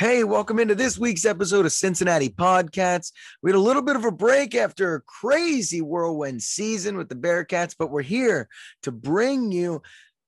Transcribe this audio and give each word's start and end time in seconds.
Hey, 0.00 0.24
welcome 0.24 0.58
into 0.58 0.74
this 0.74 0.98
week's 0.98 1.26
episode 1.26 1.66
of 1.66 1.72
Cincinnati 1.72 2.30
Podcasts. 2.30 3.12
We 3.42 3.50
had 3.50 3.56
a 3.58 3.60
little 3.60 3.82
bit 3.82 3.96
of 3.96 4.06
a 4.06 4.10
break 4.10 4.54
after 4.54 4.94
a 4.94 5.02
crazy 5.02 5.82
whirlwind 5.82 6.42
season 6.42 6.96
with 6.96 7.10
the 7.10 7.16
Bearcats, 7.16 7.74
but 7.78 7.90
we're 7.90 8.00
here 8.00 8.48
to 8.84 8.92
bring 8.92 9.52
you 9.52 9.82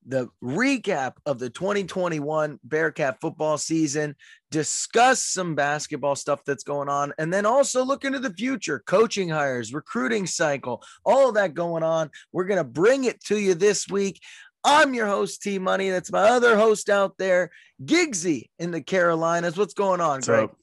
the 0.05 0.27
recap 0.43 1.13
of 1.25 1.39
the 1.39 1.49
2021 1.49 2.59
Bearcat 2.63 3.19
football 3.19 3.57
season, 3.57 4.15
discuss 4.51 5.25
some 5.25 5.55
basketball 5.55 6.15
stuff 6.15 6.41
that's 6.45 6.63
going 6.63 6.87
on, 6.87 7.11
and 7.17 7.33
then 7.33 7.47
also 7.47 7.83
look 7.83 8.05
into 8.05 8.19
the 8.19 8.33
future 8.33 8.83
coaching 8.85 9.29
hires, 9.29 9.73
recruiting 9.73 10.27
cycle, 10.27 10.83
all 11.03 11.29
of 11.29 11.33
that 11.33 11.55
going 11.55 11.81
on. 11.81 12.11
We're 12.31 12.45
going 12.45 12.59
to 12.59 12.63
bring 12.63 13.05
it 13.05 13.23
to 13.23 13.39
you 13.39 13.55
this 13.55 13.87
week. 13.87 14.21
I'm 14.63 14.93
your 14.93 15.07
host, 15.07 15.41
T 15.41 15.59
Money. 15.59 15.89
That's 15.89 16.11
my 16.11 16.29
other 16.29 16.57
host 16.57 16.89
out 16.89 17.17
there, 17.17 17.51
Gigsy 17.83 18.49
in 18.59 18.71
the 18.71 18.81
Carolinas. 18.81 19.57
What's 19.57 19.73
going 19.73 20.01
on, 20.01 20.17
What's 20.17 20.27
Greg? 20.27 20.43
up? 20.45 20.57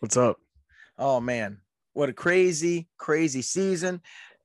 What's 0.00 0.16
up? 0.16 0.38
Oh 0.98 1.20
man, 1.20 1.58
what 1.92 2.08
a 2.08 2.12
crazy, 2.12 2.88
crazy 2.98 3.42
season. 3.42 4.00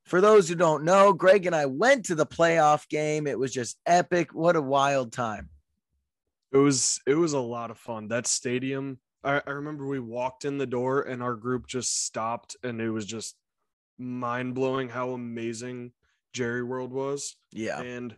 For 0.05 0.21
those 0.21 0.47
who 0.47 0.55
don't 0.55 0.83
know, 0.83 1.13
Greg 1.13 1.45
and 1.45 1.55
I 1.55 1.65
went 1.65 2.05
to 2.05 2.15
the 2.15 2.25
playoff 2.25 2.87
game. 2.89 3.25
It 3.27 3.39
was 3.39 3.51
just 3.51 3.77
epic. 3.85 4.33
What 4.33 4.55
a 4.55 4.61
wild 4.61 5.11
time. 5.11 5.49
It 6.51 6.57
was 6.57 7.01
it 7.05 7.15
was 7.15 7.33
a 7.33 7.39
lot 7.39 7.71
of 7.71 7.77
fun. 7.77 8.07
That 8.07 8.27
stadium, 8.27 8.99
I, 9.23 9.41
I 9.45 9.51
remember 9.51 9.85
we 9.85 9.99
walked 9.99 10.45
in 10.45 10.57
the 10.57 10.67
door 10.67 11.01
and 11.01 11.21
our 11.21 11.35
group 11.35 11.67
just 11.67 12.05
stopped 12.05 12.55
and 12.63 12.79
it 12.79 12.89
was 12.89 13.05
just 13.05 13.35
mind 13.97 14.55
blowing 14.55 14.89
how 14.89 15.11
amazing 15.11 15.91
Jerry 16.33 16.63
World 16.63 16.91
was. 16.91 17.35
Yeah. 17.51 17.81
And 17.81 18.15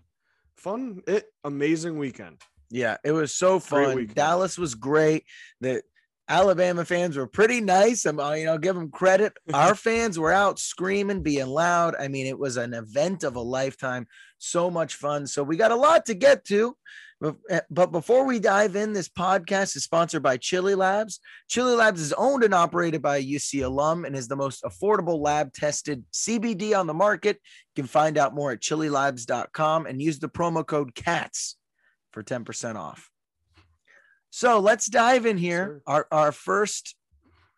fun, 0.57 1.01
it 1.07 1.25
amazing 1.43 1.97
weekend. 1.97 2.41
Yeah, 2.69 2.97
it 3.03 3.11
was 3.11 3.33
so 3.33 3.59
fun. 3.59 4.07
Dallas 4.07 4.57
was 4.57 4.75
great. 4.75 5.23
The 5.61 5.81
Alabama 6.29 6.83
fans 6.83 7.15
were 7.15 7.27
pretty 7.27 7.61
nice. 7.61 8.05
I'm, 8.05 8.19
uh, 8.19 8.33
you 8.33 8.45
know, 8.45 8.57
give 8.57 8.75
them 8.75 8.91
credit. 8.91 9.33
Our 9.53 9.75
fans 9.75 10.19
were 10.19 10.31
out 10.31 10.59
screaming, 10.59 11.23
being 11.23 11.47
loud. 11.47 11.95
I 11.97 12.09
mean, 12.09 12.27
it 12.27 12.37
was 12.37 12.57
an 12.57 12.73
event 12.73 13.23
of 13.23 13.35
a 13.37 13.41
lifetime. 13.41 14.07
So 14.37 14.69
much 14.69 14.95
fun. 14.95 15.27
So 15.27 15.43
we 15.43 15.55
got 15.55 15.71
a 15.71 15.75
lot 15.75 16.05
to 16.07 16.13
get 16.13 16.43
to. 16.45 16.75
But, 17.19 17.35
eh, 17.49 17.61
before 17.69 18.25
we 18.25 18.39
dive 18.39 18.75
in, 18.75 18.93
this 18.93 19.09
podcast 19.09 19.75
is 19.75 19.83
sponsored 19.83 20.21
by 20.21 20.37
Chilly 20.37 20.75
Labs. 20.75 21.19
Chilly 21.49 21.75
Labs 21.75 21.99
is 21.99 22.13
owned 22.13 22.43
and 22.43 22.53
operated 22.53 23.01
by 23.01 23.17
a 23.17 23.25
UC 23.25 23.63
alum 23.65 24.05
and 24.05 24.15
is 24.15 24.27
the 24.27 24.35
most 24.35 24.63
affordable 24.63 25.19
lab 25.19 25.51
tested 25.51 26.03
CBD 26.13 26.77
on 26.77 26.85
the 26.85 26.93
market. 26.93 27.39
You 27.75 27.83
can 27.83 27.87
find 27.87 28.17
out 28.17 28.35
more 28.35 28.51
at 28.51 28.61
chillylabs.com 28.61 29.87
and 29.87 30.01
use 30.01 30.19
the 30.19 30.29
promo 30.29 30.65
code 30.65 30.93
CATS 30.93 31.57
for 32.11 32.23
10% 32.23 32.75
off. 32.75 33.09
So 34.29 34.59
let's 34.59 34.85
dive 34.85 35.25
in 35.25 35.37
here. 35.37 35.81
Our, 35.87 36.07
our 36.11 36.31
first 36.31 36.95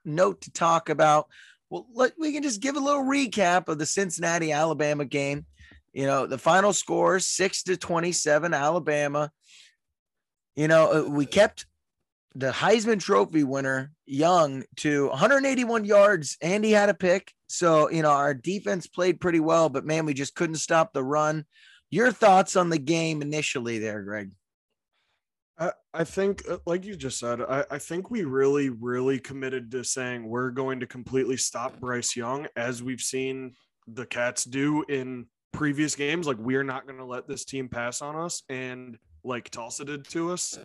note 0.05 0.41
to 0.41 0.51
talk 0.51 0.87
about. 0.87 1.27
Well, 1.69 1.85
let, 1.93 2.13
we 2.17 2.31
can 2.31 2.43
just 2.43 2.61
give 2.61 2.77
a 2.77 2.79
little 2.79 3.03
recap 3.03 3.67
of 3.67 3.77
the 3.77 3.85
Cincinnati 3.85 4.53
Alabama 4.53 5.03
game. 5.03 5.45
You 5.93 6.05
know, 6.05 6.27
the 6.27 6.37
final 6.37 6.73
score 6.73 7.19
six 7.19 7.63
to 7.63 7.77
27, 7.77 8.53
Alabama. 8.53 9.31
You 10.55 10.67
know, 10.67 11.05
uh, 11.05 11.09
we 11.09 11.25
kept 11.25 11.65
the 12.35 12.51
Heisman 12.51 12.99
Trophy 12.99 13.43
winner 13.43 13.91
Young 14.05 14.63
to 14.77 15.09
181 15.09 15.85
yards, 15.85 16.37
and 16.41 16.63
he 16.63 16.71
had 16.71 16.89
a 16.89 16.93
pick. 16.93 17.33
So, 17.47 17.89
you 17.89 18.01
know, 18.01 18.11
our 18.11 18.33
defense 18.33 18.87
played 18.87 19.19
pretty 19.19 19.39
well, 19.39 19.69
but 19.69 19.85
man, 19.85 20.05
we 20.05 20.13
just 20.13 20.35
couldn't 20.35 20.57
stop 20.57 20.93
the 20.93 21.03
run. 21.03 21.45
Your 21.89 22.11
thoughts 22.11 22.55
on 22.55 22.69
the 22.69 22.77
game 22.77 23.21
initially 23.21 23.79
there, 23.79 24.03
Greg? 24.03 24.31
I, 25.57 25.71
I 25.93 26.03
think, 26.03 26.43
uh, 26.49 26.59
like 26.65 26.85
you 26.85 26.95
just 26.95 27.19
said, 27.19 27.41
I, 27.41 27.65
I 27.71 27.77
think 27.79 28.11
we 28.11 28.23
really, 28.23 28.69
really 28.69 29.19
committed 29.19 29.71
to 29.71 29.83
saying 29.83 30.27
we're 30.27 30.51
going 30.51 30.79
to 30.79 30.87
completely 30.87 31.37
stop 31.37 31.79
Bryce 31.79 32.15
Young, 32.15 32.47
as 32.55 32.81
we've 32.83 33.01
seen 33.01 33.55
the 33.87 34.05
Cats 34.05 34.43
do 34.43 34.85
in 34.87 35.25
previous 35.51 35.95
games. 35.95 36.27
Like, 36.27 36.37
we 36.39 36.55
are 36.55 36.63
not 36.63 36.85
going 36.85 36.99
to 36.99 37.05
let 37.05 37.27
this 37.27 37.45
team 37.45 37.69
pass 37.69 38.01
on 38.01 38.15
us. 38.15 38.43
And 38.49 38.97
like 39.23 39.49
Tulsa 39.49 39.85
did 39.85 40.07
to 40.09 40.31
us, 40.31 40.57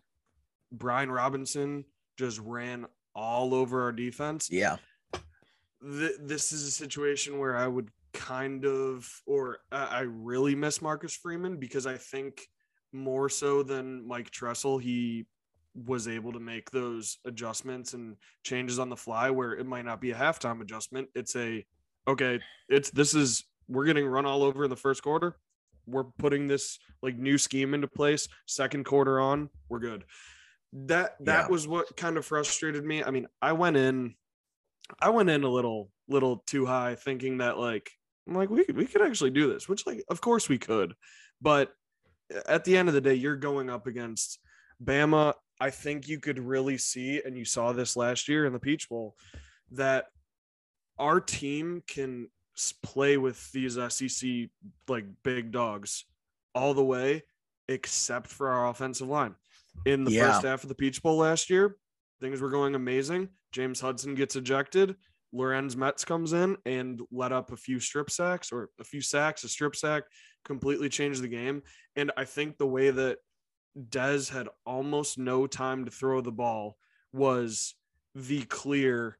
Brian 0.70 1.10
Robinson 1.10 1.84
just 2.18 2.38
ran 2.40 2.86
all 3.14 3.54
over 3.54 3.82
our 3.82 3.92
defense. 3.92 4.48
Yeah. 4.50 4.76
Th- 5.82 6.16
this 6.20 6.52
is 6.52 6.64
a 6.64 6.70
situation 6.70 7.38
where 7.38 7.56
I 7.56 7.66
would 7.66 7.90
kind 8.12 8.64
of, 8.64 9.10
or 9.26 9.58
I 9.72 9.84
I 9.84 10.00
really 10.00 10.54
miss 10.54 10.80
Marcus 10.80 11.16
Freeman 11.16 11.56
because 11.56 11.86
I 11.86 11.96
think 11.96 12.48
more 12.92 13.28
so 13.28 13.62
than 13.62 14.06
Mike 14.06 14.30
Tressel, 14.30 14.78
he 14.78 15.26
was 15.74 16.06
able 16.06 16.32
to 16.32 16.38
make 16.38 16.70
those 16.70 17.18
adjustments 17.24 17.94
and 17.94 18.16
changes 18.44 18.78
on 18.78 18.88
the 18.88 18.96
fly 18.96 19.30
where 19.30 19.52
it 19.52 19.66
might 19.66 19.84
not 19.84 20.00
be 20.00 20.12
a 20.12 20.14
halftime 20.14 20.60
adjustment. 20.60 21.08
It's 21.16 21.34
a, 21.34 21.64
okay, 22.06 22.38
it's 22.68 22.90
this 22.90 23.14
is, 23.14 23.44
we're 23.68 23.84
getting 23.84 24.06
run 24.06 24.26
all 24.26 24.42
over 24.42 24.64
in 24.64 24.70
the 24.70 24.76
first 24.76 25.02
quarter. 25.02 25.36
We're 25.86 26.04
putting 26.04 26.46
this 26.46 26.78
like 27.02 27.16
new 27.16 27.38
scheme 27.38 27.74
into 27.74 27.88
place. 27.88 28.28
Second 28.46 28.84
quarter 28.84 29.20
on, 29.20 29.50
we're 29.68 29.80
good. 29.80 30.04
That 30.72 31.16
that 31.24 31.44
Yeah. 31.44 31.48
was 31.48 31.68
what 31.68 31.96
kind 31.96 32.16
of 32.16 32.24
frustrated 32.26 32.84
me. 32.84 33.02
I 33.04 33.10
mean, 33.10 33.26
I 33.40 33.52
went 33.52 33.76
in, 33.76 34.14
I 35.00 35.10
went 35.10 35.30
in 35.30 35.44
a 35.44 35.48
little 35.48 35.90
little 36.08 36.38
too 36.46 36.66
high, 36.66 36.94
thinking 36.94 37.38
that 37.38 37.58
like 37.58 37.90
I'm 38.26 38.34
like 38.34 38.50
we 38.50 38.64
could, 38.64 38.76
we 38.76 38.86
could 38.86 39.02
actually 39.02 39.30
do 39.30 39.52
this, 39.52 39.68
which 39.68 39.86
like 39.86 40.02
of 40.08 40.20
course 40.20 40.48
we 40.48 40.58
could, 40.58 40.94
but 41.40 41.72
at 42.46 42.64
the 42.64 42.76
end 42.76 42.88
of 42.88 42.94
the 42.94 43.00
day, 43.00 43.14
you're 43.14 43.36
going 43.36 43.68
up 43.68 43.86
against 43.86 44.38
Bama. 44.82 45.34
I 45.60 45.70
think 45.70 46.08
you 46.08 46.18
could 46.18 46.38
really 46.38 46.78
see, 46.78 47.22
and 47.24 47.36
you 47.36 47.44
saw 47.44 47.72
this 47.72 47.96
last 47.96 48.28
year 48.28 48.46
in 48.46 48.52
the 48.52 48.58
Peach 48.58 48.88
Bowl, 48.88 49.14
that 49.72 50.06
our 50.98 51.20
team 51.20 51.82
can 51.86 52.28
play 52.82 53.16
with 53.16 53.50
these 53.52 53.76
uh, 53.78 53.88
SEC 53.88 54.48
like 54.88 55.06
big 55.22 55.50
dogs 55.50 56.04
all 56.54 56.74
the 56.74 56.84
way, 56.84 57.22
except 57.68 58.28
for 58.28 58.48
our 58.50 58.68
offensive 58.68 59.08
line. 59.08 59.34
In 59.86 60.04
the 60.04 60.12
Yeah. 60.12 60.32
first 60.32 60.44
half 60.44 60.62
of 60.62 60.68
the 60.68 60.74
Peach 60.74 61.02
Bowl 61.02 61.16
last 61.16 61.50
year, 61.50 61.76
things 62.20 62.40
were 62.40 62.50
going 62.50 62.74
amazing. 62.74 63.28
James 63.52 63.80
Hudson 63.80 64.14
gets 64.14 64.36
ejected. 64.36 64.96
Lorenz 65.32 65.76
Metz 65.76 66.04
comes 66.04 66.32
in 66.32 66.56
and 66.64 67.00
let 67.10 67.32
up 67.32 67.50
a 67.50 67.56
few 67.56 67.80
strip 67.80 68.08
sacks 68.08 68.52
or 68.52 68.70
a 68.78 68.84
few 68.84 69.00
sacks, 69.00 69.42
a 69.42 69.48
strip 69.48 69.74
sack, 69.74 70.04
completely 70.44 70.88
changed 70.88 71.22
the 71.22 71.28
game. 71.28 71.62
And 71.96 72.12
I 72.16 72.24
think 72.24 72.56
the 72.56 72.66
way 72.68 72.90
that 72.90 73.18
Dez 73.76 74.30
had 74.30 74.48
almost 74.64 75.18
no 75.18 75.48
time 75.48 75.84
to 75.86 75.90
throw 75.90 76.20
the 76.20 76.30
ball 76.30 76.76
was 77.12 77.74
the 78.14 78.42
clear 78.44 79.18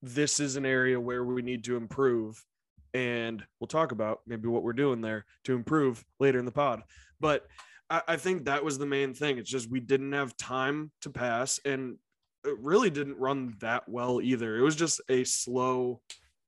this 0.00 0.40
is 0.40 0.56
an 0.56 0.64
area 0.64 0.98
where 0.98 1.22
we 1.22 1.42
need 1.42 1.64
to 1.64 1.76
improve. 1.76 2.42
And 2.94 3.44
we'll 3.58 3.68
talk 3.68 3.92
about 3.92 4.20
maybe 4.26 4.48
what 4.48 4.62
we're 4.62 4.72
doing 4.72 5.00
there 5.00 5.24
to 5.44 5.54
improve 5.54 6.04
later 6.18 6.38
in 6.38 6.44
the 6.44 6.52
pod. 6.52 6.82
But 7.20 7.46
I, 7.88 8.02
I 8.08 8.16
think 8.16 8.44
that 8.44 8.64
was 8.64 8.78
the 8.78 8.86
main 8.86 9.14
thing. 9.14 9.38
It's 9.38 9.50
just 9.50 9.70
we 9.70 9.80
didn't 9.80 10.12
have 10.12 10.36
time 10.36 10.90
to 11.02 11.10
pass 11.10 11.60
and 11.64 11.98
it 12.44 12.56
really 12.58 12.90
didn't 12.90 13.18
run 13.18 13.54
that 13.60 13.88
well 13.88 14.20
either. 14.22 14.56
It 14.56 14.62
was 14.62 14.76
just 14.76 15.00
a 15.08 15.24
slow 15.24 16.00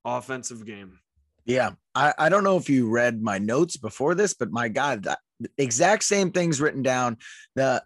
offensive 0.05 0.65
game. 0.65 0.99
Yeah. 1.45 1.73
I, 1.95 2.15
I 2.19 2.29
don't 2.29 2.45
know 2.45 2.57
if 2.57 2.71
you 2.71 2.89
read 2.89 3.23
my 3.23 3.39
notes 3.39 3.77
before 3.77 4.15
this, 4.15 4.35
but 4.35 4.51
my 4.51 4.69
God, 4.69 5.05
that 5.05 5.19
exact 5.59 6.05
same 6.05 6.31
things 6.31 6.61
written 6.61 6.83
down. 6.83 7.19
The 7.57 7.83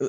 uh, 0.00 0.08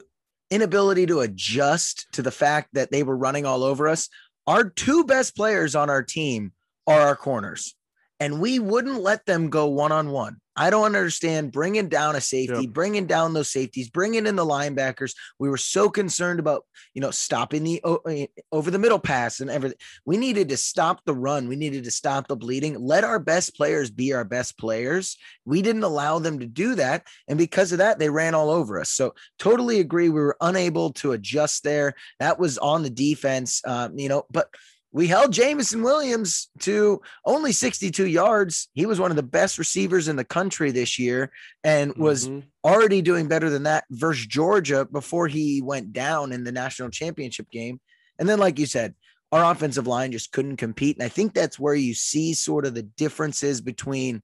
inability 0.50 1.08
to 1.08 1.22
adjust 1.22 2.08
to 2.14 2.22
the 2.22 2.32
fact 2.32 2.70
that 2.74 2.92
they 2.92 3.04
were 3.04 3.18
running 3.18 3.46
all 3.46 3.64
over 3.64 3.88
us. 3.88 4.08
Our 4.48 4.70
two 4.70 5.04
best 5.04 5.36
players 5.36 5.76
on 5.76 5.90
our 5.90 6.04
team 6.04 6.54
are 6.88 7.02
our 7.02 7.16
corners, 7.16 7.76
and 8.22 8.40
we 8.40 8.60
wouldn't 8.60 9.02
let 9.02 9.26
them 9.26 9.50
go 9.50 9.66
one 9.66 9.92
on 9.92 10.12
one. 10.12 10.38
I 10.56 10.70
don't 10.70 10.96
understand 10.96 11.52
bringing 11.52 11.88
down 11.90 12.16
a 12.16 12.22
safety, 12.22 12.66
Yep. 12.66 12.74
bringing 12.74 13.08
down 13.08 13.34
those 13.34 13.50
safeties, 13.50 13.90
bringing 13.90 14.28
in 14.28 14.36
the 14.36 14.46
linebackers. 14.46 15.16
We 15.40 15.50
were 15.50 15.58
so 15.58 15.90
concerned 15.90 16.40
about, 16.40 16.66
you 16.94 17.02
know, 17.02 17.10
stopping 17.10 17.64
the 17.64 17.82
eh, 18.08 18.28
over 18.52 18.70
the 18.70 18.78
middle 18.78 19.00
pass 19.00 19.40
and 19.40 19.50
everything. 19.50 19.80
We 20.06 20.18
needed 20.18 20.50
to 20.50 20.58
stop 20.58 21.02
the 21.04 21.16
run. 21.16 21.48
We 21.48 21.56
needed 21.56 21.86
to 21.86 21.92
stop 21.92 22.28
the 22.28 22.36
bleeding. 22.36 22.80
Let 22.80 23.04
our 23.04 23.18
best 23.18 23.56
players 23.56 23.90
be 23.90 24.14
our 24.14 24.26
best 24.26 24.56
players. 24.60 25.18
We 25.46 25.64
didn't 25.64 25.84
allow 25.84 26.20
them 26.20 26.38
to 26.40 26.46
do 26.46 26.76
that. 26.76 27.08
And 27.28 27.40
because 27.40 27.72
of 27.72 27.80
that, 27.80 27.98
they 27.98 28.10
ran 28.10 28.36
all 28.36 28.52
over 28.52 28.80
us. 28.80 28.90
So 28.90 29.16
totally 29.40 29.80
agree. 29.80 30.10
We 30.10 30.22
were 30.22 30.38
unable 30.42 30.94
to 30.94 31.14
adjust 31.14 31.64
there. 31.64 31.96
That 32.20 32.38
was 32.38 32.60
on 32.60 32.84
the 32.84 32.92
defense, 32.92 33.62
um, 33.66 33.98
you 33.98 34.10
know, 34.10 34.26
but 34.30 34.50
we 34.92 35.08
held 35.08 35.32
Jameson 35.32 35.84
Williams 35.84 36.50
to 36.60 37.02
only 37.26 37.52
62 37.54 38.08
yards. 38.08 38.68
He 38.74 38.86
was 38.86 39.00
one 39.00 39.10
of 39.12 39.16
the 39.16 39.24
best 39.24 39.58
receivers 39.58 40.08
in 40.08 40.18
the 40.18 40.26
country 40.26 40.72
this 40.72 41.00
year 41.00 41.32
and 41.64 41.96
was 41.96 42.28
Mhm. 42.28 42.44
already 42.64 43.02
doing 43.02 43.28
better 43.28 43.50
than 43.50 43.64
that 43.64 43.86
versus 43.90 44.26
Georgia 44.26 44.86
before 44.86 45.28
he 45.28 45.62
went 45.62 45.94
down 45.94 46.32
in 46.34 46.44
the 46.44 46.52
national 46.52 46.90
championship 46.90 47.50
game. 47.50 47.80
And 48.20 48.28
then, 48.28 48.40
like 48.40 48.60
you 48.60 48.66
said, 48.66 48.94
our 49.32 49.50
offensive 49.50 49.88
line 49.88 50.12
just 50.12 50.34
couldn't 50.34 50.58
compete. 50.58 50.98
And 50.98 51.04
I 51.06 51.10
think 51.10 51.34
that's 51.34 51.58
where 51.58 51.74
you 51.74 51.94
see 51.94 52.34
sort 52.34 52.66
of 52.66 52.74
the 52.76 52.84
differences 52.84 53.62
between 53.62 54.22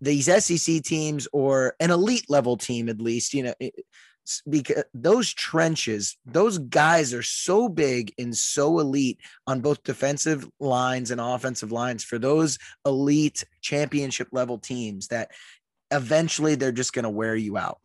these 0.00 0.28
SEC 0.28 0.80
teams 0.80 1.28
or 1.32 1.76
an 1.78 1.92
elite 1.92 2.28
level 2.28 2.56
team, 2.56 2.88
at 2.88 3.00
least. 3.00 3.32
You 3.32 3.44
know, 3.44 3.54
because 4.48 4.84
those 4.94 5.32
trenches, 5.32 6.16
those 6.24 6.58
guys 6.58 7.12
are 7.12 7.22
so 7.22 7.68
big 7.68 8.12
and 8.18 8.36
so 8.36 8.78
elite 8.78 9.18
on 9.46 9.60
both 9.60 9.82
defensive 9.82 10.48
lines 10.60 11.10
and 11.10 11.20
offensive 11.20 11.72
lines 11.72 12.04
for 12.04 12.18
those 12.18 12.58
elite 12.86 13.44
championship 13.60 14.28
level 14.32 14.58
teams 14.58 15.08
that 15.08 15.30
eventually 15.90 16.54
they're 16.54 16.72
just 16.72 16.92
going 16.92 17.04
to 17.04 17.10
wear 17.10 17.36
you 17.36 17.56
out. 17.56 17.78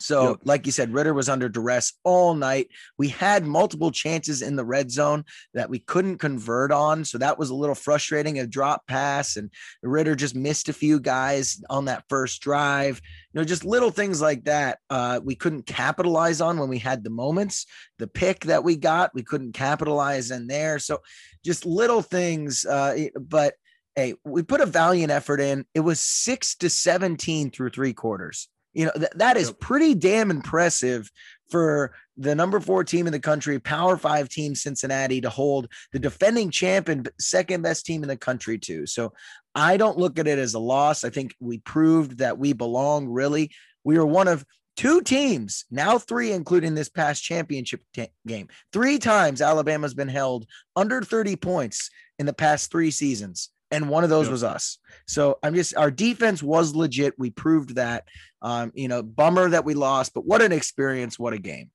So, 0.00 0.30
yep. 0.30 0.38
like 0.44 0.66
you 0.66 0.72
said, 0.72 0.92
Ritter 0.92 1.12
was 1.12 1.28
under 1.28 1.48
duress 1.48 1.92
all 2.04 2.34
night. 2.34 2.68
We 2.98 3.08
had 3.08 3.44
multiple 3.44 3.90
chances 3.90 4.40
in 4.40 4.56
the 4.56 4.64
red 4.64 4.90
zone 4.90 5.24
that 5.52 5.68
we 5.68 5.78
couldn't 5.78 6.18
convert 6.18 6.72
on. 6.72 7.04
So 7.04 7.18
that 7.18 7.38
was 7.38 7.50
a 7.50 7.54
little 7.54 7.74
frustrating. 7.74 8.38
A 8.38 8.46
drop 8.46 8.86
pass, 8.86 9.36
and 9.36 9.50
Ritter 9.82 10.16
just 10.16 10.34
missed 10.34 10.68
a 10.68 10.74
few 10.74 11.00
guys 11.00 11.62
on 11.68 11.84
that 11.84 12.04
first 12.08 12.40
drive. 12.40 13.00
You 13.32 13.40
know, 13.40 13.44
just 13.44 13.64
little 13.64 13.90
things 13.90 14.20
like 14.20 14.44
that. 14.44 14.78
Uh, 14.88 15.20
we 15.22 15.36
couldn't 15.36 15.66
capitalize 15.66 16.40
on 16.40 16.58
when 16.58 16.68
we 16.68 16.78
had 16.78 17.04
the 17.04 17.10
moments. 17.10 17.66
The 17.98 18.08
pick 18.08 18.44
that 18.44 18.64
we 18.64 18.76
got, 18.76 19.14
we 19.14 19.22
couldn't 19.22 19.52
capitalize 19.52 20.30
in 20.30 20.48
there. 20.48 20.78
So 20.78 20.98
just 21.44 21.64
little 21.64 22.02
things. 22.02 22.64
Uh, 22.64 23.06
but 23.20 23.54
hey, 23.94 24.14
we 24.24 24.42
put 24.42 24.60
a 24.60 24.66
valiant 24.66 25.12
effort 25.12 25.40
in. 25.40 25.64
It 25.74 25.80
was 25.80 26.00
six 26.00 26.56
to 26.56 26.70
17 26.70 27.50
through 27.50 27.70
three 27.70 27.92
quarters. 27.92 28.48
You 28.72 28.86
know, 28.86 28.92
th- 28.96 29.12
that 29.16 29.36
is 29.36 29.52
pretty 29.52 29.94
damn 29.94 30.30
impressive 30.30 31.10
for 31.50 31.92
the 32.16 32.34
number 32.34 32.60
four 32.60 32.84
team 32.84 33.06
in 33.06 33.12
the 33.12 33.18
country, 33.18 33.58
Power 33.58 33.96
Five 33.96 34.28
team 34.28 34.54
Cincinnati, 34.54 35.20
to 35.22 35.30
hold 35.30 35.68
the 35.92 35.98
defending 35.98 36.50
champ 36.50 36.88
and 36.88 37.08
second 37.18 37.62
best 37.62 37.84
team 37.84 38.02
in 38.02 38.08
the 38.08 38.16
country, 38.16 38.58
too. 38.58 38.86
So 38.86 39.12
I 39.54 39.76
don't 39.76 39.98
look 39.98 40.18
at 40.18 40.26
it 40.26 40.38
as 40.38 40.54
a 40.54 40.58
loss. 40.58 41.04
I 41.04 41.10
think 41.10 41.34
we 41.40 41.58
proved 41.58 42.18
that 42.18 42.38
we 42.38 42.52
belong, 42.52 43.08
really. 43.08 43.50
We 43.84 43.96
are 43.96 44.06
one 44.06 44.28
of 44.28 44.44
two 44.76 45.00
teams, 45.02 45.64
now 45.70 45.98
three, 45.98 46.32
including 46.32 46.74
this 46.74 46.88
past 46.88 47.22
championship 47.22 47.82
t- 47.92 48.08
game. 48.26 48.48
Three 48.72 48.98
times 48.98 49.42
Alabama's 49.42 49.94
been 49.94 50.08
held 50.08 50.46
under 50.76 51.02
30 51.02 51.36
points 51.36 51.90
in 52.18 52.26
the 52.26 52.32
past 52.32 52.70
three 52.70 52.90
seasons 52.90 53.50
and 53.70 53.88
one 53.88 54.04
of 54.04 54.10
those 54.10 54.26
yep. 54.26 54.32
was 54.32 54.44
us. 54.44 54.78
So 55.06 55.38
I'm 55.42 55.54
just 55.54 55.76
our 55.76 55.90
defense 55.90 56.42
was 56.42 56.74
legit. 56.74 57.14
We 57.18 57.30
proved 57.30 57.76
that. 57.76 58.04
Um, 58.42 58.72
you 58.74 58.88
know, 58.88 59.02
bummer 59.02 59.50
that 59.50 59.64
we 59.64 59.74
lost, 59.74 60.14
but 60.14 60.24
what 60.24 60.42
an 60.42 60.52
experience! 60.52 61.18
What 61.18 61.32
a 61.32 61.38
game. 61.38 61.70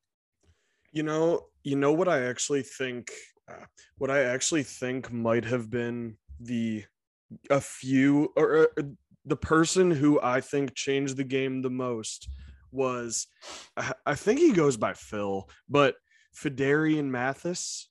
You 0.91 1.03
know, 1.03 1.47
you 1.63 1.75
know 1.75 1.93
what 1.93 2.07
I 2.07 2.25
actually 2.25 2.63
think. 2.63 3.11
Uh, 3.49 3.65
what 3.97 4.09
I 4.09 4.23
actually 4.23 4.63
think 4.63 5.11
might 5.11 5.45
have 5.45 5.69
been 5.69 6.17
the 6.39 6.83
a 7.49 7.61
few 7.61 8.31
or 8.35 8.69
uh, 8.77 8.83
the 9.25 9.35
person 9.35 9.91
who 9.91 10.19
I 10.21 10.41
think 10.41 10.75
changed 10.75 11.17
the 11.17 11.23
game 11.23 11.61
the 11.61 11.69
most 11.69 12.29
was 12.71 13.27
I, 13.75 13.93
I 14.05 14.15
think 14.15 14.39
he 14.39 14.51
goes 14.51 14.77
by 14.77 14.93
Phil, 14.93 15.49
but 15.69 15.95
Phidarian 16.35 17.05
Mathis. 17.05 17.89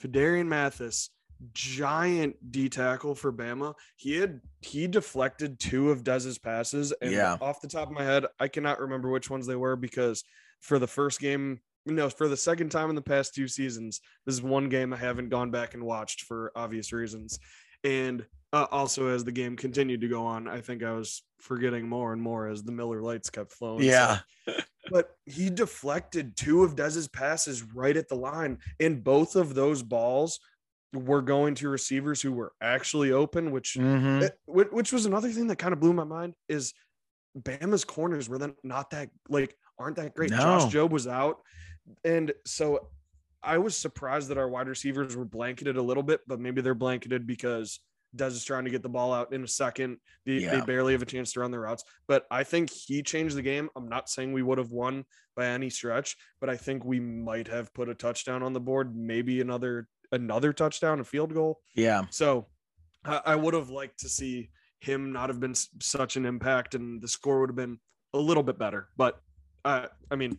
Phidarian 0.00 0.46
Mathis 0.46 1.10
giant 1.52 2.36
D 2.50 2.68
tackle 2.68 3.14
for 3.14 3.32
Bama. 3.32 3.74
He 3.96 4.16
had 4.16 4.40
he 4.60 4.86
deflected 4.86 5.58
two 5.58 5.90
of 5.90 6.04
Dez's 6.04 6.38
passes, 6.38 6.92
and 7.00 7.12
yeah. 7.12 7.36
off 7.40 7.60
the 7.60 7.68
top 7.68 7.88
of 7.88 7.94
my 7.94 8.04
head, 8.04 8.26
I 8.38 8.48
cannot 8.48 8.80
remember 8.80 9.10
which 9.10 9.30
ones 9.30 9.46
they 9.46 9.56
were 9.56 9.76
because 9.76 10.24
for 10.60 10.78
the 10.78 10.86
first 10.86 11.20
game, 11.20 11.60
no, 11.84 12.08
for 12.08 12.28
the 12.28 12.36
second 12.36 12.70
time 12.70 12.88
in 12.90 12.96
the 12.96 13.02
past 13.02 13.34
two 13.34 13.48
seasons, 13.48 14.00
this 14.24 14.34
is 14.34 14.42
one 14.42 14.68
game 14.68 14.92
I 14.92 14.96
haven't 14.96 15.28
gone 15.28 15.50
back 15.50 15.74
and 15.74 15.84
watched 15.84 16.22
for 16.22 16.52
obvious 16.56 16.92
reasons, 16.92 17.38
and 17.84 18.24
uh, 18.52 18.66
also 18.70 19.08
as 19.08 19.24
the 19.24 19.32
game 19.32 19.56
continued 19.56 20.00
to 20.00 20.08
go 20.08 20.24
on, 20.24 20.48
I 20.48 20.60
think 20.60 20.82
I 20.82 20.92
was 20.92 21.22
forgetting 21.40 21.88
more 21.88 22.12
and 22.12 22.22
more 22.22 22.48
as 22.48 22.62
the 22.62 22.72
Miller 22.72 23.02
Lites 23.02 23.30
kept 23.30 23.52
flowing. 23.52 23.84
Yeah. 23.84 24.20
So, 24.46 24.54
but 24.90 25.16
he 25.24 25.50
deflected 25.50 26.36
two 26.36 26.62
of 26.62 26.76
Dez's 26.76 27.08
passes 27.08 27.62
right 27.62 27.96
at 27.96 28.08
the 28.08 28.14
line, 28.14 28.58
and 28.80 29.02
both 29.02 29.36
of 29.36 29.54
those 29.54 29.82
balls 29.82 30.38
were 30.92 31.22
going 31.22 31.54
to 31.56 31.68
receivers 31.68 32.22
who 32.22 32.32
were 32.32 32.52
actually 32.60 33.12
open, 33.12 33.50
which 33.50 33.74
mm-hmm. 33.74 34.24
Eh, 34.24 34.28
which 34.46 34.92
was 34.92 35.06
another 35.06 35.30
thing 35.30 35.48
that 35.48 35.56
kind 35.56 35.72
of 35.72 35.80
blew 35.80 35.92
my 35.92 36.04
mind 36.04 36.34
is 36.48 36.72
Bama's 37.38 37.84
corners 37.84 38.28
were 38.28 38.38
then 38.38 38.54
not 38.62 38.90
that 38.90 39.10
like 39.28 39.56
aren't 39.78 39.96
that 39.96 40.14
great. 40.14 40.30
No. 40.30 40.38
Josh 40.38 40.72
Jobe 40.72 40.90
was 40.90 41.06
out, 41.06 41.40
and 42.04 42.32
so 42.46 42.88
I 43.42 43.58
was 43.58 43.76
surprised 43.76 44.28
that 44.28 44.38
our 44.38 44.48
wide 44.48 44.68
receivers 44.68 45.16
were 45.16 45.24
blanketed 45.24 45.76
a 45.76 45.82
little 45.82 46.02
bit, 46.02 46.20
but 46.26 46.40
maybe 46.40 46.60
they're 46.60 46.74
blanketed 46.74 47.26
because 47.26 47.80
Dez 48.14 48.32
is 48.32 48.44
trying 48.44 48.64
to 48.64 48.70
get 48.70 48.82
the 48.82 48.88
ball 48.88 49.12
out 49.12 49.32
in 49.32 49.42
a 49.42 49.48
second. 49.48 49.98
They, 50.24 50.34
yeah. 50.34 50.56
they 50.56 50.60
barely 50.66 50.92
have 50.92 51.02
a 51.02 51.06
chance 51.06 51.32
to 51.32 51.40
run 51.40 51.50
their 51.50 51.60
routes, 51.60 51.84
but 52.06 52.26
I 52.30 52.44
think 52.44 52.70
he 52.70 53.02
changed 53.02 53.36
the 53.36 53.42
game. 53.42 53.68
I'm 53.76 53.88
not 53.88 54.08
saying 54.08 54.32
we 54.32 54.42
would 54.42 54.58
have 54.58 54.70
won 54.70 55.04
by 55.34 55.46
any 55.46 55.70
stretch, 55.70 56.16
but 56.40 56.48
I 56.48 56.56
think 56.56 56.84
we 56.84 57.00
might 57.00 57.48
have 57.48 57.72
put 57.74 57.88
a 57.88 57.94
touchdown 57.94 58.42
on 58.42 58.52
the 58.52 58.60
board, 58.60 58.96
maybe 58.96 59.40
another 59.40 59.88
another 60.12 60.52
touchdown, 60.52 61.00
a 61.00 61.04
field 61.04 61.34
goal. 61.34 61.60
Yeah. 61.74 62.02
So 62.10 62.46
I, 63.04 63.20
I 63.26 63.36
would 63.36 63.54
have 63.54 63.70
liked 63.70 64.00
to 64.00 64.08
see 64.08 64.50
him 64.80 65.12
not 65.12 65.28
have 65.28 65.40
been 65.40 65.54
such 65.54 66.16
an 66.16 66.26
impact, 66.26 66.74
and 66.74 67.00
the 67.00 67.08
score 67.08 67.40
would 67.40 67.50
have 67.50 67.56
been 67.56 67.78
a 68.14 68.18
little 68.18 68.42
bit 68.42 68.58
better. 68.58 68.88
But 68.96 69.20
uh, 69.64 69.86
I 70.10 70.16
mean, 70.16 70.38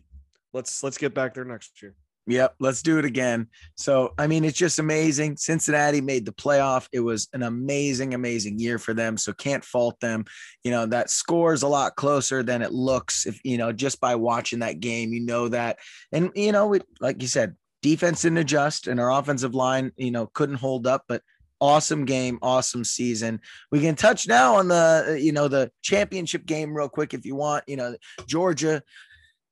let's 0.52 0.82
let's 0.82 0.98
get 0.98 1.14
back 1.14 1.34
there 1.34 1.44
next 1.44 1.82
year. 1.82 1.94
Yep, 2.28 2.56
let's 2.60 2.82
do 2.82 2.98
it 2.98 3.06
again. 3.06 3.46
So, 3.76 4.12
I 4.18 4.26
mean, 4.26 4.44
it's 4.44 4.58
just 4.58 4.78
amazing. 4.78 5.38
Cincinnati 5.38 6.02
made 6.02 6.26
the 6.26 6.32
playoff. 6.32 6.86
It 6.92 7.00
was 7.00 7.26
an 7.32 7.42
amazing, 7.42 8.12
amazing 8.12 8.58
year 8.58 8.78
for 8.78 8.92
them. 8.92 9.16
So, 9.16 9.32
can't 9.32 9.64
fault 9.64 9.98
them. 10.00 10.26
You 10.62 10.70
know, 10.70 10.84
that 10.86 11.08
score 11.08 11.54
is 11.54 11.62
a 11.62 11.68
lot 11.68 11.96
closer 11.96 12.42
than 12.42 12.60
it 12.60 12.70
looks. 12.70 13.26
If, 13.26 13.40
you 13.44 13.56
know, 13.56 13.72
just 13.72 13.98
by 13.98 14.14
watching 14.14 14.58
that 14.58 14.80
game, 14.80 15.14
you 15.14 15.20
know 15.20 15.48
that. 15.48 15.78
And, 16.12 16.30
you 16.34 16.52
know, 16.52 16.78
like 17.00 17.22
you 17.22 17.28
said, 17.28 17.56
defense 17.80 18.20
didn't 18.20 18.38
adjust 18.38 18.88
and 18.88 19.00
our 19.00 19.10
offensive 19.10 19.54
line, 19.54 19.92
you 19.96 20.10
know, 20.10 20.26
couldn't 20.26 20.56
hold 20.56 20.86
up, 20.86 21.04
but 21.08 21.22
awesome 21.60 22.04
game, 22.04 22.38
awesome 22.42 22.84
season. 22.84 23.40
We 23.72 23.80
can 23.80 23.94
touch 23.94 24.28
now 24.28 24.56
on 24.56 24.68
the, 24.68 25.18
you 25.20 25.32
know, 25.32 25.48
the 25.48 25.70
championship 25.80 26.44
game 26.44 26.76
real 26.76 26.90
quick 26.90 27.14
if 27.14 27.24
you 27.24 27.36
want. 27.36 27.64
You 27.66 27.76
know, 27.76 27.96
Georgia 28.26 28.82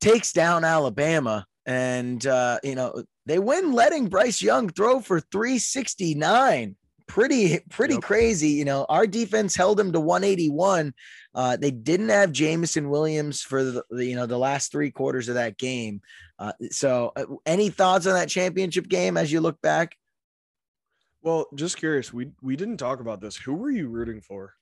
takes 0.01 0.33
down 0.33 0.63
Alabama 0.63 1.47
and, 1.67 2.25
uh, 2.27 2.59
you 2.63 2.75
know, 2.75 3.03
they 3.27 3.39
win 3.39 3.73
letting 3.73 4.09
Bryce 4.09 4.41
Young 4.41 4.69
throw 4.71 5.01
for 5.01 5.21
369 5.21 6.77
pretty 7.07 7.61
pretty 7.71 7.95
yep. 7.95 8.03
crazy. 8.03 8.51
You 8.51 8.65
know, 8.65 8.87
our 8.89 9.07
defense 9.07 9.57
held 9.57 9.79
them 9.79 9.93
to 9.93 10.01
181. 10.01 10.95
Uh, 11.35 11.57
they 11.57 11.71
didn't 11.71 12.09
have 12.09 12.33
Jameson 12.33 12.91
Williams 12.91 13.43
for 13.43 13.63
the, 13.65 13.85
the, 13.91 14.05
you 14.05 14.17
know 14.17 14.27
the 14.27 14.39
last 14.39 14.73
three 14.73 14.91
quarters 14.91 15.29
of 15.29 15.35
that 15.35 15.59
game. 15.59 16.01
Uh, 16.39 16.53
so, 16.71 17.13
uh, 17.17 17.25
any 17.45 17.69
thoughts 17.69 18.07
on 18.07 18.15
that 18.15 18.29
championship 18.29 18.89
game 18.89 19.17
as 19.17 19.33
you 19.33 19.41
look 19.41 19.61
back? 19.61 19.97
Well, 21.23 21.47
just 21.55 21.77
curious. 21.77 22.13
We 22.13 22.31
we 22.43 22.57
didn't 22.57 22.79
talk 22.79 23.01
about 23.01 23.21
this. 23.21 23.37
Who 23.37 23.55
were 23.55 23.71
you 23.71 23.89
rooting 23.89 24.21
for? 24.21 24.55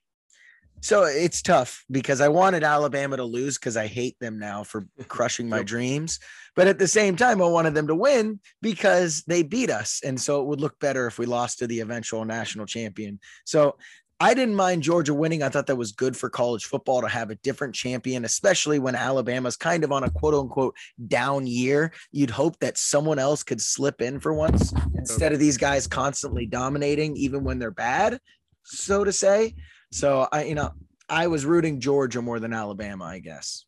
So 0.85 1.05
it's 1.05 1.41
tough 1.41 1.83
because 1.91 2.21
I 2.21 2.29
wanted 2.29 2.63
Alabama 2.63 3.17
to 3.17 3.25
lose 3.25 3.57
because 3.57 3.75
I 3.75 3.87
hate 3.87 4.19
them 4.21 4.39
now 4.39 4.65
for 4.65 4.87
crushing 5.09 5.49
my 5.49 5.63
dreams. 5.63 6.21
But 6.55 6.69
at 6.69 6.79
the 6.79 6.87
same 6.87 7.17
time, 7.17 7.41
I 7.41 7.47
wanted 7.47 7.73
them 7.73 7.87
to 7.87 7.95
win 7.95 8.39
because 8.61 9.23
they 9.27 9.43
beat 9.43 9.71
us. 9.71 10.03
And 10.05 10.21
so 10.21 10.43
it 10.43 10.47
would 10.47 10.61
look 10.61 10.79
better 10.81 11.07
if 11.07 11.19
we 11.19 11.25
lost 11.25 11.61
to 11.61 11.67
the 11.67 11.81
eventual 11.81 12.27
national 12.27 12.67
champion. 12.67 13.19
So 13.47 13.77
I 14.21 14.35
didn't 14.35 14.57
mind 14.57 14.83
Georgia 14.83 15.15
winning. 15.15 15.43
I 15.43 15.49
thought 15.49 15.69
that 15.69 15.77
was 15.77 15.93
good 15.93 16.19
for 16.19 16.29
college 16.29 16.67
football 16.67 17.01
to 17.01 17.09
have 17.09 17.31
a 17.31 17.37
different 17.37 17.75
champion, 17.75 18.27
especially 18.27 18.79
when 18.79 18.95
Alabama's 18.95 19.57
kind 19.57 19.85
of 19.85 19.93
on 19.93 20.05
a 20.05 20.11
quote 20.11 20.35
unquote 20.35 20.77
down 21.09 21.47
year. 21.47 21.95
You'd 22.13 22.29
hope 22.29 22.59
that 22.59 22.77
someone 22.77 23.19
else 23.19 23.43
could 23.43 23.63
slip 23.63 24.03
in 24.03 24.21
for 24.21 24.35
once 24.35 24.75
instead 24.95 25.33
of 25.33 25.39
these 25.39 25.57
guys 25.57 25.87
constantly 25.87 26.45
dominating, 26.45 27.17
even 27.17 27.43
when 27.43 27.59
they're 27.59 27.71
bad, 27.71 28.21
so 28.65 29.03
to 29.03 29.13
say. 29.13 29.55
So 29.93 30.29
I, 30.33 30.45
you 30.45 30.55
know, 30.55 30.73
I 31.09 31.27
was 31.27 31.45
rooting 31.45 31.81
Georgia 31.81 32.23
more 32.23 32.41
than 32.41 32.53
Alabama, 32.53 33.05
I 33.05 33.19
guess. 33.19 33.65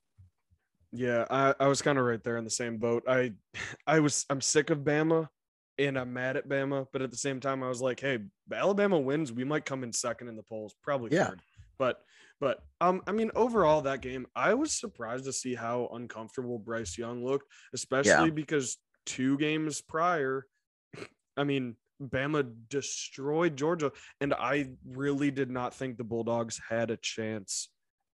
Yeah, 0.92 1.26
I, 1.30 1.54
I 1.60 1.66
was 1.68 1.82
kind 1.82 1.98
of 1.98 2.04
right 2.04 2.22
there 2.22 2.36
in 2.36 2.44
the 2.44 2.50
same 2.50 2.78
boat. 2.78 3.04
I 3.08 3.32
I 3.86 4.00
was 4.00 4.24
I'm 4.30 4.40
sick 4.40 4.70
of 4.70 4.78
Bama 4.78 5.28
and 5.78 5.98
I'm 5.98 6.12
mad 6.12 6.36
at 6.36 6.48
Bama, 6.48 6.86
but 6.92 7.02
at 7.02 7.10
the 7.10 7.16
same 7.16 7.40
time 7.40 7.62
I 7.62 7.68
was 7.68 7.82
like, 7.82 8.00
hey, 8.00 8.18
Alabama 8.52 8.98
wins, 8.98 9.32
we 9.32 9.44
might 9.44 9.66
come 9.66 9.82
in 9.82 9.92
second 9.92 10.28
in 10.28 10.36
the 10.36 10.42
polls, 10.42 10.74
probably 10.82 11.10
yeah. 11.12 11.28
third. 11.28 11.42
But 11.78 12.00
but 12.40 12.62
um 12.80 13.02
I 13.06 13.12
mean 13.12 13.30
overall 13.34 13.82
that 13.82 14.00
game, 14.00 14.26
I 14.34 14.54
was 14.54 14.72
surprised 14.72 15.24
to 15.26 15.32
see 15.32 15.54
how 15.54 15.90
uncomfortable 15.92 16.58
Bryce 16.58 16.96
Young 16.96 17.24
looked, 17.24 17.46
especially 17.74 18.26
yeah. 18.26 18.30
because 18.30 18.78
two 19.04 19.36
games 19.38 19.82
prior, 19.82 20.46
I 21.36 21.44
mean, 21.44 21.76
Bama 22.02 22.52
destroyed 22.68 23.56
Georgia, 23.56 23.92
and 24.20 24.34
I 24.34 24.70
really 24.86 25.30
did 25.30 25.50
not 25.50 25.74
think 25.74 25.96
the 25.96 26.04
Bulldogs 26.04 26.60
had 26.68 26.90
a 26.90 26.96
chance 26.96 27.68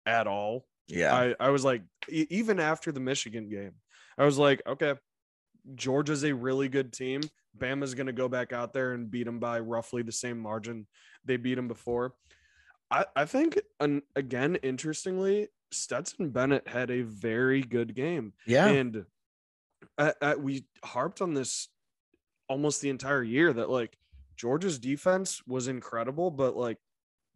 at 0.07 0.27
all. 0.27 0.67
Yeah, 0.89 1.15
I, 1.15 1.35
I 1.39 1.51
was 1.51 1.65
like, 1.65 1.83
even 2.09 2.59
after 2.61 2.93
the 2.93 3.01
Michigan 3.01 3.49
game, 3.49 3.73
I 4.17 4.25
was 4.25 4.39
like, 4.39 4.63
okay, 4.67 4.95
Georgia's 5.75 6.25
a 6.25 6.35
really 6.35 6.69
good 6.69 6.93
team. 6.93 7.21
Bama's 7.57 7.95
going 7.95 8.07
to 8.07 8.13
go 8.13 8.29
back 8.29 8.53
out 8.53 8.73
there 8.73 8.93
and 8.93 9.11
beat 9.11 9.25
them 9.25 9.39
by 9.39 9.61
roughly 9.61 10.03
the 10.03 10.13
same 10.13 10.39
margin 10.39 10.87
they 11.25 11.37
beat 11.37 11.57
them 11.57 11.69
before. 11.69 12.15
I, 12.91 13.05
I 13.15 13.25
think 13.27 13.61
an, 13.81 14.03
again, 14.17 14.57
interestingly, 14.57 15.49
Stetson 15.71 16.31
Bennett 16.31 16.67
had 16.67 16.91
a 16.91 17.03
very 17.03 17.63
good 17.63 17.95
game. 17.95 18.33
Yeah. 18.47 18.69
And 18.69 19.05
uh, 19.99 20.13
uh, 20.23 20.35
we 20.39 20.65
harped 20.85 21.21
on 21.21 21.35
this 21.35 21.69
almost 22.49 22.81
the 22.81 22.91
entire 22.91 23.23
year 23.23 23.53
that 23.53 23.71
like 23.71 23.97
Georgia's 24.37 24.79
defense 24.79 25.43
was 25.47 25.69
incredible, 25.69 26.31
but 26.31 26.57
like 26.57 26.79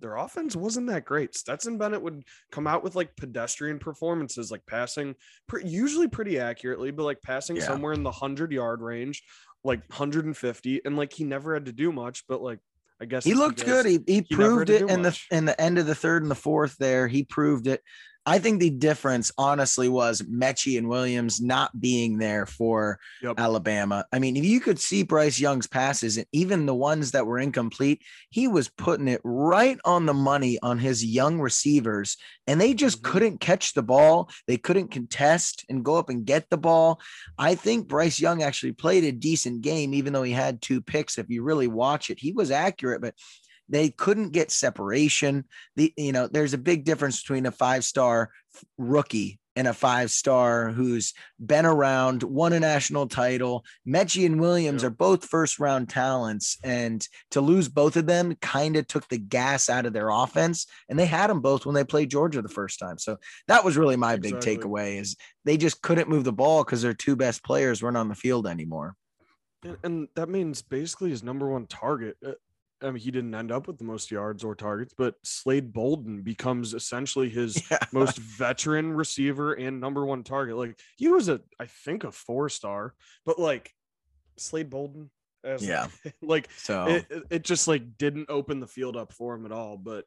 their 0.00 0.16
offense 0.16 0.56
wasn't 0.56 0.88
that 0.88 1.04
great. 1.04 1.34
Stetson 1.34 1.78
Bennett 1.78 2.02
would 2.02 2.24
come 2.50 2.66
out 2.66 2.82
with 2.82 2.96
like 2.96 3.14
pedestrian 3.16 3.78
performances, 3.78 4.50
like 4.50 4.66
passing 4.66 5.14
pre- 5.46 5.64
usually 5.64 6.08
pretty 6.08 6.38
accurately, 6.40 6.90
but 6.90 7.04
like 7.04 7.22
passing 7.22 7.56
Yeah. 7.56 7.64
somewhere 7.66 7.92
in 7.92 8.02
the 8.02 8.10
100 8.10 8.50
yard 8.52 8.80
range, 8.82 9.22
like 9.62 9.80
150. 9.88 10.80
And 10.84 10.96
like 10.96 11.12
he 11.12 11.24
never 11.24 11.54
had 11.54 11.66
to 11.66 11.72
do 11.72 11.92
much, 11.92 12.24
but 12.28 12.42
like 12.42 12.58
I 13.00 13.04
guess 13.04 13.24
He 13.24 13.34
looked 13.34 13.58
because- 13.58 13.82
good. 13.84 13.90
He, 14.06 14.12
he 14.14 14.26
he 14.28 14.34
proved 14.34 14.70
it 14.70 14.88
in 14.88 15.02
the 15.02 15.18
in 15.30 15.44
the 15.44 15.60
end 15.60 15.78
of 15.78 15.86
the 15.86 15.94
third 15.94 16.22
and 16.22 16.30
the 16.30 16.36
fourth 16.36 16.76
there. 16.78 17.08
He 17.08 17.24
proved 17.24 17.66
it. 17.66 17.82
I 18.24 18.38
think 18.38 18.60
the 18.60 18.70
difference, 18.70 19.32
honestly, 19.36 19.88
was 19.88 20.22
Metchie 20.22 20.78
and 20.78 20.88
Williams 20.88 21.40
not 21.40 21.80
being 21.80 22.18
there 22.18 22.46
for 22.46 23.00
Yep. 23.22 23.34
Alabama. 23.38 24.04
I 24.12 24.20
mean, 24.20 24.36
if 24.36 24.44
you 24.44 24.60
could 24.60 24.78
see 24.78 25.02
Bryce 25.02 25.40
Young's 25.40 25.66
passes 25.66 26.16
and 26.16 26.26
even 26.32 26.66
the 26.66 26.74
ones 26.74 27.10
that 27.12 27.26
were 27.26 27.38
incomplete, 27.40 28.00
he 28.30 28.46
was 28.46 28.68
putting 28.68 29.08
it 29.08 29.20
right 29.24 29.78
on 29.84 30.06
the 30.06 30.14
money 30.14 30.58
on 30.62 30.78
his 30.78 31.04
young 31.04 31.40
receivers, 31.40 32.16
and 32.46 32.60
they 32.60 32.74
just 32.74 33.02
Mhm. 33.02 33.04
couldn't 33.04 33.40
catch 33.40 33.74
the 33.74 33.82
ball. 33.82 34.30
They 34.46 34.56
couldn't 34.56 34.92
contest 34.92 35.64
and 35.68 35.84
go 35.84 35.96
up 35.96 36.08
and 36.08 36.24
get 36.24 36.48
the 36.48 36.58
ball. 36.58 37.00
I 37.38 37.56
think 37.56 37.88
Bryce 37.88 38.20
Young 38.20 38.42
actually 38.42 38.72
played 38.72 39.04
a 39.04 39.12
decent 39.12 39.62
game, 39.62 39.94
even 39.94 40.12
though 40.12 40.22
he 40.22 40.32
had 40.32 40.62
two 40.62 40.80
picks. 40.80 41.18
If 41.18 41.28
you 41.28 41.42
really 41.42 41.66
watch 41.66 42.08
it, 42.08 42.20
he 42.20 42.32
was 42.32 42.50
accurate, 42.52 43.00
but 43.00 43.14
they 43.72 43.88
couldn't 43.88 44.30
get 44.30 44.50
separation. 44.50 45.44
The 45.76 45.92
you 45.96 46.12
know, 46.12 46.28
there's 46.28 46.54
a 46.54 46.58
big 46.58 46.84
difference 46.84 47.20
between 47.22 47.46
a 47.46 47.50
five 47.50 47.84
star 47.84 48.30
rookie 48.78 49.40
and 49.56 49.66
a 49.66 49.74
five 49.74 50.10
star 50.10 50.70
who's 50.70 51.12
been 51.38 51.66
around, 51.66 52.22
won 52.22 52.52
a 52.52 52.60
national 52.60 53.06
title. 53.08 53.64
Metchie 53.86 54.26
and 54.26 54.40
Williams 54.40 54.82
Yep. 54.82 54.90
are 54.90 54.94
both 54.94 55.24
first 55.24 55.58
round 55.58 55.88
talents, 55.88 56.58
and 56.62 57.06
to 57.30 57.40
lose 57.40 57.68
both 57.68 57.96
of 57.96 58.06
them 58.06 58.34
kind 58.36 58.76
of 58.76 58.86
took 58.86 59.08
the 59.08 59.18
gas 59.18 59.68
out 59.68 59.86
of 59.86 59.92
their 59.92 60.10
offense. 60.10 60.66
And 60.88 60.98
they 60.98 61.06
had 61.06 61.28
them 61.28 61.40
both 61.40 61.66
when 61.66 61.74
they 61.74 61.84
played 61.84 62.10
Georgia 62.10 62.42
the 62.42 62.48
first 62.48 62.78
time. 62.78 62.98
So 62.98 63.16
that 63.48 63.64
was 63.64 63.76
really 63.76 63.96
my 63.96 64.16
big 64.16 64.34
takeaway 64.34 65.00
is 65.00 65.16
they 65.44 65.56
just 65.56 65.82
couldn't 65.82 66.08
move 66.08 66.24
the 66.24 66.32
ball 66.32 66.62
because 66.62 66.82
their 66.82 66.94
two 66.94 67.16
best 67.16 67.42
players 67.42 67.82
weren't 67.82 67.96
on 67.96 68.08
the 68.08 68.14
field 68.14 68.46
anymore. 68.46 68.96
And, 69.64 69.76
and 69.82 70.08
that 70.16 70.28
means 70.28 70.62
basically 70.62 71.10
his 71.10 71.22
number 71.22 71.48
one 71.48 71.66
target. 71.66 72.16
Uh, 72.24 72.32
I 72.82 72.86
mean, 72.90 72.96
he 73.00 73.10
didn't 73.10 73.34
end 73.34 73.52
up 73.52 73.66
with 73.66 73.78
the 73.78 73.84
most 73.84 74.10
yards 74.10 74.42
or 74.44 74.54
targets, 74.54 74.94
but 74.96 75.14
Slade 75.24 75.72
Bolden 75.72 76.22
becomes 76.22 76.74
essentially 76.74 77.28
his 77.28 77.62
Yeah. 77.70 77.78
most 77.92 78.18
veteran 78.18 78.92
receiver 78.92 79.52
and 79.52 79.80
number 79.80 80.04
one 80.04 80.24
target. 80.24 80.56
Like 80.56 80.78
he 80.96 81.08
was 81.08 81.28
a, 81.28 81.40
I 81.60 81.66
think, 81.66 82.04
a 82.04 82.12
four 82.12 82.48
star, 82.48 82.94
but 83.24 83.38
like 83.38 83.72
Slade 84.38 84.70
Bolden, 84.70 85.10
as 85.44 85.66
Yeah. 85.66 85.86
like 86.22 86.48
So 86.56 86.86
it, 86.86 87.06
it- 87.10 87.22
it 87.30 87.44
just 87.44 87.68
like 87.68 87.96
didn't 87.98 88.30
open 88.30 88.60
the 88.60 88.66
field 88.66 88.96
up 88.96 89.12
for 89.12 89.34
him 89.34 89.46
at 89.46 89.52
all. 89.52 89.76
But 89.76 90.04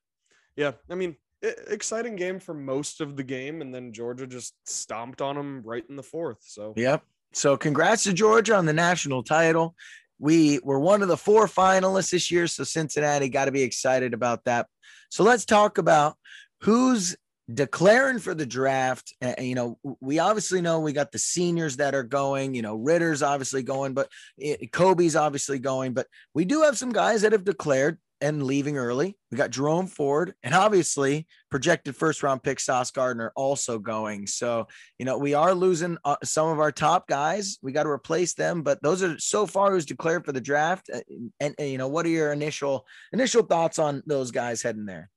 yeah, 0.55 0.72
I 0.89 0.96
mean, 0.96 1.15
e- 1.44 1.50
exciting 1.67 2.15
game 2.15 2.39
for 2.39 2.53
most 2.53 3.01
of 3.01 3.15
the 3.17 3.24
game, 3.24 3.62
and 3.62 3.74
then 3.74 3.94
Georgia 3.94 4.27
just 4.27 4.53
stomped 4.65 5.22
on 5.22 5.38
him 5.38 5.62
right 5.63 5.84
in 5.89 5.96
the 5.96 6.03
fourth. 6.03 6.39
So 6.41 6.74
Yep. 6.75 7.03
So 7.34 7.58
congrats 7.58 8.03
to 8.03 8.13
Georgia 8.13 8.55
on 8.55 8.65
the 8.65 8.72
national 8.74 9.22
title. 9.24 9.75
We 10.19 10.60
were 10.63 10.79
one 10.79 11.01
of 11.01 11.07
the 11.07 11.17
four 11.17 11.48
finalists 11.48 12.12
this 12.12 12.31
year. 12.31 12.48
So 12.48 12.63
Cincinnati 12.63 13.29
got 13.29 13.45
to 13.45 13.51
be 13.51 13.63
excited 13.63 14.13
about 14.13 14.45
that. 14.45 14.67
So 15.10 15.24
let's 15.24 15.45
talk 15.45 15.77
about 15.77 16.15
who's 16.62 17.15
declaring 17.53 18.19
for 18.19 18.34
the 18.34 18.45
draft. 18.45 19.13
You 19.39 19.55
know, 19.55 19.77
we 20.01 20.19
obviously 20.19 20.62
know 20.62 20.79
we 20.79 20.93
got 20.93 21.12
the 21.12 21.19
seniors 21.19 21.77
that 21.77 21.93
are 21.93 22.03
going, 22.03 22.55
you 22.55 22.62
know, 22.62 22.75
Ritter's 22.75 23.22
obviously 23.22 23.62
going, 23.62 23.93
but 23.93 24.10
it, 24.38 24.72
Coby's 24.72 25.15
obviously 25.15 25.60
going, 25.60 25.93
but 25.93 26.07
we 26.34 26.45
do 26.45 26.63
have 26.63 26.77
some 26.77 26.91
guys 26.91 27.22
that 27.22 27.34
have 27.34 27.43
declared 27.43 28.00
and 28.25 28.41
leaving 28.41 28.75
early. 28.77 29.15
We 29.32 29.38
got 29.38 29.51
Jerome 29.51 29.86
Ford 29.86 30.34
and 30.41 30.55
obviously 30.55 31.27
projected 31.51 31.96
first 31.96 32.24
round 32.24 32.41
pick 32.41 32.60
Sauce 32.60 32.89
Gardner 32.89 33.32
also 33.36 33.77
going. 33.77 34.25
So, 34.25 34.67
you 34.98 35.05
know, 35.05 35.20
we 35.20 35.36
are 35.36 35.53
losing 35.53 35.98
uh, 36.03 36.15
some 36.24 36.50
of 36.50 36.60
our 36.60 36.72
top 36.72 37.08
guys. 37.08 37.60
We 37.62 37.72
got 37.72 37.84
to 37.84 37.89
replace 37.89 38.34
them, 38.34 38.63
but 38.63 38.82
those 38.82 39.03
are 39.03 39.20
so 39.20 39.46
far 39.46 39.72
who's 39.72 39.86
declared 39.86 40.25
for 40.25 40.32
the 40.32 40.41
draft. 40.41 40.89
Uh, 40.94 41.01
And, 41.39 41.53
and, 41.60 41.70
you 41.70 41.77
know, 41.77 41.88
what 41.88 42.05
are 42.05 42.10
your 42.10 42.32
initial 42.32 42.88
initial 43.13 43.44
thoughts 43.44 43.77
on 43.77 44.01
those 44.08 44.32
guys 44.32 44.63
heading 44.63 44.86
there? 44.88 45.12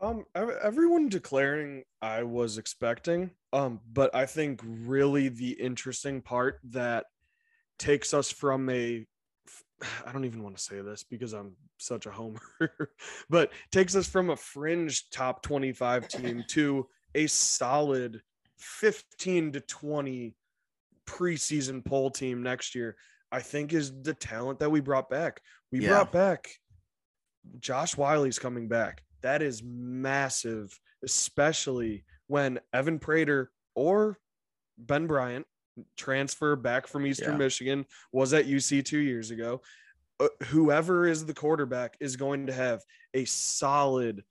Um, 0.00 0.26
everyone 0.34 1.08
declaring 1.08 1.84
I 2.02 2.24
was 2.24 2.58
expecting. 2.58 3.30
Um, 3.54 3.80
but 3.90 4.14
I 4.14 4.26
think 4.26 4.60
really 4.64 5.28
the 5.28 5.52
interesting 5.52 6.20
part 6.20 6.60
that 6.70 7.06
takes 7.78 8.12
us 8.12 8.30
from 8.30 8.68
a 8.68 9.06
I 10.06 10.12
don't 10.12 10.24
even 10.24 10.42
want 10.42 10.56
to 10.56 10.62
say 10.62 10.80
this 10.80 11.02
because 11.02 11.32
I'm 11.32 11.52
such 11.78 12.06
a 12.06 12.10
homer, 12.10 12.40
but 13.30 13.52
takes 13.70 13.94
us 13.96 14.08
from 14.08 14.30
a 14.30 14.36
fringe 14.36 15.10
top 15.10 15.42
25 15.42 16.08
team 16.08 16.44
to 16.50 16.86
a 17.14 17.26
solid 17.26 18.22
15 18.58 19.52
to 19.52 19.60
20 19.60 20.34
preseason 21.06 21.84
poll 21.84 22.10
team 22.10 22.42
next 22.42 22.74
year. 22.74 22.96
I 23.30 23.40
think 23.40 23.72
is 23.72 23.92
the 24.02 24.14
talent 24.14 24.60
that 24.60 24.70
we 24.70 24.80
brought 24.80 25.10
back. 25.10 25.40
We 25.72 25.80
Yeah. 25.80 25.88
brought 25.88 26.12
back 26.12 26.48
Josh 27.58 27.96
Wiley's 27.96 28.38
coming 28.38 28.68
back. 28.68 29.02
That 29.22 29.42
is 29.42 29.62
massive, 29.64 30.78
especially 31.02 32.04
when 32.26 32.60
Evan 32.72 32.98
Prater 32.98 33.50
or 33.74 34.18
Ben 34.78 35.06
Bryant 35.06 35.46
transfer 35.96 36.56
back 36.56 36.86
from 36.86 37.06
Eastern 37.06 37.32
Yeah. 37.32 37.38
Michigan 37.38 37.86
was 38.12 38.32
at 38.32 38.46
UC 38.46 38.82
two 38.84 38.98
years 38.98 39.30
ago. 39.30 39.60
Uh, 40.20 40.28
whoever 40.44 41.06
is 41.06 41.26
the 41.26 41.34
quarterback 41.34 41.96
is 42.00 42.16
going 42.16 42.46
to 42.46 42.52
have 42.52 42.82
a 43.14 43.24
solid 43.24 44.22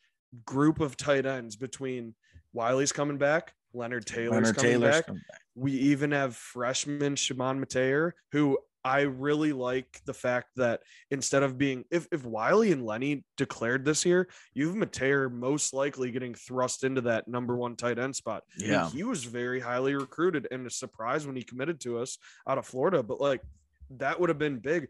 group 0.46 0.80
of 0.80 0.96
tight 0.98 1.26
ends 1.26 1.56
between 1.56 2.16
Wiley's 2.54 2.92
coming 2.92 3.18
back, 3.18 3.54
Leonard 3.74 4.06
Taylor's 4.06 4.32
Leonard 4.32 4.56
coming 4.56 4.72
Taylor's 4.72 4.96
back. 4.96 5.06
coming 5.08 5.22
back. 5.30 5.42
We 5.56 5.72
even 5.74 6.12
have 6.12 6.36
freshman 6.36 7.16
Shimon 7.16 7.64
Metayer, 7.64 8.14
who 8.32 8.58
I 8.86 9.02
really 9.02 9.54
like 9.54 10.02
the 10.06 10.14
fact 10.14 10.48
that 10.58 10.82
instead 11.10 11.44
of 11.44 11.58
being 11.58 11.86
if, 11.90 12.08
if 12.12 12.26
Wiley 12.26 12.72
and 12.72 12.86
Lenny 12.86 13.24
declared 13.38 13.86
this 13.86 14.06
year, 14.06 14.28
you 14.54 14.68
have 14.68 14.76
Metayer 14.76 15.32
most 15.32 15.74
likely 15.74 16.12
getting 16.12 16.34
thrust 16.34 16.84
into 16.84 17.02
that 17.02 17.28
number 17.28 17.56
one 17.56 17.76
tight 17.76 17.98
end 17.98 18.16
spot. 18.16 18.44
Yeah. 18.58 18.90
he 18.90 19.04
was 19.04 19.24
very 19.24 19.60
highly 19.60 19.96
recruited 19.96 20.48
and 20.52 20.68
a 20.68 20.70
surprise 20.70 21.26
when 21.26 21.36
he 21.36 21.44
committed 21.44 21.80
to 21.82 22.00
us 22.00 22.18
out 22.48 22.58
of 22.58 22.66
Florida, 22.66 23.02
but 23.04 23.22
like 23.22 23.42
that 23.92 24.20
would 24.20 24.30
have 24.30 24.40
been 24.40 24.60
big. 24.60 24.90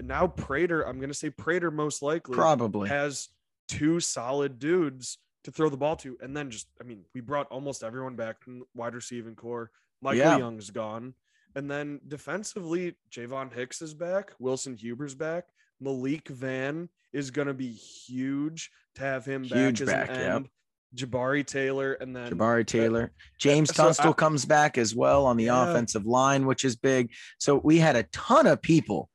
Now 0.00 0.26
Prater, 0.26 0.82
I'm 0.82 0.98
gonna 1.00 1.14
say 1.14 1.30
Prater 1.30 1.70
most 1.70 2.02
likely 2.02 2.34
Probably. 2.34 2.88
has 2.88 3.28
two 3.68 4.00
solid 4.00 4.58
dudes 4.58 5.18
to 5.44 5.50
throw 5.50 5.68
the 5.68 5.76
ball 5.76 5.96
to. 5.96 6.16
And 6.20 6.36
then 6.36 6.50
just, 6.50 6.68
I 6.80 6.84
mean, 6.84 7.04
we 7.14 7.20
brought 7.20 7.46
almost 7.48 7.84
everyone 7.84 8.16
back 8.16 8.36
in 8.46 8.62
wide 8.74 8.94
receiving 8.94 9.34
core. 9.34 9.70
Michael 10.02 10.18
Yeah. 10.18 10.38
Young's 10.38 10.70
gone. 10.70 11.14
And 11.54 11.70
then 11.70 12.00
defensively, 12.08 12.94
Javon 13.10 13.52
Hicks 13.52 13.80
is 13.82 13.94
back. 13.94 14.32
Wilson 14.38 14.76
Huber's 14.76 15.14
back. 15.14 15.44
Malik 15.80 16.28
Vann 16.28 16.88
is 17.12 17.30
going 17.30 17.48
to 17.48 17.54
be 17.54 17.70
huge 17.72 18.70
to 18.96 19.02
have 19.02 19.24
him 19.24 19.44
Huge 19.44 19.80
back 19.80 19.88
as 19.88 19.92
back, 19.94 20.08
an 20.10 20.14
yep. 20.16 20.34
end. 20.36 20.48
Jabari 20.96 21.44
Taylor 21.44 21.94
and 21.94 22.14
then 22.14 22.30
Jabari 22.32 22.64
Taylor, 22.64 23.12
James 23.40 23.74
so 23.74 23.82
I- 23.82 23.86
Tunstall 23.86 24.14
comes 24.14 24.44
back 24.44 24.78
as 24.78 24.94
well 24.94 25.26
on 25.26 25.36
the 25.36 25.44
Yeah. 25.44 25.68
offensive 25.70 26.06
line, 26.06 26.46
which 26.46 26.64
is 26.64 26.76
big. 26.76 27.10
So 27.38 27.56
we 27.56 27.78
had 27.78 27.96
a 27.96 28.04
ton 28.04 28.46
of 28.46 28.62
people 28.62 29.10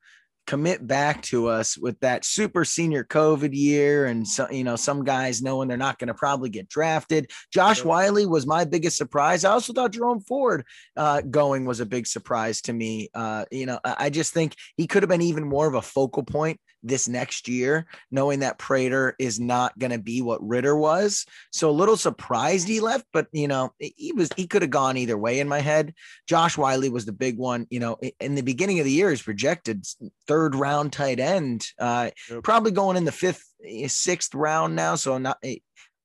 commit 0.50 0.88
back 0.88 1.22
to 1.22 1.46
us 1.46 1.78
with 1.78 2.00
that 2.00 2.26
super 2.26 2.66
senior 2.66 3.04
COVID 3.04 3.52
year, 3.54 4.08
and 4.08 4.28
so 4.28 4.50
you 4.50 4.64
know 4.64 4.76
some 4.76 5.04
guys 5.04 5.44
knowing 5.44 5.68
they're 5.68 5.78
not 5.78 6.00
going 6.00 6.08
to 6.08 6.16
probably 6.16 6.50
get 6.50 6.68
drafted. 6.68 7.30
Josh. 7.54 7.84
Wiley 7.84 8.26
was 8.26 8.48
my 8.48 8.66
biggest 8.66 8.98
surprise. 8.98 9.46
I 9.46 9.52
also 9.52 9.74
thought 9.74 9.92
Jerome 9.92 10.22
Ford 10.22 10.66
uh, 10.98 11.22
going 11.22 11.66
was 11.66 11.82
a 11.82 11.86
big 11.86 12.08
surprise 12.08 12.62
to 12.62 12.74
me. 12.74 13.10
Uh, 13.14 13.46
you 13.52 13.68
know, 13.68 13.80
I 13.86 14.10
just 14.10 14.34
think 14.34 14.56
he 14.76 14.88
could 14.88 15.04
have 15.04 15.10
been 15.10 15.22
even 15.22 15.48
more 15.48 15.68
of 15.68 15.76
a 15.76 15.84
focal 15.84 16.24
point 16.24 16.60
this 16.84 17.08
next 17.08 17.48
year, 17.48 17.86
knowing 18.12 18.40
that 18.40 18.58
Prater 18.58 19.16
is 19.20 19.40
not 19.40 19.78
going 19.78 19.92
to 19.92 19.98
be 20.00 20.22
what 20.22 20.46
Ritter 20.48 20.76
was. 20.76 21.26
So 21.52 21.70
a 21.70 21.72
little 21.72 21.98
surprised 21.98 22.68
he 22.68 22.80
left, 22.80 23.06
but 23.12 23.28
you 23.32 23.48
know, 23.48 23.74
he 23.80 24.12
was 24.14 24.30
he 24.36 24.48
could 24.48 24.62
have 24.62 24.72
gone 24.72 24.98
either 24.98 25.18
way 25.18 25.40
in 25.40 25.48
my 25.48 25.60
head. 25.60 25.94
Josh 26.28 26.58
Wiley 26.58 26.90
was 26.90 27.06
the 27.06 27.12
big 27.12 27.38
one. 27.38 27.68
You 27.70 27.80
know, 27.80 27.98
in 28.20 28.36
the 28.36 28.42
beginning 28.42 28.80
of 28.80 28.86
the 28.86 28.92
year, 28.92 29.10
he's 29.10 29.22
projected 29.22 29.86
third 30.28 30.56
round 30.56 30.94
tight 30.94 31.20
end, 31.20 31.66
uh, 31.80 32.12
Yep. 32.30 32.44
probably 32.44 32.72
going 32.72 32.98
in 32.98 33.06
the 33.06 33.12
fifth, 33.12 33.44
eh, 33.66 33.88
sixth 33.88 34.34
round 34.34 34.76
now. 34.76 34.96
So 34.96 35.18
not 35.18 35.38
eh, 35.44 35.58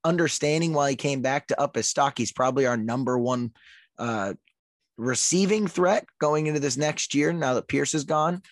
understanding 0.04 0.72
why 0.72 0.90
he 0.90 0.96
came 0.96 1.22
back 1.22 1.46
to 1.48 1.60
up 1.60 1.76
his 1.76 1.88
stock. 1.88 2.18
He's 2.18 2.32
probably 2.32 2.66
our 2.66 2.76
number 2.76 3.18
one 3.18 3.52
uh, 3.98 4.34
receiving 4.96 5.66
threat 5.66 6.06
going 6.20 6.46
into 6.46 6.60
this 6.60 6.76
next 6.76 7.14
year 7.14 7.32
now 7.32 7.54
that 7.54 7.68
Pierce 7.68 7.94
is 7.94 8.04
gone. 8.04 8.42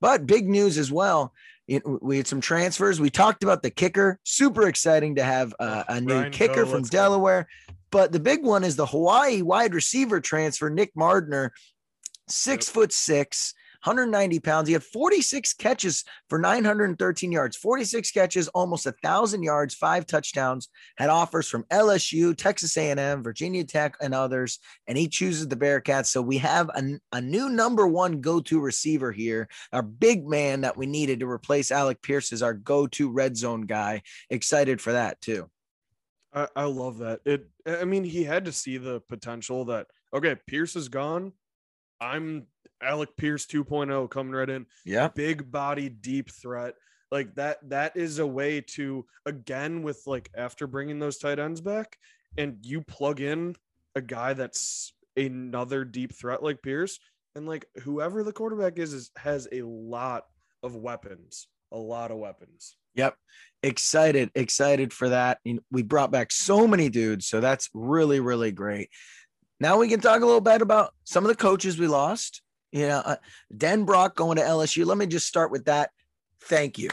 But 0.00 0.26
big 0.26 0.48
news 0.48 0.76
as 0.78 0.90
well. 0.90 1.32
It- 1.68 1.82
we 2.02 2.16
had 2.16 2.26
some 2.26 2.40
transfers. 2.40 3.00
We 3.00 3.10
talked 3.10 3.42
about 3.44 3.62
the 3.62 3.70
kicker. 3.70 4.18
Super 4.24 4.66
exciting 4.68 5.14
to 5.16 5.22
have 5.22 5.54
uh, 5.60 5.84
a 5.88 6.00
new 6.00 6.14
Ryan 6.14 6.32
kicker 6.32 6.54
Coe, 6.64 6.66
from 6.66 6.78
let's 6.78 6.90
go. 6.90 6.98
Delaware. 6.98 7.46
But 7.90 8.12
the 8.12 8.20
big 8.20 8.42
one 8.44 8.64
is 8.64 8.76
the 8.76 8.86
Hawaii 8.86 9.42
wide 9.42 9.74
receiver 9.74 10.20
transfer, 10.20 10.68
Nick 10.70 10.92
Mardner, 10.96 11.50
six 12.28 12.66
Yep. 12.68 12.74
foot 12.74 12.92
six, 12.92 13.54
190 13.84 14.40
pounds. 14.40 14.68
He 14.68 14.72
had 14.72 14.82
46 14.82 15.54
catches 15.54 16.04
for 16.28 16.38
913 16.38 17.30
yards, 17.32 17.56
46 17.56 18.10
catches, 18.10 18.48
almost 18.48 18.86
a 18.86 18.92
thousand 19.02 19.42
yards, 19.42 19.74
five 19.74 20.06
touchdowns. 20.06 20.68
Had 20.96 21.10
offers 21.10 21.48
from 21.48 21.64
LSU, 21.64 22.36
Texas 22.36 22.76
A&M, 22.76 23.22
Virginia 23.22 23.64
Tech, 23.64 23.96
and 24.00 24.14
others, 24.14 24.58
and 24.86 24.98
he 24.98 25.08
chooses 25.08 25.48
the 25.48 25.56
Bearcats. 25.56 26.06
So 26.06 26.20
we 26.20 26.38
have 26.38 26.68
a, 26.70 26.98
a 27.12 27.20
new 27.20 27.48
number 27.48 27.86
one 27.86 28.20
go-to 28.20 28.60
receiver 28.60 29.12
here, 29.12 29.48
our 29.72 29.82
big 29.82 30.26
man 30.26 30.62
that 30.62 30.76
we 30.76 30.86
needed 30.86 31.20
to 31.20 31.30
replace 31.30 31.70
Alec 31.70 32.02
Pierce 32.02 32.32
as 32.32 32.42
our 32.42 32.54
go-to 32.54 33.10
red 33.10 33.36
zone 33.36 33.62
guy. 33.62 34.02
Excited 34.30 34.80
for 34.80 34.92
that 34.92 35.20
too. 35.20 35.48
I, 36.32 36.48
I 36.54 36.64
love 36.64 36.98
that. 36.98 37.20
It 37.24 37.48
I 37.66 37.84
mean, 37.84 38.04
he 38.04 38.24
had 38.24 38.44
to 38.46 38.52
see 38.52 38.76
the 38.76 39.00
potential 39.08 39.64
that 39.66 39.86
okay, 40.12 40.36
Pierce 40.46 40.76
is 40.76 40.88
gone. 40.88 41.32
I'm 42.00 42.46
Alec 42.82 43.16
Pierce 43.16 43.46
2.0 43.46 44.08
coming 44.10 44.32
right 44.32 44.48
in. 44.48 44.66
Yeah. 44.84 45.08
Big 45.08 45.50
body, 45.50 45.88
deep 45.88 46.30
threat. 46.30 46.74
Like 47.10 47.34
that, 47.36 47.58
that 47.70 47.96
is 47.96 48.18
a 48.18 48.26
way 48.26 48.60
to 48.60 49.06
again 49.24 49.82
with 49.82 50.02
like 50.06 50.30
after 50.36 50.66
bringing 50.66 50.98
those 50.98 51.18
tight 51.18 51.38
ends 51.38 51.60
back 51.60 51.98
and 52.36 52.58
you 52.62 52.82
plug 52.82 53.20
in 53.20 53.56
a 53.94 54.00
guy 54.00 54.34
that's 54.34 54.92
another 55.16 55.84
deep 55.84 56.14
threat 56.14 56.42
like 56.42 56.62
Pierce, 56.62 56.98
and 57.34 57.46
like 57.46 57.66
whoever 57.82 58.22
the 58.22 58.32
quarterback 58.32 58.78
is, 58.78 58.92
is 58.92 59.10
has 59.16 59.48
a 59.52 59.62
lot 59.62 60.24
of 60.62 60.76
weapons, 60.76 61.48
a 61.72 61.78
lot 61.78 62.10
of 62.10 62.18
weapons. 62.18 62.76
Yep. 62.94 63.16
Excited, 63.62 64.30
excited 64.34 64.92
for 64.92 65.08
that. 65.08 65.38
We 65.70 65.82
brought 65.82 66.10
back 66.10 66.32
so 66.32 66.66
many 66.66 66.88
dudes. 66.88 67.26
So 67.26 67.40
that's 67.40 67.68
really, 67.74 68.20
really 68.20 68.52
great. 68.52 68.90
Now 69.60 69.78
we 69.78 69.88
can 69.88 70.00
talk 70.00 70.22
a 70.22 70.26
little 70.26 70.40
bit 70.40 70.62
about 70.62 70.94
some 71.04 71.24
of 71.24 71.28
the 71.28 71.36
coaches 71.36 71.78
we 71.78 71.88
lost. 71.88 72.42
Know, 72.72 73.02
uh, 73.04 73.16
Denbrock 73.54 74.14
going 74.14 74.36
to 74.36 74.42
LSU. 74.42 74.84
Let 74.84 74.98
me 74.98 75.06
just 75.06 75.26
start 75.26 75.50
with 75.50 75.64
that. 75.66 75.90
Thank 76.40 76.78
you. 76.78 76.90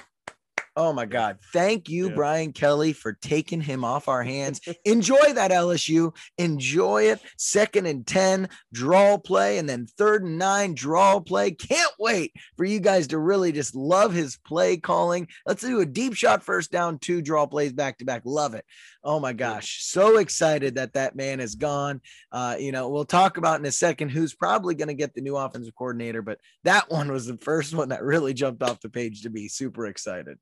Oh 0.78 0.92
my 0.92 1.06
God. 1.06 1.38
Thank 1.54 1.88
you, 1.88 2.10
Yeah. 2.10 2.16
Brian 2.16 2.52
Kelly, 2.52 2.92
for 2.92 3.14
taking 3.14 3.62
him 3.62 3.86
off 3.86 4.10
our 4.10 4.24
hands. 4.24 4.60
Enjoy 4.86 5.34
that 5.34 5.52
LSU. 5.52 6.14
Enjoy 6.38 7.04
it. 7.04 7.22
Second 7.38 7.86
and 7.86 8.06
10, 8.06 8.50
draw 8.74 9.18
play, 9.18 9.58
and 9.58 9.70
then 9.70 9.88
third 9.98 10.24
and 10.24 10.38
nine, 10.38 10.76
draw 10.76 11.22
play. 11.22 11.52
Can't 11.52 11.94
wait 11.98 12.34
for 12.58 12.66
you 12.66 12.82
guys 12.82 13.08
to 13.08 13.18
really 13.20 13.54
just 13.54 13.74
love 13.74 14.14
his 14.14 14.38
play 14.46 14.76
calling. 14.76 15.30
Let's 15.46 15.62
do 15.62 15.80
a 15.80 15.86
deep 15.86 16.14
shot 16.14 16.44
first 16.44 16.72
down, 16.72 17.00
two 17.00 17.22
draw 17.22 17.46
plays 17.46 17.72
back 17.72 18.00
to 18.00 18.06
back. 18.06 18.24
Love 18.26 18.54
it. 18.54 18.66
Oh 19.02 19.20
my 19.20 19.32
gosh. 19.34 19.84
So 19.84 20.18
excited 20.18 20.76
that 20.76 20.94
that 20.94 21.16
man 21.16 21.40
is 21.40 21.56
gone. 21.56 22.02
Uh, 22.32 22.58
you 22.60 22.72
know, 22.74 22.90
we'll 22.90 23.06
talk 23.06 23.38
about 23.38 23.60
in 23.60 23.66
a 23.66 23.72
second 23.72 24.10
who's 24.10 24.34
probably 24.34 24.76
going 24.76 24.88
to 24.90 24.94
get 24.94 25.14
the 25.14 25.22
new 25.22 25.38
offensive 25.38 25.76
coordinator, 25.76 26.22
but 26.22 26.40
that 26.64 26.90
one 26.92 27.12
was 27.12 27.28
the 27.28 27.38
first 27.38 27.74
one 27.74 27.90
that 27.90 28.04
really 28.04 28.34
jumped 28.34 28.62
off 28.64 28.82
the 28.82 28.90
page 28.90 29.22
to 29.22 29.30
be 29.30 29.48
super 29.48 29.86
excited. 29.86 30.38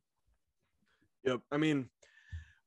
Yep. 1.26 1.42
I 1.52 1.58
mean, 1.58 1.90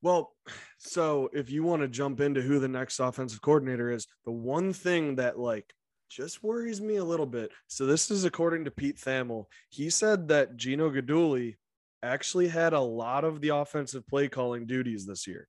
well, 0.01 0.33
so 0.77 1.29
if 1.33 1.49
you 1.49 1.63
want 1.63 1.81
to 1.81 1.87
jump 1.87 2.19
into 2.21 2.41
who 2.41 2.59
the 2.59 2.67
next 2.67 2.99
offensive 2.99 3.41
coordinator 3.41 3.91
is, 3.91 4.07
the 4.25 4.31
one 4.31 4.73
thing 4.73 5.15
that 5.15 5.39
like 5.39 5.73
just 6.09 6.43
worries 6.43 6.81
me 6.81 6.97
a 6.97 7.03
little 7.03 7.25
bit. 7.25 7.51
So 7.67 7.85
this 7.85 8.09
is 8.09 8.23
according 8.23 8.65
to 8.65 8.71
Pete 8.71 8.97
Thamel. 8.97 9.45
He 9.69 9.89
said 9.89 10.29
that 10.29 10.55
Gino 10.55 10.89
Guidugli 10.89 11.57
actually 12.03 12.47
had 12.47 12.73
a 12.73 12.79
lot 12.79 13.23
of 13.23 13.41
the 13.41 13.49
offensive 13.49 14.07
play 14.07 14.27
calling 14.29 14.65
duties 14.65 15.05
this 15.05 15.27
year. 15.27 15.47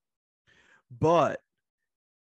But 0.90 1.40